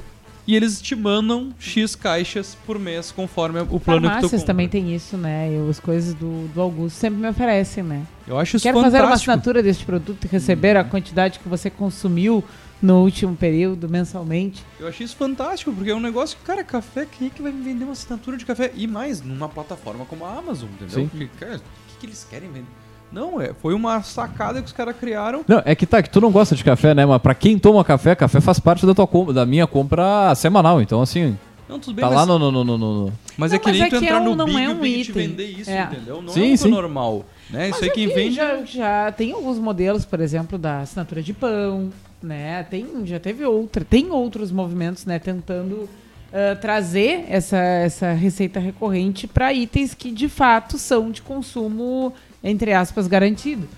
e 0.50 0.56
eles 0.56 0.82
te 0.82 0.96
mandam 0.96 1.50
X 1.60 1.94
caixas 1.94 2.56
por 2.66 2.76
mês 2.76 3.12
conforme 3.12 3.60
o 3.60 3.64
plano 3.66 3.78
que 3.78 3.84
tu 3.84 3.84
Farmácias 3.84 4.30
compra. 4.32 4.46
também 4.46 4.68
tem 4.68 4.92
isso, 4.92 5.16
né? 5.16 5.48
E 5.48 5.70
as 5.70 5.78
coisas 5.78 6.12
do, 6.12 6.48
do 6.48 6.60
Augusto 6.60 6.96
sempre 6.98 7.20
me 7.20 7.28
oferecem, 7.28 7.84
né? 7.84 8.04
Eu 8.26 8.36
acho 8.36 8.56
isso 8.56 8.64
Quero 8.64 8.78
fantástico. 8.78 8.96
fazer 8.98 9.08
uma 9.08 9.14
assinatura 9.14 9.62
deste 9.62 9.84
produto 9.84 10.24
e 10.24 10.26
receber 10.26 10.76
a 10.76 10.82
quantidade 10.82 11.38
que 11.38 11.48
você 11.48 11.70
consumiu 11.70 12.42
no 12.82 13.00
último 13.00 13.36
período, 13.36 13.88
mensalmente. 13.88 14.64
Eu 14.80 14.88
achei 14.88 15.06
isso 15.06 15.14
fantástico, 15.14 15.72
porque 15.72 15.92
é 15.92 15.94
um 15.94 16.00
negócio 16.00 16.36
que, 16.36 16.42
cara, 16.42 16.64
café, 16.64 17.06
quem 17.06 17.28
é 17.28 17.30
que 17.30 17.40
vai 17.40 17.52
me 17.52 17.62
vender 17.62 17.84
uma 17.84 17.92
assinatura 17.92 18.36
de 18.36 18.44
café? 18.44 18.72
E 18.74 18.88
mais, 18.88 19.22
numa 19.22 19.48
plataforma 19.48 20.04
como 20.04 20.24
a 20.24 20.36
Amazon, 20.36 20.68
entendeu? 20.70 21.02
Sim. 21.02 21.06
Porque, 21.06 21.28
cara, 21.38 21.58
o 21.58 21.58
que, 21.58 21.98
que 22.00 22.06
eles 22.06 22.26
querem 22.28 22.48
vender? 22.50 22.66
Não, 23.12 23.40
é, 23.40 23.52
foi 23.54 23.74
uma 23.74 24.02
sacada 24.02 24.60
que 24.60 24.66
os 24.66 24.72
caras 24.72 24.94
criaram. 24.96 25.44
Não, 25.48 25.60
é 25.64 25.74
que 25.74 25.84
tá, 25.86 26.00
que 26.02 26.08
tu 26.10 26.20
não 26.20 26.30
gosta 26.30 26.54
de 26.54 26.62
café, 26.62 26.94
né? 26.94 27.04
Mas 27.04 27.20
pra 27.20 27.34
quem 27.34 27.58
toma 27.58 27.84
café, 27.84 28.14
café 28.14 28.40
faz 28.40 28.60
parte 28.60 28.86
da 28.86 28.94
tua 28.94 29.06
compra, 29.06 29.34
da 29.34 29.44
minha 29.44 29.66
compra 29.66 30.32
semanal. 30.36 30.80
Então, 30.80 31.02
assim, 31.02 31.36
Não, 31.68 31.80
tudo 31.80 31.94
bem, 31.94 32.04
tá 32.04 32.08
mas, 32.10 32.18
lá 32.20 32.26
no. 32.26 32.38
no, 32.38 32.52
no, 32.52 32.64
no, 32.64 32.78
no- 32.78 33.12
mas 33.36 33.50
Não, 33.50 33.56
é 33.56 33.58
que 33.58 33.66
mas 33.68 33.76
nem 33.78 33.86
é 33.86 33.90
tu 33.90 33.98
que 33.98 34.04
entrar 34.04 34.16
é 34.16 34.20
um- 34.20 34.24
no 34.24 34.36
não 34.36 34.44
Big 34.46 34.58
é 34.58 34.62
e 34.64 34.68
um 34.68 34.72
o 34.72 34.74
Big 34.80 35.04
te 35.04 35.10
item. 35.10 35.28
vender 35.28 35.44
isso, 35.46 35.70
É. 35.70 35.82
entendeu? 35.82 36.22
Não 36.22 36.32
Sim, 36.32 36.40
é 36.40 36.44
algo 36.46 36.56
sim. 36.58 36.70
normal. 36.70 37.24
Né? 37.50 37.68
Isso 37.70 37.78
Mas 37.80 37.82
aí 37.82 37.90
quem 37.90 38.04
aqui 38.06 38.14
vende. 38.14 38.34
Já, 38.36 38.64
já 38.64 39.10
tem 39.12 39.32
alguns 39.32 39.58
modelos, 39.58 40.04
por 40.04 40.20
exemplo, 40.20 40.56
da 40.56 40.80
assinatura 40.82 41.20
de 41.20 41.32
pão, 41.32 41.90
né? 42.22 42.62
Tem, 42.70 42.86
já 43.06 43.18
teve 43.18 43.44
outra. 43.44 43.84
Tem 43.84 44.08
outros 44.12 44.52
movimentos, 44.52 45.04
né? 45.04 45.18
Tentando 45.18 45.88
ah, 46.32 46.54
trazer 46.60 47.24
essa, 47.28 47.56
essa 47.58 48.12
receita 48.12 48.60
recorrente 48.60 49.26
para 49.26 49.52
itens 49.52 49.94
que 49.94 50.12
de 50.12 50.28
fato 50.28 50.78
são 50.78 51.10
de 51.10 51.22
consumo, 51.22 52.12
entre 52.42 52.72
aspas, 52.72 53.06
garantido. 53.06 53.68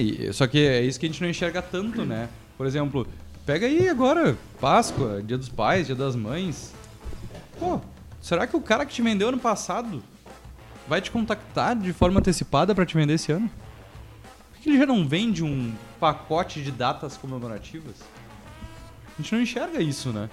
E- 0.00 0.32
só 0.32 0.46
que 0.46 0.58
é 0.58 0.82
isso 0.82 0.98
que 0.98 1.06
a 1.06 1.08
gente 1.08 1.22
não 1.22 1.28
enxerga 1.28 1.62
tanto, 1.62 2.04
né? 2.04 2.28
Por 2.56 2.66
exemplo, 2.66 3.06
pega 3.46 3.66
aí 3.66 3.88
agora, 3.88 4.36
Páscoa, 4.60 5.22
Dia 5.22 5.38
dos 5.38 5.48
Pais, 5.48 5.86
Dia 5.86 5.94
das 5.96 6.14
Mães. 6.16 6.72
Pô, 7.58 7.80
será 8.20 8.46
que 8.46 8.56
o 8.56 8.60
cara 8.60 8.84
que 8.84 8.92
te 8.94 9.02
vendeu 9.02 9.28
ano 9.28 9.38
passado 9.38 10.02
vai 10.88 11.00
te 11.00 11.10
contactar 11.10 11.76
de 11.76 11.92
forma 11.92 12.18
antecipada 12.20 12.74
para 12.74 12.84
te 12.84 12.94
vender 12.94 13.14
esse 13.14 13.30
ano? 13.32 13.50
Por 14.52 14.60
que 14.60 14.68
ele 14.70 14.78
já 14.78 14.86
não 14.86 15.06
vende 15.06 15.42
um 15.44 15.72
pacote 15.98 16.62
de 16.62 16.70
datas 16.70 17.16
comemorativas? 17.16 17.94
A 19.18 19.22
gente 19.22 19.34
não 19.34 19.42
enxerga 19.42 19.80
isso, 19.80 20.10
né? 20.10 20.28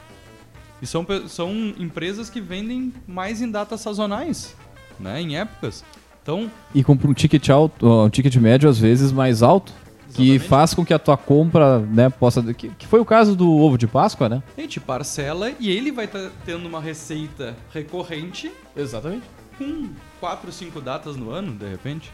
E 0.82 0.88
são, 0.88 1.06
são 1.28 1.52
empresas 1.78 2.30
que 2.30 2.40
vendem 2.40 2.94
mais 3.08 3.42
em 3.42 3.50
datas 3.50 3.82
sazonais, 3.82 4.56
né? 5.00 5.22
Em 5.22 5.38
épocas. 5.38 5.84
Então, 6.28 6.52
E 6.76 6.84
com 6.84 6.92
um 6.92 7.14
ticket 7.14 7.48
alto, 7.50 7.88
um 7.88 8.10
ticket 8.10 8.36
médio 8.36 8.70
às 8.70 8.78
vezes 8.78 9.14
mais 9.14 9.42
alto, 9.42 9.72
que 10.14 10.24
Exatamente. 10.32 10.40
faz 10.50 10.74
com 10.74 10.86
que 10.86 10.94
a 10.94 11.00
tua 11.00 11.16
compra, 11.16 11.80
né, 11.80 12.10
possa. 12.10 12.42
Que, 12.54 12.68
que 12.70 12.86
foi 12.86 13.00
o 13.00 13.06
caso 13.06 13.34
do 13.34 13.50
ovo 13.50 13.78
de 13.78 13.88
Páscoa, 13.88 14.28
né? 14.28 14.44
A 14.58 14.62
gente 14.62 14.78
parcela 14.82 15.50
e 15.58 15.70
ele 15.70 15.90
vai 15.90 16.04
estar 16.04 16.30
tendo 16.46 16.68
uma 16.68 16.82
receita 16.82 17.56
recorrente 17.74 18.52
Exatamente. 18.76 19.24
com 19.58 19.88
4, 20.20 20.52
5 20.52 20.82
datas 20.82 21.16
no 21.16 21.30
ano, 21.32 21.54
de 21.54 21.66
repente. 21.70 22.12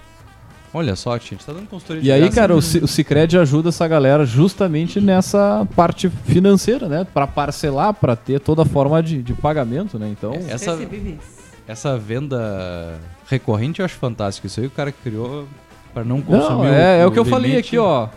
Olha 0.72 0.96
só, 0.96 1.18
gente, 1.18 1.44
tá 1.46 1.52
dando 1.54 1.68
consultoria 1.68 2.02
E 2.02 2.04
de 2.06 2.12
aí, 2.12 2.20
graça. 2.22 2.36
cara, 2.36 2.56
o, 2.56 2.62
Ci- 2.62 2.80
o 2.84 2.88
Cicred 2.88 3.36
ajuda 3.38 3.70
essa 3.70 3.88
galera 3.88 4.26
justamente 4.28 5.00
nessa 5.02 5.68
parte 5.76 6.08
financeira, 6.10 6.88
né? 6.88 7.04
Pra 7.12 7.26
parcelar, 7.26 7.94
pra 7.96 8.16
ter 8.16 8.40
toda 8.40 8.62
a 8.62 8.66
forma 8.66 9.02
de, 9.02 9.22
de 9.24 9.34
pagamento, 9.34 9.98
né? 9.98 10.08
Então, 10.10 10.34
É. 10.34 10.52
Essa- 10.54 10.76
Recebíveis. 10.76 11.43
Essa 11.68 11.98
venda 11.98 13.00
recorrente 13.28 13.80
eu 13.80 13.86
acho 13.86 13.96
fantástico. 13.96 14.48
Isso 14.48 14.60
aí 14.60 14.68
o 14.68 14.72
cara 14.72 14.92
que 14.92 15.02
criou 15.02 15.48
para 15.94 16.04
não 16.04 16.22
consumir 16.22 16.48
não, 16.48 16.66
é, 16.66 17.02
é 17.02 17.06
o 17.06 17.12
que 17.12 17.20
eu 17.20 17.26
falei 17.26 17.58
aqui, 17.58 17.78
ó. 17.78 18.10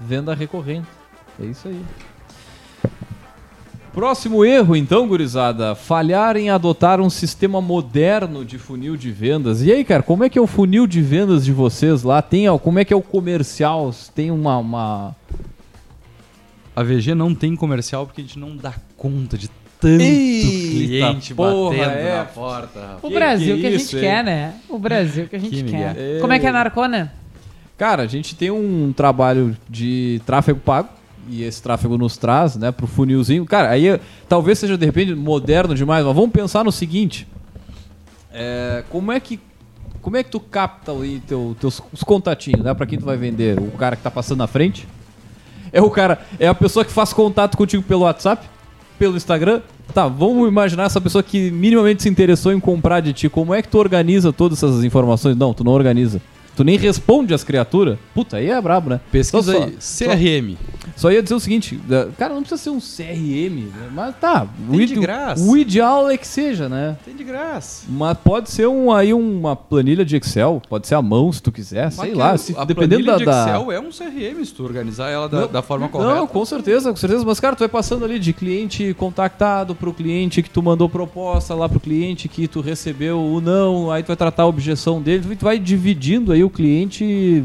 Venda 0.00 0.34
recorrente. 0.34 0.86
É 1.38 1.44
isso 1.44 1.68
aí. 1.68 1.80
Próximo 3.92 4.44
erro, 4.44 4.76
então, 4.76 5.06
gurizada. 5.08 5.74
Falhar 5.74 6.36
em 6.36 6.48
adotar 6.48 7.00
um 7.00 7.10
sistema 7.10 7.60
moderno 7.60 8.44
de 8.44 8.56
funil 8.56 8.96
de 8.96 9.10
vendas. 9.10 9.62
E 9.62 9.72
aí, 9.72 9.84
cara, 9.84 10.02
como 10.02 10.22
é 10.22 10.30
que 10.30 10.38
é 10.38 10.42
o 10.42 10.46
funil 10.46 10.86
de 10.86 11.02
vendas 11.02 11.44
de 11.44 11.52
vocês 11.52 12.04
lá? 12.04 12.22
Tem, 12.22 12.48
ó, 12.48 12.56
como 12.56 12.78
é 12.78 12.84
que 12.84 12.92
é 12.94 12.96
o 12.96 13.02
comercial? 13.02 13.92
Tem 14.14 14.30
uma... 14.30 14.58
uma... 14.58 15.16
A 16.74 16.84
VG 16.84 17.14
não 17.14 17.34
tem 17.34 17.56
comercial 17.56 18.06
porque 18.06 18.20
a 18.20 18.24
gente 18.24 18.38
não 18.38 18.56
dá 18.56 18.72
conta 18.96 19.36
de 19.36 19.50
tanto 19.80 20.02
Eita 20.02 20.48
cliente 20.48 21.34
porra, 21.34 21.76
batendo 21.76 21.98
é. 21.98 22.16
na 22.18 22.24
porta. 22.24 22.80
rapaz. 22.80 22.98
O 23.02 23.08
Que 23.08 23.14
Brasil 23.14 23.54
que 23.56 23.60
que, 23.62 23.66
a 23.66 23.70
isso, 23.70 23.84
gente 23.92 23.96
hein? 23.96 24.02
quer, 24.02 24.24
né? 24.24 24.54
O 24.68 24.78
Brasil 24.78 25.26
que 25.28 25.36
a 25.36 25.38
gente 25.38 25.56
Que 25.56 25.62
quer. 25.64 25.94
Miguel. 25.94 26.20
Como 26.20 26.32
é 26.32 26.38
que 26.38 26.46
é 26.46 26.52
Narcona? 26.52 27.12
Cara, 27.76 28.02
a 28.02 28.06
gente 28.06 28.34
tem 28.34 28.50
um 28.50 28.92
trabalho 28.94 29.56
de 29.68 30.20
tráfego 30.26 30.60
pago 30.60 30.88
e 31.28 31.42
esse 31.42 31.62
tráfego 31.62 31.96
nos 31.96 32.16
traz, 32.18 32.56
né, 32.56 32.70
pro 32.70 32.86
funilzinho. 32.86 33.46
Cara, 33.46 33.70
aí 33.70 33.98
talvez 34.28 34.58
seja 34.58 34.76
de 34.76 34.84
repente 34.84 35.14
moderno 35.14 35.74
demais, 35.74 36.04
mas 36.04 36.14
vamos 36.14 36.30
pensar 36.30 36.62
no 36.64 36.70
seguinte: 36.72 37.26
É, 38.32 38.84
como 38.90 39.10
é 39.12 39.18
que 39.18 39.40
como 40.02 40.16
é 40.16 40.22
que 40.22 40.30
tu 40.30 40.40
capta 40.40 40.92
aí 40.92 41.20
teu, 41.26 41.54
teus 41.60 41.82
os 41.92 42.02
contatinhos, 42.02 42.62
né, 42.64 42.72
para 42.74 42.86
quem 42.86 42.98
tu 42.98 43.04
vai 43.04 43.16
vender? 43.16 43.58
O 43.58 43.70
cara 43.72 43.96
que 43.96 44.02
tá 44.02 44.10
passando 44.10 44.38
na 44.38 44.46
frente? 44.46 44.86
É 45.72 45.80
o 45.80 45.90
cara, 45.90 46.20
é 46.38 46.48
a 46.48 46.54
pessoa 46.54 46.84
que 46.84 46.90
faz 46.90 47.12
contato 47.12 47.56
contigo 47.56 47.82
pelo 47.82 48.02
WhatsApp, 48.02 48.46
pelo 49.00 49.16
Instagram? 49.16 49.62
Tá, 49.94 50.06
vamos 50.06 50.46
imaginar 50.46 50.84
essa 50.84 51.00
pessoa 51.00 51.22
que 51.22 51.50
minimamente 51.50 52.02
se 52.02 52.08
interessou 52.10 52.52
em 52.52 52.60
comprar 52.60 53.00
de 53.00 53.14
ti. 53.14 53.30
Como 53.30 53.54
é 53.54 53.62
que 53.62 53.68
tu 53.68 53.78
organiza 53.78 54.30
todas 54.30 54.62
essas 54.62 54.84
informações? 54.84 55.34
Não, 55.34 55.54
tu 55.54 55.64
não 55.64 55.72
organiza. 55.72 56.20
Tu 56.56 56.64
nem 56.64 56.76
responde 56.76 57.32
às 57.32 57.42
criaturas. 57.44 57.98
Puta, 58.14 58.36
aí 58.36 58.50
é 58.50 58.60
brabo, 58.60 58.90
né? 58.90 59.00
Pesquisa 59.10 59.52
Então, 59.56 59.68
aí, 59.68 59.76
só- 59.78 60.04
CRM. 60.04 60.56
Só 60.96 61.10
ia 61.10 61.22
dizer 61.22 61.34
o 61.34 61.40
seguinte, 61.40 61.80
cara, 62.18 62.34
não 62.34 62.42
precisa 62.42 62.60
ser 62.60 62.70
um 62.70 62.78
CRM, 62.80 63.64
né? 63.74 63.88
mas 63.94 64.14
tá. 64.20 64.46
o 64.68 64.70
Tem 64.76 64.86
de 64.86 64.92
ide- 64.92 65.00
graça. 65.00 65.42
O 65.42 65.56
ideal 65.56 66.10
é 66.10 66.16
que 66.18 66.26
seja, 66.26 66.68
né? 66.68 66.96
Tem 67.04 67.14
de 67.14 67.24
graça. 67.24 67.86
Mas 67.88 68.18
pode 68.18 68.50
ser 68.50 68.66
um, 68.66 68.92
aí 68.92 69.14
uma 69.14 69.56
planilha 69.56 70.04
de 70.04 70.16
Excel, 70.16 70.60
pode 70.68 70.86
ser 70.86 70.96
à 70.96 71.00
mão 71.02 71.32
se 71.32 71.40
tu 71.42 71.50
quiser, 71.50 71.90
sei 71.90 72.08
Mas 72.10 72.18
lá, 72.18 72.32
que 72.32 72.38
se, 72.38 72.56
a 72.58 72.64
dependendo 72.64 73.04
da, 73.06 73.12
planilha 73.14 73.18
de 73.18 73.24
da- 73.24 73.40
Excel 73.56 73.72
é 73.72 73.80
um 73.80 73.90
CRM 73.90 74.44
se 74.44 74.52
tu 74.52 74.62
organizar 74.64 75.08
ela 75.08 75.28
da, 75.28 75.40
Não, 75.42 75.48
da 75.48 75.62
forma 75.62 75.88
correta. 75.88 76.14
Não, 76.14 76.26
com 76.26 76.44
certeza, 76.44 76.90
com 76.90 76.96
certeza. 76.96 77.24
Mas, 77.24 77.40
cara, 77.40 77.56
tu 77.56 77.60
vai 77.60 77.68
passando 77.68 78.04
ali 78.04 78.18
de 78.18 78.32
cliente 78.34 78.92
contactado 78.98 79.74
pro 79.74 79.94
cliente 79.94 80.42
que 80.42 80.50
tu 80.50 80.62
mandou 80.62 80.88
proposta 80.88 81.54
lá 81.54 81.68
pro 81.68 81.80
cliente 81.80 82.28
que 82.28 82.46
tu 82.46 82.60
recebeu 82.60 83.18
o 83.20 83.40
não, 83.40 83.90
aí 83.90 84.02
tu 84.02 84.08
vai 84.08 84.16
tratar 84.16 84.42
a 84.42 84.46
objeção 84.46 85.00
dele, 85.00 85.36
tu 85.36 85.44
vai 85.44 85.58
dividindo 85.58 86.32
aí 86.32 86.39
o 86.44 86.50
cliente 86.50 87.44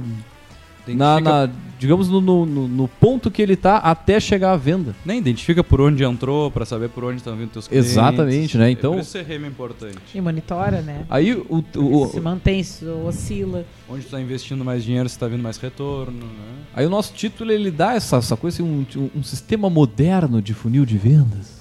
na, 0.87 1.19
na- 1.19 1.49
digamos, 1.79 2.07
no, 2.09 2.21
no- 2.21 2.45
no- 2.67 2.87
ponto 2.87 3.29
que 3.31 3.41
ele 3.41 3.55
tá 3.55 3.77
até 3.77 4.19
chegar 4.19 4.51
à 4.53 4.55
venda. 4.55 4.95
Nem 5.03 5.17
identifica 5.17 5.63
por 5.63 5.81
onde 5.81 6.03
entrou 6.03 6.49
pra 6.51 6.63
saber 6.65 6.89
por 6.89 7.03
onde 7.03 7.17
estão 7.17 7.35
vindo 7.35 7.49
teus 7.49 7.67
clientes. 7.67 7.91
Exatamente, 7.91 8.57
né? 8.57 8.69
Então- 8.71 8.93
É 8.95 8.99
isso 9.01 9.17
CRM 9.17 9.43
é 9.45 9.47
importante. 9.47 9.97
E 10.13 10.21
monitora, 10.21 10.81
né? 10.81 11.05
Aí 11.09 11.33
o, 11.33 11.63
o- 11.75 12.07
se 12.07 12.19
mantém, 12.21 12.61
se 12.63 12.85
oscila. 12.85 13.65
Onde 13.89 14.05
tu 14.05 14.11
tá 14.11 14.21
investindo 14.21 14.63
mais 14.63 14.83
dinheiro, 14.83 15.09
se 15.09 15.17
tá 15.17 15.27
vindo 15.27 15.41
mais 15.43 15.57
retorno, 15.57 16.19
né? 16.19 16.63
aí 16.75 16.85
o 16.85 16.89
nosso 16.89 17.13
título 17.13 17.51
ele 17.51 17.71
dá 17.71 17.93
essa, 17.95 18.17
essa 18.17 18.37
coisa, 18.37 18.61
assim, 18.61 18.85
um, 18.95 19.09
um 19.15 19.23
sistema 19.23 19.69
moderno 19.69 20.41
de 20.41 20.53
funil 20.53 20.85
de 20.85 20.97
vendas. 20.97 21.55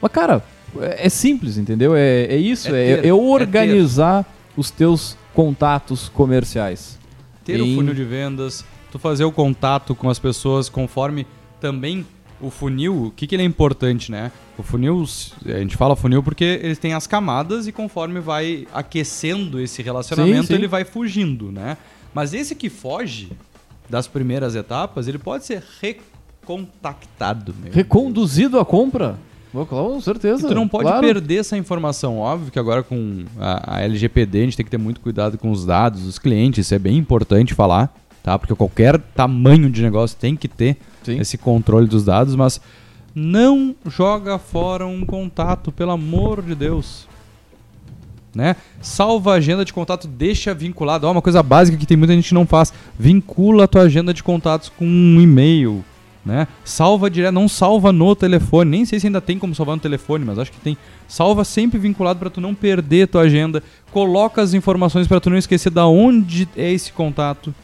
Mas, 0.00 0.12
cara, 0.12 0.44
é, 0.80 1.06
é 1.06 1.08
simples, 1.08 1.56
entendeu? 1.56 1.96
É, 1.96 2.24
é 2.26 2.36
isso, 2.36 2.68
É 2.74 2.90
é, 2.92 2.96
ter, 2.98 3.08
é 3.08 3.12
organizar 3.14 4.24
os 4.56 4.70
teus 4.70 5.16
contatos 5.36 6.08
comerciais. 6.08 6.98
Ter 7.44 7.60
Em- 7.60 7.74
o 7.74 7.76
funil 7.76 7.92
de 7.94 8.02
vendas, 8.04 8.64
tu 8.90 8.98
fazer 8.98 9.24
o 9.24 9.30
contato 9.30 9.94
com 9.94 10.08
as 10.08 10.18
pessoas 10.18 10.70
conforme 10.70 11.26
também 11.60 12.06
o 12.40 12.50
funil, 12.50 13.04
o 13.04 13.10
que, 13.10 13.26
que 13.26 13.34
ele 13.36 13.42
é 13.42 13.46
importante, 13.46 14.10
né? 14.10 14.32
O 14.58 14.62
funil, 14.62 15.04
a 15.44 15.58
gente 15.58 15.76
fala 15.76 15.94
funil 15.94 16.22
porque 16.22 16.58
eles 16.62 16.78
têm 16.78 16.94
as 16.94 17.06
camadas 17.06 17.66
e 17.66 17.72
conforme 17.72 18.18
vai 18.18 18.66
aquecendo 18.72 19.60
esse 19.60 19.82
relacionamento, 19.82 20.42
Sim, 20.42 20.46
sim. 20.48 20.54
ele 20.54 20.66
vai 20.68 20.84
fugindo, 20.84 21.52
né? 21.52 21.76
Mas 22.14 22.32
esse 22.32 22.54
que 22.54 22.70
foge 22.70 23.30
das 23.90 24.06
primeiras 24.06 24.54
etapas, 24.54 25.06
ele 25.06 25.18
pode 25.18 25.44
ser 25.44 25.62
recontactado. 25.82 27.54
Reconduzido 27.72 28.58
a 28.58 28.64
compra? 28.64 29.18
Com 29.64 30.00
certeza. 30.00 30.44
E 30.44 30.48
tu 30.48 30.54
não 30.54 30.68
pode 30.68 30.84
claro. 30.84 31.00
perder 31.00 31.36
essa 31.36 31.56
informação. 31.56 32.18
Óbvio 32.18 32.50
que 32.50 32.58
agora 32.58 32.82
com 32.82 33.24
a, 33.38 33.76
a 33.76 33.82
LGPD 33.82 34.40
a 34.40 34.44
gente 34.44 34.56
tem 34.56 34.64
que 34.64 34.70
ter 34.70 34.78
muito 34.78 35.00
cuidado 35.00 35.38
com 35.38 35.50
os 35.50 35.64
dados 35.64 36.02
dos 36.02 36.18
clientes. 36.18 36.66
Isso 36.66 36.74
é 36.74 36.78
bem 36.78 36.98
importante 36.98 37.54
falar, 37.54 37.94
tá? 38.22 38.38
Porque 38.38 38.54
qualquer 38.54 38.98
tamanho 38.98 39.70
de 39.70 39.82
negócio 39.82 40.16
tem 40.18 40.36
que 40.36 40.48
ter 40.48 40.76
Sim. 41.02 41.20
esse 41.20 41.38
controle 41.38 41.86
dos 41.86 42.04
dados, 42.04 42.34
mas 42.34 42.60
não 43.14 43.74
joga 43.86 44.38
fora 44.38 44.86
um 44.86 45.06
contato, 45.06 45.72
pelo 45.72 45.92
amor 45.92 46.42
de 46.42 46.54
Deus. 46.54 47.08
Né? 48.34 48.54
Salva 48.82 49.32
a 49.32 49.36
agenda 49.36 49.64
de 49.64 49.72
contato, 49.72 50.06
deixa 50.06 50.52
vinculado. 50.52 51.06
Ó, 51.06 51.12
uma 51.12 51.22
coisa 51.22 51.42
básica 51.42 51.78
que 51.78 51.86
tem 51.86 51.96
muita 51.96 52.12
gente 52.12 52.28
que 52.28 52.34
não 52.34 52.46
faz. 52.46 52.70
Vincula 52.98 53.64
a 53.64 53.66
tua 53.66 53.82
agenda 53.82 54.12
de 54.12 54.22
contatos 54.22 54.68
com 54.68 54.84
um 54.84 55.18
e-mail. 55.18 55.82
Né? 56.26 56.48
Salva 56.64 57.08
direto, 57.08 57.32
não 57.32 57.48
salva 57.48 57.92
no 57.92 58.16
telefone. 58.16 58.68
Nem 58.68 58.84
sei 58.84 58.98
se 58.98 59.06
ainda 59.06 59.20
tem 59.20 59.38
como 59.38 59.54
salvar 59.54 59.76
no 59.76 59.80
telefone, 59.80 60.24
mas 60.24 60.40
acho 60.40 60.50
que 60.50 60.58
tem. 60.58 60.76
Salva 61.06 61.44
sempre 61.44 61.78
vinculado 61.78 62.18
para 62.18 62.28
tu 62.28 62.40
não 62.40 62.52
perder 62.52 63.06
tua 63.06 63.22
agenda. 63.22 63.62
Coloca 63.92 64.42
as 64.42 64.52
informações 64.52 65.06
para 65.06 65.20
tu 65.20 65.30
não 65.30 65.38
esquecer 65.38 65.70
da 65.70 65.86
onde 65.86 66.48
é 66.56 66.72
esse 66.72 66.92
contato, 66.92 67.54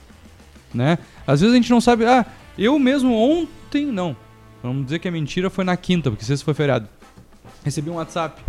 né? 0.72 0.96
Às 1.26 1.40
vezes 1.40 1.52
a 1.52 1.56
gente 1.56 1.72
não 1.72 1.80
sabe, 1.80 2.04
ah, 2.04 2.24
eu 2.56 2.78
mesmo 2.78 3.12
ontem, 3.12 3.84
não. 3.86 4.14
Vamos 4.62 4.84
dizer 4.84 5.00
que 5.00 5.08
a 5.08 5.12
mentira 5.12 5.50
foi 5.50 5.64
na 5.64 5.76
quinta, 5.76 6.08
porque 6.08 6.24
sexta 6.24 6.44
foi 6.44 6.54
feriado. 6.54 6.88
Recebi 7.64 7.90
um 7.90 7.94
WhatsApp. 7.94 8.40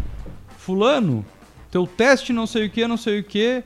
Fulano, 0.60 1.26
teu 1.72 1.88
teste 1.88 2.32
não 2.32 2.46
sei 2.46 2.68
o 2.68 2.70
que, 2.70 2.88
não 2.88 2.98
sei 2.98 3.20
o 3.20 3.24
que, 3.24 3.64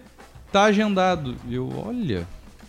tá 0.50 0.64
agendado. 0.64 1.36
E 1.46 1.56
eu, 1.56 1.70
olha, 1.86 2.26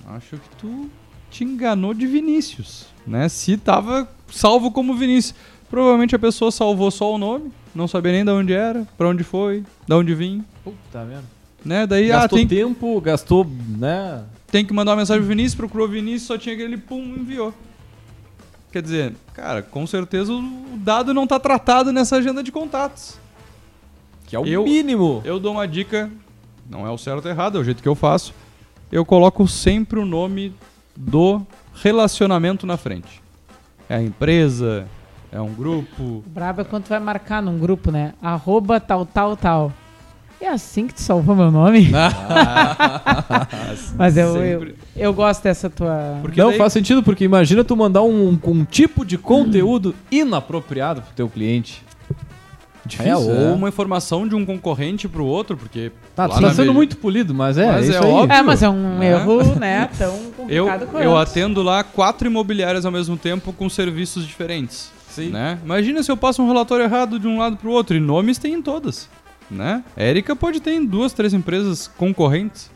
acho 0.09 0.37
que 0.37 0.57
tu 0.57 0.91
te 1.31 1.45
enganou 1.45 1.95
de 1.95 2.09
Vinícius, 2.09 2.87
né? 3.09 3.28
Se 3.28 3.56
tava 3.56 4.09
salvo 4.30 4.70
como 4.70 4.94
Vinícius. 4.94 5.34
Provavelmente 5.70 6.14
a 6.16 6.18
pessoa 6.18 6.50
salvou 6.50 6.90
só 6.90 7.14
o 7.14 7.18
nome, 7.18 7.50
não 7.74 7.86
sabia 7.86 8.12
nem 8.12 8.24
de 8.24 8.30
onde 8.30 8.52
era, 8.54 8.86
pra 8.96 9.09
onde 9.09 9.22
foi, 9.22 9.62
de 9.86 9.94
onde 9.94 10.14
vim, 10.14 10.42
Puta 10.64 11.04
merda. 11.04 11.24
né? 11.62 11.86
Daí, 11.86 12.11
ah, 12.11 12.20
Gastou 12.22 12.38
tem, 12.38 12.48
tempo, 12.48 12.98
gastou, 13.02 13.46
né? 13.78 14.24
tem 14.50 14.64
que 14.64 14.72
mandar 14.72 14.92
uma 14.92 14.96
mensagem 14.98 15.20
pro 15.20 15.28
Vinícius, 15.28 15.54
procurou 15.54 15.86
o 15.86 15.90
Vinícius, 15.90 16.22
só 16.22 16.38
tinha 16.38 16.54
aquele 16.54 16.78
pum, 16.78 17.02
enviou. 17.18 17.52
Quer 18.72 18.80
dizer, 18.80 19.14
cara, 19.34 19.61
com 19.62 19.86
certeza 19.86 20.32
o 20.32 20.42
dado 20.76 21.12
não 21.12 21.26
tá 21.26 21.38
tratado 21.38 21.92
nessa 21.92 22.16
agenda 22.16 22.42
de 22.42 22.50
contatos. 22.50 23.18
Que 24.26 24.36
é 24.36 24.38
o 24.38 24.46
Eu- 24.46 24.64
mínimo. 24.64 25.20
Eu 25.24 25.38
dou 25.38 25.52
uma 25.52 25.68
dica, 25.68 26.11
não 26.68 26.86
é 26.86 26.90
o 26.90 26.96
certo 26.98 27.26
ou 27.26 27.30
errado, 27.30 27.59
é 27.59 27.61
o 27.61 27.64
jeito 27.64 27.82
que 27.82 27.88
eu 27.88 27.94
faço. 27.94 28.32
eu 28.90 29.04
coloco 29.04 29.46
sempre 29.46 29.98
o 29.98 30.06
nome 30.06 30.54
do 30.96 31.42
relacionamento 31.83 32.66
na 32.66 32.76
frente. 32.76 33.20
É 33.89 33.97
a 33.97 34.03
empresa, 34.03 34.87
é 35.33 35.41
um 35.41 35.53
grupo. 35.53 36.22
Brabo 36.26 36.61
é 36.61 36.64
quando 36.64 36.85
tu 36.85 36.89
vai 36.89 37.01
marcar 37.01 37.43
num 37.43 37.59
grupo, 37.59 37.91
né? 37.91 38.12
Arroba 38.22 38.79
tal, 38.81 39.07
tal, 39.07 39.37
tal. 39.37 39.72
É 40.41 40.49
assim 40.49 40.87
que 40.87 40.95
tu 40.95 41.01
salvou 41.01 41.35
meu 41.35 41.51
nome? 41.51 41.91
Mas 43.97 44.16
eu, 44.16 44.37
eu, 44.37 44.74
eu 44.97 45.12
gosto 45.12 45.43
dessa 45.43 45.68
tua... 45.68 46.18
Porque 46.22 46.41
não 46.41 46.51
daí- 46.51 46.59
faz 46.59 46.72
sentido, 46.72 47.03
porque 47.03 47.24
imagina 47.24 47.64
tu 47.64 47.76
mandar 47.76 48.03
um, 48.03 48.39
um 48.45 48.64
tipo 48.64 49.05
de 49.05 49.18
conteúdo 49.18 49.95
inapropriado 50.11 51.03
pro 51.03 51.12
teu 51.14 51.29
cliente. 51.29 51.83
É, 52.97 53.05
Difícil, 53.05 53.30
ou 53.30 53.49
é. 53.49 53.53
uma 53.53 53.68
informação 53.68 54.26
de 54.26 54.34
um 54.34 54.45
concorrente 54.47 55.07
pro 55.09 55.24
outro, 55.24 55.57
porque. 55.57 55.93
Tá, 56.14 56.28
tu 56.28 56.41
tá 56.41 56.55
sendo 56.55 56.72
muito 56.74 56.97
polido, 56.97 57.34
mas 57.34 57.59
é, 57.59 57.66
Mas 57.70 57.91
é 57.91 57.95
é 57.97 58.01
óbvio. 58.01 58.36
É, 58.36 58.43
mas 58.43 58.62
é 58.62 58.68
um 58.68 58.99
né? 58.99 59.11
erro, 59.12 59.55
né? 59.59 59.91
Tão 59.99 60.14
Eu, 60.49 60.64
complicado 60.66 60.86
quanto. 60.91 61.05
eu 61.05 61.16
atendo 61.16 61.62
lá 61.62 61.82
quatro 61.84 62.26
imobiliárias 62.28 62.84
ao 62.86 62.93
mesmo 62.93 63.16
tempo 63.16 63.53
com 63.53 63.68
serviços 63.68 64.26
diferentes. 64.26 64.91
Sim. 65.11 65.30
Né? 65.30 65.59
Imagina 65.64 66.03
se 66.03 66.11
eu 66.11 66.16
passo 66.16 66.43
um 66.43 66.47
relatório 66.47 66.84
errado 66.84 67.18
de 67.18 67.26
um 67.26 67.39
lado 67.39 67.57
pro 67.57 67.70
outro. 67.70 67.97
E 67.97 68.01
nomes 68.01 68.39
tem 68.39 68.55
em 68.55 68.62
todas. 68.62 69.09
Né? 69.51 69.82
Érica 69.97 70.36
pode 70.36 70.61
ter 70.61 70.72
em 70.72 70.84
duas, 70.84 71.12
três 71.12 71.32
empresas 71.34 71.89
concorrentes. 71.97 72.70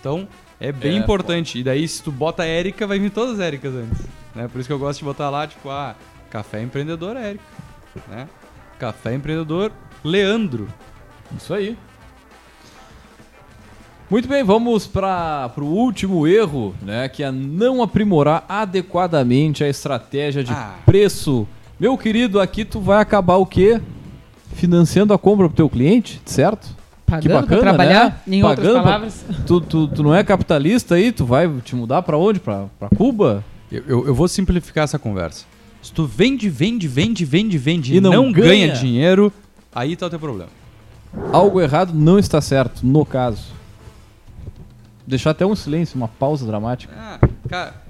Então, 0.00 0.26
é 0.58 0.72
bem 0.72 0.96
É, 0.96 0.98
importante. 0.98 1.58
E 1.58 1.62
daí, 1.62 1.86
se 1.86 2.02
tu 2.02 2.10
bota 2.10 2.44
Érica, 2.44 2.86
vai 2.86 2.98
vir 2.98 3.10
todas 3.10 3.34
as 3.34 3.40
Éricas 3.40 3.74
antes. 3.74 4.00
Né? 4.34 4.48
Por 4.48 4.58
isso 4.58 4.66
que 4.68 4.72
eu 4.72 4.78
gosto 4.78 4.98
de 5.00 5.04
botar 5.04 5.28
lá, 5.30 5.46
tipo, 5.46 5.68
ah, 5.70 5.94
Café 6.30 6.62
Empreendedor 6.62 7.16
Érica. 7.16 7.44
Né? 8.08 8.26
Café 8.78 9.14
Empreendedor 9.14 9.72
Leandro. 10.04 10.68
Isso 11.36 11.52
aí. 11.52 11.76
Muito 14.10 14.26
bem, 14.26 14.42
vamos 14.42 14.86
para 14.86 15.50
o 15.58 15.64
último 15.64 16.26
erro, 16.26 16.74
né? 16.80 17.08
Que 17.10 17.22
é 17.22 17.30
não 17.30 17.82
aprimorar 17.82 18.44
adequadamente 18.48 19.62
a 19.62 19.68
estratégia 19.68 20.42
de 20.42 20.50
Ah. 20.52 20.76
preço. 20.86 21.46
Meu 21.78 21.96
querido, 21.98 22.40
aqui 22.40 22.64
tu 22.64 22.80
vai 22.80 23.00
acabar 23.02 23.36
o 23.36 23.44
quê? 23.44 23.80
Financiando 24.54 25.12
a 25.12 25.18
compra 25.18 25.46
pro 25.46 25.56
teu 25.56 25.68
cliente, 25.68 26.22
certo? 26.24 26.74
Pagando 27.04 27.22
que 27.22 27.28
bacana, 27.28 27.46
pra 27.48 27.58
trabalhar, 27.60 28.04
né? 28.26 28.36
em 28.36 28.42
outras 28.42 28.58
Pagando 28.66 28.72
pra- 28.82 28.82
palavras. 28.82 29.24
Tu, 29.46 29.60
tu, 29.60 29.88
tu 29.88 30.02
não 30.02 30.14
é 30.14 30.24
capitalista 30.24 30.94
aí? 30.94 31.12
Tu 31.12 31.24
vai 31.26 31.48
te 31.62 31.76
mudar 31.76 32.00
para 32.02 32.16
onde? 32.16 32.40
Para 32.40 32.66
Cuba? 32.96 33.44
Eu, 33.70 33.82
eu- 33.86 34.06
eu 34.08 34.14
vou 34.14 34.26
simplificar 34.26 34.84
essa 34.84 34.98
conversa. 34.98 35.44
Se 35.82 35.92
tu 35.92 36.04
vende, 36.06 36.48
vende, 36.48 36.86
vende, 36.88 37.24
vende, 37.24 37.56
vende 37.58 37.96
E 37.96 38.00
não 38.00 38.10
não, 38.12 38.32
ganha. 38.32 38.66
ganha. 38.68 38.72
dinheiro, 38.74 39.32
aí 39.74 39.96
tá 39.96 40.06
o 40.06 40.10
teu 40.10 40.18
problema. 40.18 40.50
Algo 41.32 41.60
errado 41.60 41.92
não 41.94 42.18
está 42.18 42.40
certo, 42.40 42.86
no 42.86 43.04
caso. 43.06 43.44
Deixar 45.06 45.30
até 45.30 45.46
um 45.46 45.56
silêncio, 45.56 45.96
uma 45.96 46.08
pausa 46.08 46.44
dramática. 46.46 46.92
Ah, 46.96 47.18
cara, 47.48 47.82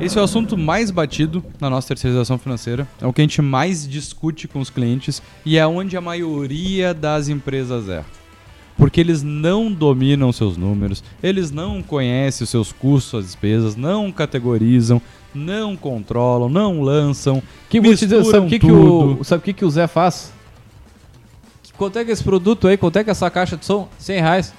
esse 0.00 0.18
é 0.18 0.20
o 0.20 0.24
assunto 0.24 0.56
mais 0.58 0.90
batido 0.90 1.44
na 1.60 1.70
nossa 1.70 1.86
terceirização 1.88 2.36
financeira. 2.36 2.88
É 3.00 3.06
o 3.06 3.12
que 3.12 3.20
a 3.20 3.24
gente 3.24 3.40
mais 3.40 3.86
discute 3.86 4.48
com 4.48 4.58
os 4.58 4.70
clientes 4.70 5.22
e 5.44 5.56
é 5.56 5.64
onde 5.66 5.96
a 5.96 6.00
maioria 6.00 6.92
das 6.92 7.28
empresas 7.28 7.88
erra. 7.88 8.06
Porque 8.76 9.00
eles 9.00 9.22
não 9.22 9.70
dominam 9.70 10.32
seus 10.32 10.56
números, 10.56 11.04
eles 11.22 11.52
não 11.52 11.80
conhecem 11.80 12.42
os 12.42 12.50
seus 12.50 12.72
custos, 12.72 13.20
as 13.20 13.26
despesas, 13.26 13.76
não 13.76 14.10
categorizam, 14.10 15.00
não 15.34 15.76
controlam, 15.76 16.48
não 16.48 16.80
lançam. 16.80 17.42
Que 17.68 17.80
dizer, 17.80 18.24
sabe 18.24 18.40
misturam 18.40 18.46
o 18.46 18.48
que, 18.48 18.58
que, 18.58 18.70
o, 18.72 19.00
tudo. 19.14 19.24
sabe 19.24 19.40
o 19.40 19.44
que, 19.44 19.52
que 19.52 19.64
o 19.64 19.70
Zé 19.70 19.86
faz? 19.86 20.32
Quanto 21.76 21.98
é 21.98 22.04
que 22.04 22.10
esse 22.12 22.22
produto 22.22 22.68
aí, 22.68 22.76
quanto 22.76 22.98
é 22.98 23.04
que 23.04 23.10
essa 23.10 23.28
caixa 23.30 23.56
de 23.56 23.64
som? 23.66 23.88
100 23.98 24.20
reais. 24.20 24.54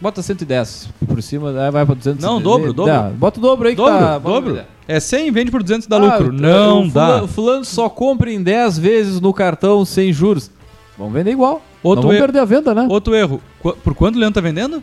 Bota 0.00 0.22
110 0.22 0.88
por 1.06 1.22
cima, 1.22 1.50
aí 1.50 1.70
vai 1.70 1.84
pra 1.84 1.94
200. 1.94 2.24
Não, 2.24 2.40
dobro, 2.40 2.72
dobro. 2.72 2.90
Dá, 2.92 3.02
bota 3.10 3.38
o 3.38 3.42
dobro 3.42 3.68
aí 3.68 3.74
que 3.74 3.80
Dobro, 3.82 3.98
tá... 3.98 4.18
bota 4.18 4.40
dobro. 4.46 4.62
É 4.88 4.98
100, 4.98 5.30
vende 5.30 5.50
por 5.50 5.62
200 5.62 5.86
dá 5.86 5.96
Ah, 5.96 6.00
lucro. 6.16 6.32
Não 6.32 6.84
o 6.84 6.90
dá. 6.90 7.06
fulano, 7.06 7.24
o 7.24 7.28
fulano 7.28 7.64
só 7.64 7.88
compra 7.88 8.32
em 8.32 8.42
10 8.42 8.78
vezes 8.78 9.20
no 9.20 9.32
cartão 9.34 9.84
sem 9.84 10.10
juros. 10.12 10.50
Vamos 10.98 11.12
vender 11.12 11.30
igual. 11.32 11.62
Outro 11.82 12.06
Não 12.06 12.12
erro. 12.14 12.22
perder 12.22 12.38
a 12.40 12.44
venda, 12.46 12.74
né? 12.74 12.86
Outro 12.90 13.14
erro. 13.14 13.40
Qu- 13.60 13.76
por 13.84 13.94
quanto 13.94 14.16
o 14.16 14.18
Leandro 14.18 14.40
tá 14.42 14.46
vendendo? 14.46 14.82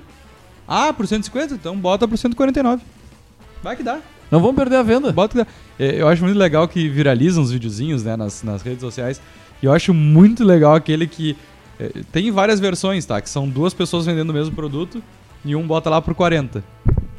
Ah, 0.67 0.93
por 0.93 1.05
150? 1.07 1.55
Então 1.55 1.75
bota 1.75 2.07
por 2.07 2.17
149. 2.17 2.81
Vai 3.63 3.75
que 3.75 3.83
dá. 3.83 3.99
Não 4.31 4.41
vamos 4.41 4.55
perder 4.55 4.75
a 4.77 4.83
venda. 4.83 5.11
Bota. 5.11 5.47
É, 5.79 6.01
Eu 6.01 6.07
acho 6.07 6.23
muito 6.23 6.37
legal 6.37 6.67
que 6.67 6.87
viralizam 6.89 7.43
os 7.43 7.51
videozinhos 7.51 8.03
né, 8.03 8.15
nas, 8.15 8.43
nas 8.43 8.61
redes 8.61 8.81
sociais. 8.81 9.21
E 9.61 9.65
eu 9.65 9.71
acho 9.71 9.93
muito 9.93 10.43
legal 10.43 10.75
aquele 10.75 11.07
que. 11.07 11.35
é, 11.79 11.89
tem 12.11 12.31
várias 12.31 12.59
versões, 12.59 13.05
tá? 13.05 13.21
Que 13.21 13.29
são 13.29 13.47
duas 13.47 13.73
pessoas 13.73 14.05
vendendo 14.05 14.29
o 14.29 14.33
mesmo 14.33 14.53
produto 14.53 15.01
e 15.45 15.55
um 15.55 15.65
bota 15.65 15.89
lá 15.89 16.01
por 16.01 16.13
40. 16.13 16.63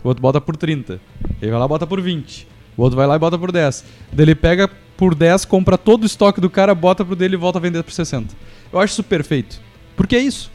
O 0.04 0.08
outro 0.08 0.22
bota 0.22 0.40
por 0.40 0.56
30. 0.56 1.00
Ele 1.40 1.50
vai 1.50 1.58
lá 1.60 1.66
e 1.66 1.68
bota 1.68 1.86
por 1.86 2.00
20. 2.00 2.46
O 2.76 2.82
outro 2.82 2.96
vai 2.96 3.06
lá 3.06 3.16
e 3.16 3.18
bota 3.18 3.38
por 3.38 3.50
10. 3.50 3.84
Daí 4.12 4.24
ele 4.24 4.34
pega 4.34 4.68
por 4.96 5.14
10, 5.14 5.44
compra 5.44 5.78
todo 5.78 6.02
o 6.02 6.06
estoque 6.06 6.40
do 6.40 6.50
cara, 6.50 6.74
bota 6.74 7.04
pro 7.04 7.16
dele 7.16 7.34
e 7.34 7.38
volta 7.38 7.58
a 7.58 7.62
vender 7.62 7.82
por 7.82 7.92
60. 7.92 8.34
Eu 8.72 8.78
acho 8.78 8.92
isso 8.92 9.02
perfeito. 9.02 9.60
Porque 9.96 10.14
é 10.14 10.20
isso. 10.20 10.50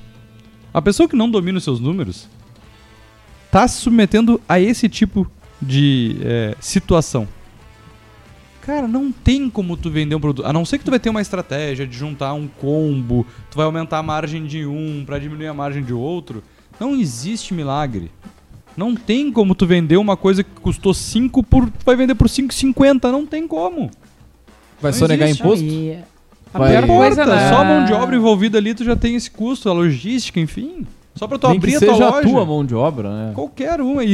A 0.73 0.81
pessoa 0.81 1.07
que 1.07 1.15
não 1.15 1.29
domina 1.29 1.57
os 1.57 1.63
seus 1.63 1.79
números 1.79 2.27
tá 3.51 3.67
se 3.67 3.81
submetendo 3.81 4.41
a 4.47 4.59
esse 4.59 4.89
tipo 4.89 5.29
de 5.63 6.17
é, 6.21 6.55
situação. 6.59 7.27
Cara, 8.61 8.87
não 8.87 9.11
tem 9.11 9.49
como 9.49 9.75
tu 9.75 9.89
vender 9.89 10.15
um 10.15 10.19
produto. 10.21 10.45
A 10.45 10.53
não 10.53 10.63
ser 10.63 10.77
que 10.77 10.85
tu 10.85 10.89
vai 10.91 10.99
ter 10.99 11.09
uma 11.09 11.21
estratégia 11.21 11.85
de 11.85 11.97
juntar 11.97 12.33
um 12.33 12.47
combo, 12.47 13.25
tu 13.51 13.57
vai 13.57 13.65
aumentar 13.65 13.97
a 13.97 14.03
margem 14.03 14.45
de 14.45 14.65
um 14.65 15.03
pra 15.05 15.19
diminuir 15.19 15.47
a 15.47 15.53
margem 15.53 15.83
de 15.83 15.93
outro. 15.93 16.41
Não 16.79 16.95
existe 16.95 17.53
milagre. 17.53 18.09
Não 18.75 18.95
tem 18.95 19.31
como 19.31 19.53
tu 19.53 19.67
vender 19.67 19.97
uma 19.97 20.15
coisa 20.15 20.43
que 20.43 20.49
custou 20.61 20.93
5 20.93 21.43
por. 21.43 21.69
Tu 21.69 21.85
vai 21.85 21.95
vender 21.95 22.15
por 22.15 22.27
5,50. 22.27 23.11
Não 23.11 23.25
tem 23.25 23.47
como. 23.47 23.91
Vai 24.81 24.91
não 24.91 24.97
sonegar 24.99 25.27
existe. 25.27 25.43
imposto? 25.43 25.65
E 25.65 25.97
a 26.53 26.57
Vai- 26.57 26.71
pior 26.71 26.87
coisa, 26.87 27.25
né? 27.25 27.49
Só 27.49 27.57
a 27.61 27.65
mão 27.65 27.85
de 27.85 27.93
obra 27.93 28.15
envolvida 28.15 28.57
ali, 28.57 28.73
tu 28.73 28.83
já 28.83 28.95
tem 28.95 29.15
esse 29.15 29.29
custo, 29.29 29.69
a 29.69 29.73
logística, 29.73 30.39
enfim. 30.39 30.87
Só 31.15 31.27
pra 31.27 31.37
tu 31.37 31.47
Nem 31.47 31.57
abrir 31.57 31.71
que 31.71 31.77
a 31.77 31.79
tua 31.79 31.93
seja 31.93 32.09
loja. 32.09 32.27
a 32.27 32.29
tua 32.31 32.45
mão 32.45 32.65
de 32.65 32.73
obra, 32.75 33.09
né? 33.09 33.31
Qualquer 33.35 33.79
uma. 33.81 34.03
E, 34.03 34.09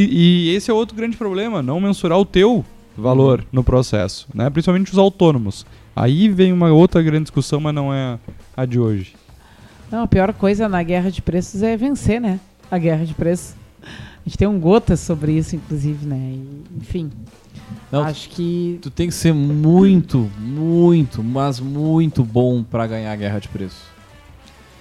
e 0.50 0.56
esse 0.56 0.70
é 0.70 0.74
outro 0.74 0.95
grande 0.95 1.16
problema, 1.18 1.62
não 1.62 1.80
mensurar 1.80 2.20
o 2.20 2.26
teu 2.26 2.64
valor 2.97 3.45
no 3.52 3.64
processo, 3.64 4.28
né? 4.34 4.50
Principalmente 4.50 4.91
os 4.91 4.97
autônomos. 4.97 5.66
Aí 5.95 6.28
vem 6.30 6.52
uma 6.52 6.72
outra 6.72 7.02
grande 7.02 7.24
discussão, 7.24 7.60
mas 7.60 7.74
não 7.74 7.93
é 7.93 8.20
a 8.56 8.66
de 8.66 8.80
hoje. 8.80 9.16
Não, 9.91 10.04
a 10.04 10.08
pior 10.08 10.32
coisa 10.34 10.68
na 10.70 10.84
guerra 10.84 11.10
de 11.10 11.22
preços 11.22 11.64
é 11.64 11.76
vencer, 11.76 12.20
né? 12.22 12.39
A 12.70 12.78
guerra 12.78 13.06
de 13.06 13.14
preços. 13.14 13.56
A 13.82 14.28
gente 14.30 14.38
tem 14.38 14.47
um 14.47 14.60
gota 14.60 14.95
sobre 14.95 15.32
isso, 15.32 15.56
inclusive, 15.56 16.06
né? 16.06 16.18
E, 16.18 16.64
enfim. 16.80 17.10
Não, 17.91 18.04
acho 18.04 18.30
que. 18.30 18.78
Tu 18.82 18.91
tem 18.91 19.08
que 19.08 19.14
ser 19.14 19.34
muito, 19.34 20.30
muito, 20.39 21.24
mas 21.24 21.60
muito 21.60 22.24
bom 22.24 22.62
pra 22.64 22.86
ganhar 22.86 23.12
a 23.12 23.16
guerra 23.16 23.39
de 23.39 23.47
preço. 23.47 23.88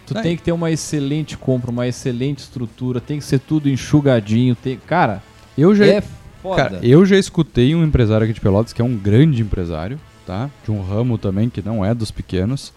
Tu 0.08 0.16
Aí. 0.16 0.22
tem 0.22 0.36
que 0.36 0.42
ter 0.42 0.52
uma 0.52 0.70
excelente 0.70 1.36
compra, 1.36 1.70
uma 1.70 1.86
excelente 1.86 2.38
estrutura, 2.38 2.98
tem 3.00 3.18
que 3.18 3.24
ser 3.24 3.38
tudo 3.38 3.68
enxugadinho. 3.68 4.54
Tem... 4.56 4.78
Cara, 4.86 5.22
Eu 5.56 5.74
já, 5.74 5.86
é 5.86 6.02
foda. 6.42 6.56
cara, 6.62 6.80
eu 6.82 7.04
já 7.04 7.16
escutei 7.18 7.74
um 7.74 7.84
empresário 7.84 8.24
aqui 8.24 8.32
de 8.32 8.40
Pelotas, 8.40 8.72
que 8.72 8.80
é 8.80 8.84
um 8.84 8.96
grande 8.96 9.42
empresário, 9.42 10.00
tá? 10.26 10.50
De 10.64 10.70
um 10.70 10.82
ramo 10.82 11.18
também 11.18 11.50
que 11.50 11.60
não 11.60 11.84
é 11.84 11.94
dos 11.94 12.10
pequenos, 12.10 12.72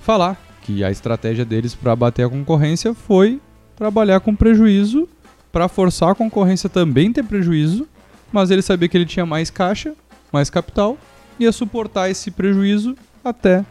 falar 0.00 0.40
que 0.62 0.84
a 0.84 0.90
estratégia 0.90 1.44
deles 1.44 1.74
para 1.74 1.96
bater 1.96 2.24
a 2.24 2.28
concorrência 2.28 2.94
foi 2.94 3.40
trabalhar 3.74 4.20
com 4.20 4.34
prejuízo 4.34 5.08
para 5.50 5.66
forçar 5.66 6.10
a 6.10 6.14
concorrência 6.14 6.68
também 6.68 7.12
ter 7.12 7.24
prejuízo, 7.24 7.88
mas 8.30 8.50
ele 8.50 8.62
sabia 8.62 8.88
que 8.88 8.96
ele 8.96 9.06
tinha 9.06 9.26
mais 9.26 9.50
caixa, 9.50 9.94
mais 10.32 10.48
capital, 10.48 10.96
ia 11.38 11.50
suportar 11.50 12.08
esse 12.10 12.30
prejuízo 12.30 12.94
até 13.24 13.64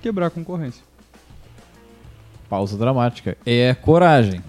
quebrar 0.00 0.28
a 0.28 0.30
concorrência. 0.30 0.82
Pausa 2.50 2.76
dramática. 2.76 3.36
É 3.46 3.74
coragem. 3.80 4.42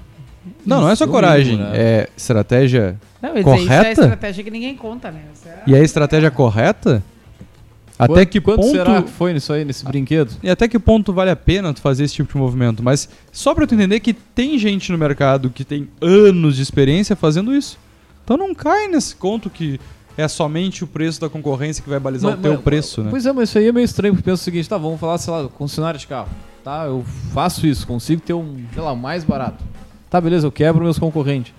Não, 0.66 0.82
não 0.82 0.90
é 0.90 0.96
só 0.96 1.06
coragem, 1.08 1.56
né? 1.58 1.70
é 1.74 2.10
estratégia. 2.18 3.00
Não, 3.22 3.30
eu 3.38 3.44
dizer, 3.44 3.58
isso 3.58 3.72
é 3.72 3.76
a 3.76 3.78
Correta? 3.84 4.02
estratégia 4.02 4.44
que 4.44 4.50
ninguém 4.52 4.76
conta, 4.76 5.12
né? 5.12 5.22
Isso 5.34 5.48
é- 5.48 5.62
E 5.68 5.76
a 5.76 5.80
estratégia 5.80 6.32
correta? 6.32 7.04
Até 8.00 8.14
Quanto- 8.14 8.30
que 8.30 8.42
quanto 8.42 8.62
ponto 8.62 8.72
será 8.72 9.02
que 9.04 9.12
foi 9.12 9.32
nisso 9.34 9.54
aí, 9.54 9.64
nesse 9.64 9.86
brinquedo? 9.86 10.32
E 10.42 10.50
até 10.50 10.68
que 10.68 10.80
ponto 10.80 11.14
vale 11.14 11.30
a 11.30 11.36
pena 11.36 11.72
tu 11.72 11.80
fazer 11.82 12.04
esse 12.06 12.16
tipo 12.16 12.34
de 12.34 12.40
movimento? 12.40 12.82
Mas 12.82 13.08
só 13.32 13.54
pra 13.54 13.68
tu 13.68 13.76
entender 13.76 14.00
que 14.00 14.12
tem 14.14 14.58
gente 14.58 14.92
no 14.92 14.98
mercado 14.98 15.52
que 15.52 15.64
tem 15.64 15.88
anos 16.02 16.56
de 16.56 16.64
experiência 16.64 17.16
fazendo 17.16 17.54
isso. 17.54 17.78
Então 18.26 18.36
não 18.36 18.56
cai 18.56 18.88
nesse 18.88 19.16
conto 19.16 19.48
que 19.52 19.80
é 20.18 20.28
somente 20.28 20.84
o 20.84 20.88
preço 20.88 21.22
da 21.22 21.30
concorrência 21.30 21.84
que 21.84 21.90
vai 21.90 22.00
balizar 22.00 22.32
Mas- 22.32 22.40
o 22.40 22.42
teu 22.42 22.54
mas- 22.54 22.62
preço, 22.64 23.04
né? 23.04 23.12
Pois 23.12 23.24
é, 23.28 23.32
mas 23.32 23.50
isso 23.50 23.60
aí 23.60 23.68
é 23.68 23.72
meio 23.72 23.86
estranho, 23.86 24.16
porque 24.16 24.26
pensa 24.26 24.42
o 24.42 24.44
seguinte, 24.46 24.68
tá, 24.68 24.78
vamos 24.80 25.00
falar, 25.00 25.20
sei 25.20 25.32
lá, 25.32 25.48
concessionária 25.50 26.00
de 26.00 26.08
carro. 26.08 26.30
Tá, 26.64 26.86
eu 26.86 27.04
faço 27.34 27.66
isso, 27.66 27.88
consigo 27.88 28.22
ter 28.22 28.34
um, 28.34 28.58
sei 28.74 28.82
lá, 28.84 28.96
mais 28.96 29.24
barato. 29.24 29.64
Tá, 30.10 30.22
beleza, 30.22 30.46
eu 30.46 30.52
quebro 30.52 30.84
meus 30.84 31.00
concorrentes. 31.00 31.54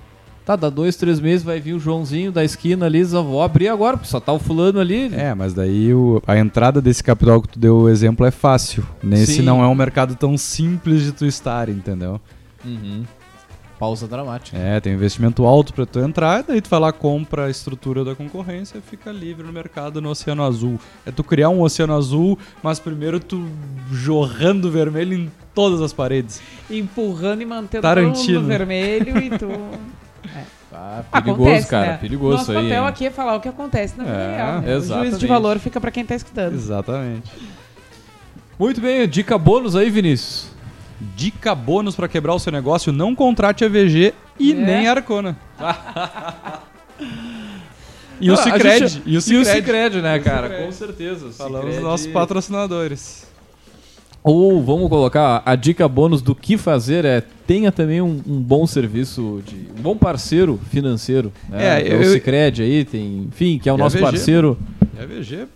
Tá, 0.44 0.56
dá 0.56 0.68
dois, 0.68 0.96
três 0.96 1.20
meses, 1.20 1.44
vai 1.44 1.60
vir 1.60 1.72
o 1.72 1.78
Joãozinho 1.78 2.32
da 2.32 2.42
esquina 2.44 2.86
ali, 2.86 3.00
eu 3.00 3.22
vou 3.24 3.42
abrir 3.42 3.68
agora, 3.68 3.96
porque 3.96 4.08
só 4.10 4.18
tá 4.18 4.32
o 4.32 4.38
fulano 4.40 4.80
ali. 4.80 5.12
É, 5.14 5.34
mas 5.34 5.54
daí 5.54 5.94
o- 5.94 6.20
a 6.26 6.36
entrada 6.36 6.80
desse 6.80 7.02
capital 7.02 7.40
que 7.40 7.48
tu 7.48 7.58
deu 7.60 7.76
o 7.76 7.88
exemplo 7.88 8.26
é 8.26 8.30
fácil. 8.32 8.84
Nesse 9.02 9.36
Sim. 9.36 9.42
não 9.42 9.62
é 9.62 9.66
um 9.68 9.74
mercado 9.74 10.16
tão 10.16 10.36
simples 10.36 11.02
de 11.02 11.12
tu 11.12 11.24
estar, 11.26 11.68
entendeu? 11.68 12.20
Uhum. 12.64 13.04
Pausa 13.82 14.06
dramática. 14.06 14.56
É, 14.56 14.78
tem 14.78 14.92
um 14.92 14.94
investimento 14.94 15.44
alto 15.44 15.74
pra 15.74 15.84
tu 15.84 15.98
entrar, 15.98 16.44
daí 16.44 16.60
tu 16.60 16.70
vai 16.70 16.78
lá, 16.78 16.92
compra 16.92 17.46
a 17.46 17.50
estrutura 17.50 18.04
da 18.04 18.14
concorrência 18.14 18.78
e 18.78 18.80
fica 18.80 19.10
livre 19.10 19.44
no 19.44 19.52
mercado 19.52 20.00
no 20.00 20.08
Oceano 20.08 20.44
Azul. 20.44 20.78
É 21.04 21.10
tu 21.10 21.24
criar 21.24 21.48
um 21.48 21.60
Oceano 21.62 21.92
Azul, 21.96 22.38
mas 22.62 22.78
primeiro 22.78 23.18
tu 23.18 23.44
jorrando 23.90 24.70
vermelho 24.70 25.14
em 25.14 25.32
todas 25.52 25.80
as 25.80 25.92
paredes. 25.92 26.40
Empurrando 26.70 27.42
e 27.42 27.44
mantendo 27.44 27.82
Tarantino. 27.82 28.14
todo 28.38 28.42
mundo 28.42 28.46
vermelho 28.46 29.18
e 29.18 29.30
tu... 29.36 29.48
Ah, 30.74 31.02
perigoso, 31.12 31.42
Acontece, 31.42 31.68
cara. 31.68 31.86
né? 31.92 31.98
Perigoso 31.98 32.36
Nosso 32.38 32.50
aí. 32.52 32.56
papel 32.68 32.82
hein? 32.82 32.88
aqui 32.88 33.06
é 33.06 33.10
falar 33.10 33.34
o 33.36 33.40
que 33.40 33.48
acontece 33.48 33.98
na 33.98 34.04
vida 34.04 34.16
É, 34.16 34.36
real. 34.36 34.60
né? 34.62 34.76
O 34.76 34.80
juízo 34.80 35.18
de 35.18 35.26
valor 35.26 35.58
fica 35.58 35.80
pra 35.80 35.90
quem 35.90 36.04
tá 36.04 36.14
escutando. 36.14 36.54
Exatamente. 36.54 37.30
Muito 38.58 38.80
bem, 38.80 39.06
dica 39.08 39.36
bônus 39.36 39.74
aí, 39.76 39.90
Vinícius. 39.90 40.51
Dica 41.16 41.54
bônus 41.54 41.94
pra 41.96 42.08
quebrar 42.08 42.34
o 42.34 42.38
seu 42.38 42.52
negócio: 42.52 42.92
não 42.92 43.14
contrate 43.14 43.64
a 43.64 43.68
VG 43.68 44.14
e 44.38 44.52
É. 44.52 44.54
nem 44.54 44.86
a 44.88 44.92
Arcona. 44.92 45.36
e 48.20 48.30
o 48.30 48.34
a 48.34 48.36
Cicred. 48.36 48.88
gente- 48.88 49.02
E 49.06 49.10
o 49.10 49.14
E 49.14 49.16
o 49.18 49.22
Cicred. 49.22 49.46
Cicred, 49.56 50.02
né, 50.02 50.18
cara? 50.20 50.48
Cicred. 50.48 50.66
Com 50.66 50.72
certeza. 50.72 51.30
Falamos 51.32 51.58
Cicred- 51.60 51.74
dos 51.74 51.82
nossos 51.82 52.06
patrocinadores. 52.08 53.30
Ou 54.24 54.62
vamos 54.62 54.88
colocar 54.88 55.42
a 55.44 55.56
dica 55.56 55.88
bônus 55.88 56.22
do 56.22 56.32
que 56.32 56.56
fazer 56.56 57.04
é 57.04 57.20
tenha 57.44 57.72
também 57.72 58.00
um, 58.00 58.22
um 58.24 58.40
bom 58.40 58.64
serviço 58.68 59.42
de 59.44 59.66
um 59.76 59.82
bom 59.82 59.96
parceiro 59.96 60.60
financeiro. 60.70 61.32
Né? 61.48 61.80
É, 61.82 61.88
É, 61.88 61.96
o 61.96 62.02
eu- 62.04 62.12
Cicred 62.12 62.62
aí 62.62 62.84
tem, 62.84 63.24
enfim, 63.28 63.58
que 63.58 63.68
é 63.68 63.72
o 63.72 63.74
E 63.76 63.80
a 63.80 63.82
nosso 63.82 63.96
VG, 63.96 64.04
parceiro. 64.04 64.56
A 64.96 65.04
VG, 65.04 65.48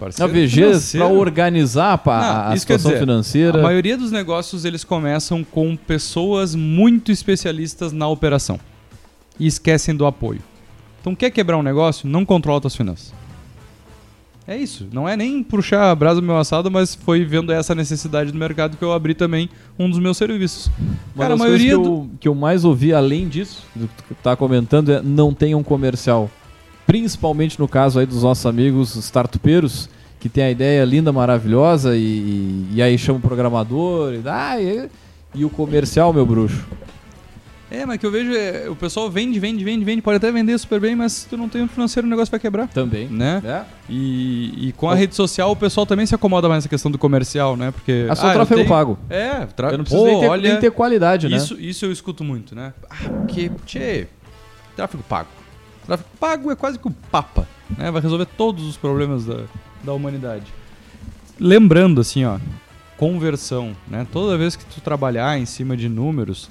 Parceiro 0.00 0.32
VG 0.32 0.48
financeiro. 0.62 1.06
para 1.06 1.14
organizar 1.16 1.98
pa- 1.98 2.20
Não, 2.46 2.52
a 2.52 2.56
situação 2.56 2.90
dizer, 2.90 3.00
financeira. 3.00 3.58
A 3.58 3.62
maioria 3.62 3.96
dos 3.96 4.10
negócios 4.10 4.64
eles 4.64 4.82
começam 4.82 5.44
com 5.44 5.76
pessoas 5.76 6.54
muito 6.54 7.12
especialistas 7.12 7.92
na 7.92 8.08
operação 8.08 8.58
e 9.38 9.46
esquecem 9.46 9.94
do 9.94 10.06
apoio. 10.06 10.40
Então, 11.00 11.14
quer 11.14 11.30
quebrar 11.30 11.56
um 11.56 11.62
negócio? 11.62 12.08
Não 12.08 12.24
controla 12.24 12.60
suas 12.62 12.76
finanças. 12.76 13.12
É 14.46 14.56
isso. 14.56 14.88
Não 14.92 15.08
é 15.08 15.16
nem 15.16 15.42
puxar 15.44 15.90
a 15.90 15.94
brasa 15.94 16.20
do 16.20 16.26
meu 16.26 16.36
assado, 16.36 16.70
mas 16.70 16.94
foi 16.94 17.24
vendo 17.24 17.52
essa 17.52 17.72
necessidade 17.74 18.32
do 18.32 18.38
mercado 18.38 18.76
que 18.76 18.82
eu 18.82 18.92
abri 18.92 19.14
também 19.14 19.48
um 19.78 19.88
dos 19.88 19.98
meus 20.00 20.16
serviços. 20.16 20.66
Uma 21.14 21.22
Cara, 21.24 21.34
a 21.34 21.36
maioria 21.36 21.76
que, 21.76 21.82
do... 21.82 21.84
eu, 21.88 22.10
que 22.18 22.26
eu 22.28 22.34
mais 22.34 22.64
ouvi 22.64 22.92
além 22.92 23.28
disso, 23.28 23.64
do 23.76 23.86
que 23.86 24.14
tu 24.14 24.16
tá 24.22 24.34
comentando, 24.34 24.90
é 24.92 25.00
não 25.02 25.32
tenha 25.32 25.56
um 25.56 25.62
comercial. 25.62 26.28
Principalmente 26.90 27.56
no 27.56 27.68
caso 27.68 28.00
aí 28.00 28.04
dos 28.04 28.24
nossos 28.24 28.44
amigos 28.44 28.96
startupeiros, 28.96 29.88
que 30.18 30.28
tem 30.28 30.42
a 30.42 30.50
ideia 30.50 30.84
linda, 30.84 31.12
maravilhosa, 31.12 31.96
e, 31.96 32.66
e 32.72 32.82
aí 32.82 32.98
chama 32.98 33.20
o 33.20 33.22
programador, 33.22 34.12
e, 34.12 34.22
ah, 34.26 34.60
e, 34.60 34.88
e 35.32 35.44
o 35.44 35.50
comercial, 35.50 36.12
meu 36.12 36.26
bruxo. 36.26 36.66
É, 37.70 37.86
mas 37.86 37.96
que 37.98 38.04
eu 38.04 38.10
vejo 38.10 38.32
é, 38.32 38.68
o 38.68 38.74
pessoal 38.74 39.08
vende, 39.08 39.38
vende, 39.38 39.62
vende, 39.62 39.84
vende, 39.84 40.02
pode 40.02 40.16
até 40.16 40.32
vender 40.32 40.58
super 40.58 40.80
bem, 40.80 40.96
mas 40.96 41.12
se 41.12 41.28
tu 41.28 41.36
não 41.36 41.48
tem 41.48 41.62
um 41.62 41.68
financeiro, 41.68 42.08
o 42.08 42.10
negócio 42.10 42.28
vai 42.28 42.40
quebrar. 42.40 42.66
Também. 42.66 43.06
Né? 43.06 43.40
É. 43.44 43.62
E, 43.88 44.70
e 44.70 44.72
com 44.72 44.90
a 44.90 44.94
rede 44.96 45.14
social 45.14 45.52
o 45.52 45.56
pessoal 45.56 45.86
também 45.86 46.04
se 46.06 46.14
acomoda 46.16 46.48
mais 46.48 46.64
nessa 46.64 46.68
questão 46.68 46.90
do 46.90 46.98
comercial, 46.98 47.56
né? 47.56 47.70
Porque. 47.70 48.08
É 48.10 48.14
só 48.16 48.26
ah, 48.26 48.32
tráfego 48.32 48.62
tenho- 48.62 48.68
pago. 48.68 48.98
É, 49.08 49.46
tra... 49.46 49.70
Eu 49.70 49.78
não 49.78 49.84
preciso 49.84 50.02
Pô, 50.02 50.10
nem, 50.10 50.20
ter, 50.20 50.28
olha, 50.28 50.50
nem 50.50 50.60
ter 50.60 50.72
qualidade, 50.72 51.28
né? 51.28 51.36
isso, 51.36 51.56
isso 51.60 51.84
eu 51.84 51.92
escuto 51.92 52.24
muito, 52.24 52.52
né? 52.52 52.74
Ah, 52.90 53.08
porque, 53.08 53.48
tchê, 53.64 54.08
tráfego 54.74 55.04
pago. 55.08 55.28
Tráfego 55.90 56.10
pago 56.20 56.50
é 56.52 56.54
quase 56.54 56.78
que 56.78 56.86
o 56.86 56.92
Papa, 57.10 57.48
né? 57.76 57.90
Vai 57.90 58.00
resolver 58.00 58.26
todos 58.26 58.64
os 58.64 58.76
problemas 58.76 59.24
da, 59.24 59.42
da 59.82 59.92
humanidade. 59.92 60.46
Lembrando, 61.36 62.00
assim, 62.00 62.24
ó, 62.24 62.38
conversão, 62.96 63.74
né? 63.88 64.06
Toda 64.12 64.38
vez 64.38 64.54
que 64.54 64.64
tu 64.64 64.80
trabalhar 64.80 65.36
em 65.36 65.46
cima 65.46 65.76
de 65.76 65.88
números, 65.88 66.48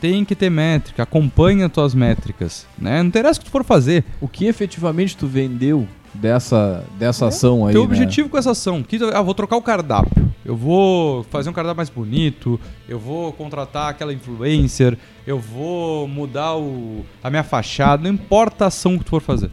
tem 0.00 0.24
que 0.24 0.34
ter 0.34 0.48
métrica, 0.48 1.02
acompanha 1.02 1.66
as 1.66 1.72
tuas 1.72 1.94
métricas, 1.94 2.66
né? 2.78 3.02
Não 3.02 3.08
interessa 3.08 3.38
o 3.38 3.42
que 3.42 3.50
tu 3.50 3.52
for 3.52 3.64
fazer. 3.64 4.02
O 4.18 4.26
que 4.26 4.46
efetivamente 4.46 5.14
tu 5.14 5.26
vendeu 5.26 5.86
dessa, 6.14 6.84
dessa 6.98 7.28
ação 7.28 7.66
aí, 7.66 7.72
Teu 7.72 7.82
né? 7.82 7.86
objetivo 7.86 8.28
com 8.28 8.38
essa 8.38 8.50
ação, 8.50 8.82
que, 8.82 8.98
ah, 9.14 9.22
vou 9.22 9.34
trocar 9.34 9.56
o 9.56 9.62
cardápio, 9.62 10.30
eu 10.44 10.56
vou 10.56 11.22
fazer 11.24 11.50
um 11.50 11.52
cardápio 11.52 11.76
mais 11.76 11.90
bonito, 11.90 12.58
eu 12.88 12.98
vou 12.98 13.32
contratar 13.32 13.90
aquela 13.90 14.12
influencer, 14.12 14.98
eu 15.26 15.38
vou 15.38 16.08
mudar 16.08 16.56
o, 16.56 17.04
a 17.22 17.30
minha 17.30 17.44
fachada, 17.44 18.02
não 18.02 18.10
importa 18.10 18.64
a 18.64 18.68
ação 18.68 18.98
que 18.98 19.04
tu 19.04 19.10
for 19.10 19.22
fazer. 19.22 19.50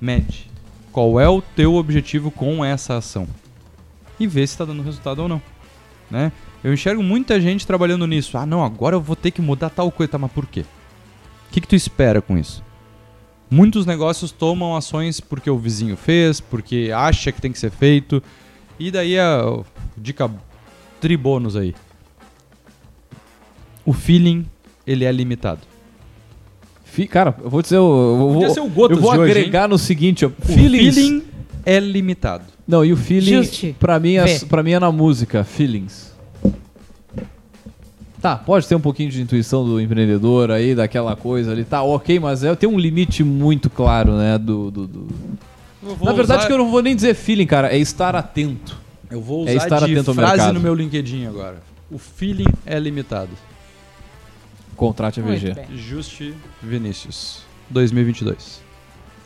Mede. 0.00 0.50
Qual 0.90 1.18
é 1.20 1.28
o 1.28 1.40
teu 1.40 1.74
objetivo 1.74 2.30
com 2.30 2.64
essa 2.64 2.96
ação? 2.96 3.26
E 4.18 4.26
vê 4.26 4.46
se 4.46 4.54
está 4.54 4.64
dando 4.64 4.82
resultado 4.82 5.22
ou 5.22 5.28
não. 5.28 5.40
Né? 6.10 6.30
Eu 6.62 6.72
enxergo 6.72 7.02
muita 7.02 7.40
gente 7.40 7.66
trabalhando 7.66 8.06
nisso. 8.06 8.36
Ah, 8.36 8.44
não, 8.44 8.62
agora 8.62 8.96
eu 8.96 9.00
vou 9.00 9.16
ter 9.16 9.30
que 9.30 9.40
mudar 9.40 9.70
tal 9.70 9.90
coisa. 9.90 10.12
Tá, 10.12 10.18
mas 10.18 10.30
por 10.30 10.46
quê? 10.46 10.60
O 10.60 11.52
que, 11.52 11.60
que 11.60 11.66
tu 11.66 11.74
espera 11.74 12.20
com 12.20 12.36
isso? 12.36 12.62
Muitos 13.52 13.84
negócios 13.84 14.32
tomam 14.32 14.74
ações 14.74 15.20
porque 15.20 15.50
o 15.50 15.58
vizinho 15.58 15.94
fez, 15.94 16.40
porque 16.40 16.90
acha 16.94 17.30
que 17.30 17.38
tem 17.38 17.52
que 17.52 17.58
ser 17.58 17.70
feito. 17.70 18.22
E 18.78 18.90
daí 18.90 19.18
a 19.18 19.60
dica 19.94 20.30
tribônus 21.02 21.54
aí. 21.54 21.74
O 23.84 23.92
feeling, 23.92 24.46
ele 24.86 25.04
é 25.04 25.12
limitado. 25.12 25.60
Fi- 26.84 27.06
Cara, 27.06 27.34
eu 27.44 27.50
vou 27.50 27.60
dizer, 27.60 27.76
eu, 27.76 28.16
vou, 28.16 28.48
ser 28.50 28.60
o 28.60 28.64
eu 28.64 28.70
vou 28.70 28.88
de 28.88 28.94
hoje, 29.20 29.30
agregar 29.32 29.68
no 29.68 29.76
seguinte, 29.76 30.24
ó, 30.24 30.28
O 30.28 30.46
feelings. 30.46 30.94
feeling 30.94 31.22
é 31.66 31.78
limitado. 31.78 32.44
Não, 32.66 32.82
e 32.82 32.90
o 32.90 32.96
feeling, 32.96 33.42
pra 33.78 33.98
mim, 34.00 34.14
é, 34.16 34.38
pra 34.40 34.62
mim 34.62 34.72
é 34.72 34.78
na 34.80 34.90
música, 34.90 35.44
feelings. 35.44 36.11
Tá, 38.22 38.36
pode 38.36 38.68
ter 38.68 38.76
um 38.76 38.80
pouquinho 38.80 39.10
de 39.10 39.20
intuição 39.20 39.64
do 39.64 39.80
empreendedor 39.80 40.52
aí, 40.52 40.74
daquela 40.76 41.16
coisa 41.16 41.50
ali, 41.50 41.64
tá 41.64 41.82
ok, 41.82 42.20
mas 42.20 42.44
é, 42.44 42.54
tem 42.54 42.68
um 42.68 42.78
limite 42.78 43.24
muito 43.24 43.68
claro, 43.68 44.12
né, 44.16 44.38
do... 44.38 44.70
do- 44.70 44.86
do- 44.86 45.08
Na 46.00 46.12
verdade 46.12 46.38
usar- 46.38 46.46
que 46.46 46.52
eu 46.52 46.58
não 46.58 46.70
vou 46.70 46.80
nem 46.80 46.94
dizer 46.94 47.14
feeling, 47.14 47.46
cara, 47.46 47.74
é 47.74 47.78
estar 47.78 48.14
atento. 48.14 48.80
Eu 49.10 49.20
vou 49.20 49.40
É 49.48 49.56
usar 49.56 49.64
estar 49.64 49.78
de 49.84 49.92
atento 49.92 50.10
ao 50.12 50.14
frase 50.14 50.32
mercado. 50.36 50.54
no 50.54 50.60
meu 50.60 50.72
LinkedIn 50.72 51.26
agora. 51.26 51.56
O 51.90 51.98
feeling 51.98 52.46
é 52.64 52.78
limitado. 52.78 53.30
Contrate 54.76 55.18
a 55.20 55.22
VG. 55.24 55.46
Muito 55.46 55.54
bem. 55.56 55.76
Juste 55.76 56.32
Vinícius, 56.62 57.42
2022. 57.68 58.61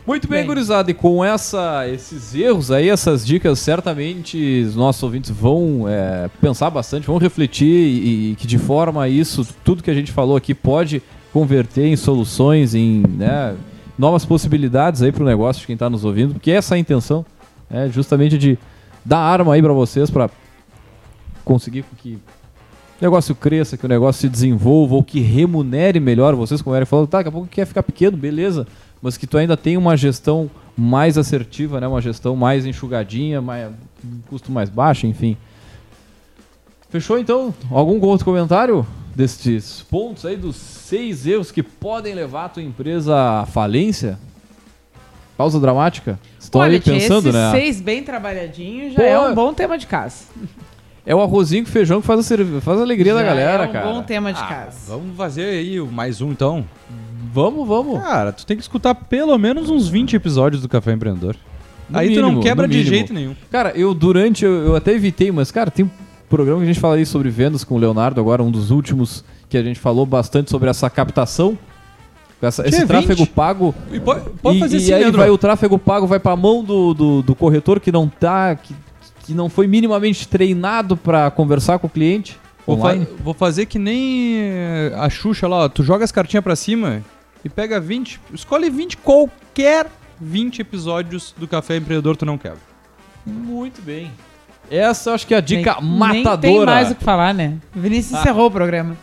Muito 0.06 0.28
bem, 0.28 0.38
Bem. 0.38 0.46
gurizada, 0.46 0.88
e 0.88 0.94
com 0.94 1.24
essa, 1.24 1.88
esses 1.88 2.32
erros 2.32 2.70
aí, 2.70 2.88
essas 2.88 3.26
dicas, 3.26 3.58
certamente 3.58 4.62
os 4.62 4.76
nossos 4.76 5.02
ouvintes 5.02 5.30
vão 5.30 5.84
é, 5.88 6.30
pensar 6.40 6.70
bastante, 6.70 7.08
vão 7.08 7.18
refletir 7.18 7.66
e, 7.66 8.30
e 8.30 8.34
que 8.36 8.46
de 8.46 8.56
forma 8.56 9.08
isso, 9.08 9.44
tudo 9.64 9.82
que 9.82 9.90
a 9.90 9.94
gente 9.94 10.12
falou 10.12 10.36
aqui 10.36 10.54
pode 10.54 11.02
converter 11.32 11.86
em 11.86 11.96
soluções, 11.96 12.72
em 12.72 13.02
né, 13.18 13.56
novas 13.98 14.24
possibilidades 14.24 15.02
aí 15.02 15.10
para 15.10 15.24
o 15.24 15.26
negócio 15.26 15.60
de 15.60 15.66
quem 15.66 15.74
está 15.74 15.90
nos 15.90 16.04
ouvindo, 16.04 16.34
porque 16.34 16.52
essa 16.52 16.74
é 16.74 16.76
a 16.76 16.78
intenção, 16.78 17.26
é 17.68 17.88
justamente 17.88 18.38
de 18.38 18.56
dar 19.04 19.18
arma 19.18 19.54
aí 19.54 19.60
para 19.60 19.72
vocês 19.72 20.08
para 20.08 20.30
conseguir 21.44 21.84
que 21.98 22.16
o 23.00 23.04
negócio 23.04 23.34
cresça, 23.34 23.76
que 23.76 23.84
o 23.84 23.88
negócio 23.88 24.20
se 24.20 24.28
desenvolva 24.28 24.94
ou 24.94 25.02
que 25.02 25.18
remunere 25.18 25.98
melhor 25.98 26.36
vocês, 26.36 26.62
como 26.62 26.74
o 26.74 26.76
Eric 26.76 26.88
falou, 26.88 27.08
tá, 27.08 27.18
daqui 27.18 27.28
a 27.28 27.32
pouco 27.32 27.48
quer 27.48 27.66
ficar 27.66 27.82
pequeno, 27.82 28.16
beleza, 28.16 28.68
mas 29.02 29.16
que 29.16 29.26
tu 29.26 29.36
ainda 29.38 29.56
tenha 29.56 29.78
uma 29.78 29.96
gestão 29.96 30.50
mais 30.76 31.16
assertiva, 31.16 31.80
né? 31.80 31.86
Uma 31.88 32.00
gestão 32.00 32.36
mais 32.36 32.66
enxugadinha, 32.66 33.40
mais, 33.40 33.68
um 34.04 34.18
custo 34.28 34.50
mais 34.52 34.68
baixo, 34.68 35.06
enfim. 35.06 35.36
Fechou 36.88 37.18
então? 37.18 37.54
Algum 37.70 38.00
outro 38.06 38.24
comentário 38.24 38.86
destes 39.14 39.82
pontos 39.90 40.24
aí 40.26 40.36
dos 40.36 40.56
seis 40.56 41.26
erros 41.26 41.50
que 41.50 41.62
podem 41.62 42.14
levar 42.14 42.44
a 42.44 42.48
tua 42.50 42.62
empresa 42.62 43.40
à 43.40 43.46
falência? 43.46 44.18
Pausa 45.36 45.58
dramática? 45.60 46.18
Estou 46.38 46.62
aí 46.62 46.70
Olha, 46.72 46.80
tia, 46.80 46.94
pensando, 46.94 47.28
esses 47.28 47.34
né? 47.34 47.50
seis 47.50 47.80
bem 47.80 48.02
trabalhadinhos 48.02 48.92
já 48.94 49.00
Pô, 49.00 49.04
é 49.04 49.20
um 49.20 49.34
bom 49.34 49.52
tema 49.52 49.76
de 49.76 49.86
casa. 49.86 50.24
É 51.04 51.14
o 51.14 51.20
arrozinho 51.20 51.64
com 51.64 51.70
feijão 51.70 52.00
que 52.00 52.06
faz 52.06 52.20
a, 52.32 52.60
faz 52.60 52.78
a 52.78 52.82
alegria 52.82 53.14
da 53.14 53.20
Já 53.20 53.26
galera, 53.26 53.64
é 53.64 53.68
um 53.68 53.72
cara. 53.72 53.86
bom 53.86 54.02
tema 54.02 54.32
de 54.32 54.40
Ah, 54.40 54.46
casa. 54.46 54.78
vamos 54.88 55.16
fazer 55.16 55.44
aí 55.44 55.80
o 55.80 55.86
mais 55.86 56.20
um 56.20 56.30
então. 56.32 56.64
Vamos, 57.36 57.68
vamos. 57.68 58.00
Cara, 58.02 58.32
tu 58.32 58.46
tem 58.46 58.56
que 58.56 58.62
escutar 58.62 58.94
pelo 58.94 59.36
menos 59.36 59.68
uns 59.68 59.88
20 59.88 60.16
episódios 60.16 60.62
do 60.62 60.68
Café 60.68 60.92
Empreendedor. 60.92 61.36
No 61.90 61.98
aí 61.98 62.08
tu 62.14 62.20
não 62.22 62.28
mínimo, 62.30 62.42
quebra 62.42 62.66
de 62.66 62.78
mínimo. 62.78 62.96
jeito 62.96 63.12
nenhum. 63.12 63.36
Cara, 63.50 63.72
eu 63.76 63.92
durante, 63.92 64.44
eu, 64.44 64.50
eu 64.68 64.74
até 64.76 64.92
evitei, 64.94 65.30
mas, 65.30 65.50
cara, 65.50 65.70
tem 65.70 65.84
um 65.84 65.90
programa 66.30 66.60
que 66.60 66.64
a 66.64 66.66
gente 66.72 66.80
fala 66.80 66.96
aí 66.96 67.04
sobre 67.04 67.28
vendas 67.28 67.62
com 67.62 67.74
o 67.74 67.78
Leonardo, 67.78 68.18
agora 68.20 68.42
um 68.42 68.50
dos 68.50 68.70
últimos, 68.70 69.22
que 69.50 69.56
a 69.58 69.62
gente 69.62 69.78
falou 69.78 70.06
bastante 70.06 70.50
sobre 70.50 70.68
essa 70.70 70.88
captação, 70.90 71.56
essa- 72.42 72.62
esse 72.62 72.76
Tinha 72.76 72.86
tráfego 72.86 73.24
20. 73.24 73.28
pago. 73.30 73.74
E 73.92 74.00
pode, 74.00 74.30
pode 74.42 74.56
e, 74.56 74.60
fazer 74.60 74.76
e 74.76 74.80
assim, 74.80 74.92
aí 74.94 75.00
Leandro. 75.02 75.20
vai 75.20 75.30
o 75.30 75.38
tráfego 75.38 75.78
pago 75.78 76.06
vai 76.06 76.18
pra 76.18 76.34
mão 76.34 76.64
do, 76.64 76.94
do, 76.94 77.22
do 77.22 77.34
corretor 77.34 77.78
que 77.80 77.92
não 77.92 78.08
tá, 78.08 78.54
que, 78.56 78.74
que 79.24 79.34
não 79.34 79.48
foi 79.48 79.66
minimamente 79.66 80.26
treinado 80.26 80.96
pra 80.96 81.30
conversar 81.30 81.78
com 81.78 81.86
o 81.86 81.90
cliente 81.90 82.38
Vou, 82.66 82.78
fa- 82.78 82.96
vou 83.22 83.32
fazer 83.34 83.66
que 83.66 83.78
nem 83.78 84.40
a 84.96 85.08
Xuxa 85.08 85.46
lá, 85.46 85.66
ó. 85.66 85.68
Tu 85.68 85.84
joga 85.84 86.02
as 86.04 86.10
cartinhas 86.10 86.42
pra 86.42 86.56
cima 86.56 87.00
e 87.46 87.48
pega 87.48 87.78
20. 87.80 88.20
Escolhe 88.34 88.68
20, 88.68 88.96
qualquer 88.98 89.86
20 90.20 90.60
episódios 90.60 91.34
do 91.38 91.46
Café 91.46 91.76
Empreendedor 91.76 92.16
tu 92.16 92.26
não 92.26 92.36
quebra. 92.36 92.58
Muito 93.24 93.80
bem. 93.80 94.10
Essa 94.70 95.10
eu 95.10 95.14
acho 95.14 95.26
que 95.26 95.32
é 95.34 95.36
a 95.36 95.40
dica 95.40 95.76
Nem- 95.80 95.90
matadora. 96.24 96.38
Nem 96.42 96.56
tem 96.56 96.66
mais 96.66 96.90
o 96.90 96.94
que 96.96 97.04
falar, 97.04 97.32
né? 97.32 97.56
Vinícius 97.74 98.18
encerrou 98.18 98.46
o 98.46 98.50
programa. 98.50 98.96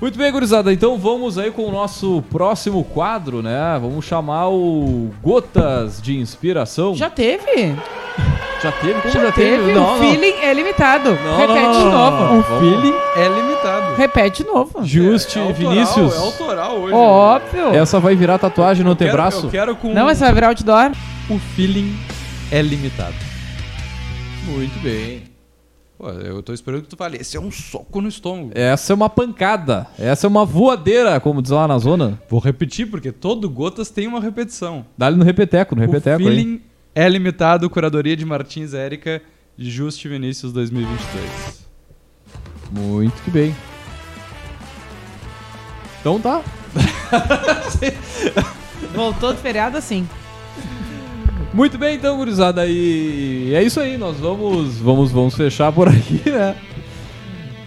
Muito 0.00 0.16
bem, 0.16 0.30
gurizada. 0.30 0.72
Então 0.72 0.96
vamos 0.96 1.38
aí 1.38 1.50
com 1.50 1.64
o 1.64 1.72
nosso 1.72 2.22
próximo 2.30 2.84
quadro, 2.84 3.42
né? 3.42 3.76
Vamos 3.80 4.04
chamar 4.04 4.48
o 4.48 5.10
Gotas 5.20 6.00
de 6.00 6.16
Inspiração. 6.16 6.94
Já 6.94 7.10
teve? 7.10 7.74
Já 8.62 8.72
teve? 8.72 9.00
Como 9.00 9.14
Já 9.14 9.32
teve? 9.32 9.72
Não, 9.72 9.82
o 9.82 9.90
não. 9.92 9.98
feeling 10.00 10.34
é 10.42 10.52
limitado. 10.52 11.10
Não, 11.10 11.36
Repete 11.36 11.62
não, 11.62 11.72
de 11.72 11.78
não, 11.84 11.90
novo. 11.90 12.38
O 12.40 12.60
feeling 12.60 12.94
é 13.16 13.28
limitado. 13.28 13.94
Repete 13.96 14.42
de 14.42 14.48
novo. 14.48 14.84
Juste, 14.84 15.38
Vinícius. 15.52 16.14
É 16.14 16.18
autoral 16.18 16.76
hoje. 16.78 16.94
Óbvio. 16.94 17.68
Essa 17.74 18.00
vai 18.00 18.16
virar 18.16 18.38
tatuagem 18.38 18.84
no 18.84 18.90
Eu 18.92 18.96
quero- 18.96 19.10
antebraço? 19.10 19.46
Eu 19.46 19.50
quero 19.50 19.76
com... 19.76 19.92
Não, 19.94 20.08
essa 20.08 20.24
vai 20.24 20.34
virar 20.34 20.48
outdoor. 20.48 20.90
O 21.30 21.38
feeling 21.38 21.96
é 22.50 22.60
limitado. 22.60 23.14
Muito 24.46 24.78
bem. 24.80 25.22
Pô, 25.96 26.10
eu 26.10 26.42
tô 26.42 26.52
esperando 26.52 26.82
que 26.82 26.88
tu 26.88 26.96
fale. 26.96 27.18
Esse 27.18 27.36
é 27.36 27.40
um 27.40 27.50
soco 27.50 28.00
no 28.00 28.08
estômago. 28.08 28.50
Essa 28.54 28.92
é 28.92 28.94
uma 28.94 29.10
pancada. 29.10 29.86
Essa 29.98 30.26
é 30.26 30.28
uma 30.28 30.44
voadeira, 30.44 31.18
como 31.20 31.42
diz 31.42 31.50
lá 31.50 31.66
na 31.68 31.76
zona. 31.78 32.20
Vou 32.28 32.38
repetir, 32.40 32.86
porque 32.88 33.10
todo 33.12 33.48
Gotas 33.50 33.90
tem 33.90 34.06
uma 34.06 34.20
repetição. 34.20 34.86
Dá-lhe 34.96 35.16
no 35.16 35.24
repeteco, 35.24 35.74
no 35.74 35.80
repeteco 35.80 36.22
o 36.24 36.28
aí. 36.28 36.60
É 37.04 37.08
limitado, 37.08 37.68
curadoria 37.70 38.16
de 38.16 38.24
Martins 38.24 38.74
Érica, 38.74 39.22
de 39.56 39.70
Juste 39.70 40.08
Vinícius 40.08 40.52
2023. 40.52 41.66
Muito 42.72 43.22
que 43.22 43.30
bem. 43.30 43.54
Então 46.00 46.20
tá. 46.20 46.42
Voltou 48.94 49.32
do 49.32 49.38
feriado 49.38 49.76
assim. 49.76 50.08
Muito 51.54 51.78
bem, 51.78 51.96
então, 51.96 52.16
gurizada. 52.16 52.66
E 52.66 53.52
é 53.54 53.62
isso 53.62 53.80
aí. 53.80 53.96
Nós 53.96 54.18
vamos, 54.18 54.76
vamos, 54.78 55.10
vamos 55.10 55.34
fechar 55.34 55.72
por 55.72 55.88
aqui, 55.88 56.20
né? 56.30 56.54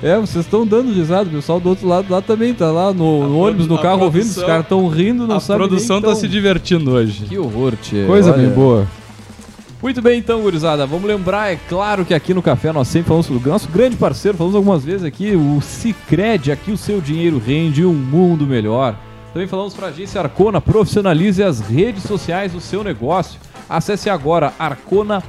É, 0.04 0.18
vocês 0.18 0.46
estão 0.46 0.66
dando 0.66 0.92
risada. 0.94 1.30
O 1.30 1.34
pessoal 1.34 1.60
do 1.60 1.70
outro 1.70 1.88
lado 1.88 2.12
lá 2.12 2.22
também 2.22 2.54
tá 2.54 2.72
lá 2.72 2.94
no, 2.94 3.24
A 3.24 3.28
no 3.28 3.38
ônibus, 3.38 3.68
no 3.68 3.76
a 3.76 3.82
carro 3.82 4.04
ouvindo. 4.04 4.22
Os 4.24 4.28
produção- 4.34 4.48
caras 4.48 4.64
estão 4.64 4.88
rindo, 4.88 5.28
não 5.28 5.38
a 5.38 5.40
sabem 5.40 5.68
produção 5.68 5.96
nem 5.98 6.04
tá 6.04 6.12
tão- 6.12 6.20
se 6.20 6.28
divertindo 6.28 6.92
hoje. 6.92 7.26
Que 7.26 7.38
horror, 7.38 7.76
tia. 7.82 8.06
Coisa 8.06 8.32
Olha. 8.34 8.42
bem 8.44 8.50
boa. 8.52 8.88
Muito 9.82 10.00
bem, 10.00 10.20
então, 10.20 10.42
gurizada. 10.42 10.86
Vamos 10.86 11.08
lembrar, 11.08 11.52
é 11.52 11.56
claro 11.68 12.06
que 12.06 12.14
aqui 12.14 12.36
no 12.36 12.42
Café 12.42 12.72
nós 12.72 12.88
sempre 12.88 13.08
falamos 13.08 13.26
sobre 13.26 13.50
o 13.50 13.52
nosso 13.52 13.68
grande 13.68 13.96
parceiro, 13.96 14.38
falamos 14.38 14.56
algumas 14.56 14.86
vezes 14.86 15.04
aqui, 15.04 15.36
o 15.36 15.60
Cicred. 15.60 16.52
Aqui 16.52 16.72
o 16.72 16.78
seu 16.78 17.02
dinheiro 17.02 17.42
rende 17.44 17.84
um 17.84 17.94
mundo 17.94 18.46
melhor. 18.46 18.96
Também 19.34 19.48
falamos 19.48 19.74
para 19.74 19.88
a 19.88 19.90
agência 19.90 20.22
Arcona, 20.22 20.62
profissionalize 20.62 21.42
as 21.42 21.62
redes 21.62 22.04
sociais 22.04 22.52
do 22.52 22.62
seu 22.62 22.84
negócio. 22.84 23.40
Acesse 23.68 24.08
agora 24.08 24.54
arcona.com.br. 24.60 25.24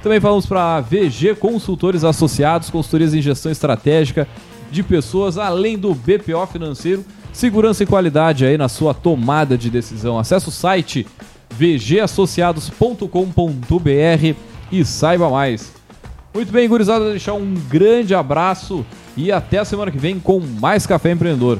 Também 0.00 0.20
falamos 0.20 0.46
para 0.46 0.76
a 0.76 0.80
VG 0.80 1.34
Consultores 1.40 2.04
Associados, 2.04 2.70
consultorias 2.70 3.14
em 3.14 3.20
gestão 3.20 3.50
estratégica 3.50 4.28
de 4.70 4.84
pessoas, 4.84 5.38
além 5.38 5.76
do 5.76 5.92
BPO 5.92 6.46
financeiro, 6.52 7.04
segurança 7.32 7.82
e 7.82 7.86
qualidade 7.86 8.44
aí 8.46 8.56
na 8.56 8.68
sua 8.68 8.94
tomada 8.94 9.58
de 9.58 9.68
decisão. 9.68 10.20
Acesse 10.20 10.48
o 10.48 10.52
site 10.52 11.04
vgassociados.com.br 11.50 14.36
e 14.70 14.84
saiba 14.84 15.30
mais. 15.30 15.72
Muito 16.34 16.52
bem, 16.52 16.68
gurizada, 16.68 17.10
deixar 17.10 17.32
um 17.34 17.54
grande 17.68 18.14
abraço 18.14 18.86
e 19.16 19.32
até 19.32 19.58
a 19.58 19.64
semana 19.64 19.90
que 19.90 19.98
vem 19.98 20.20
com 20.20 20.38
mais 20.38 20.86
Café 20.86 21.10
Empreendedor. 21.10 21.58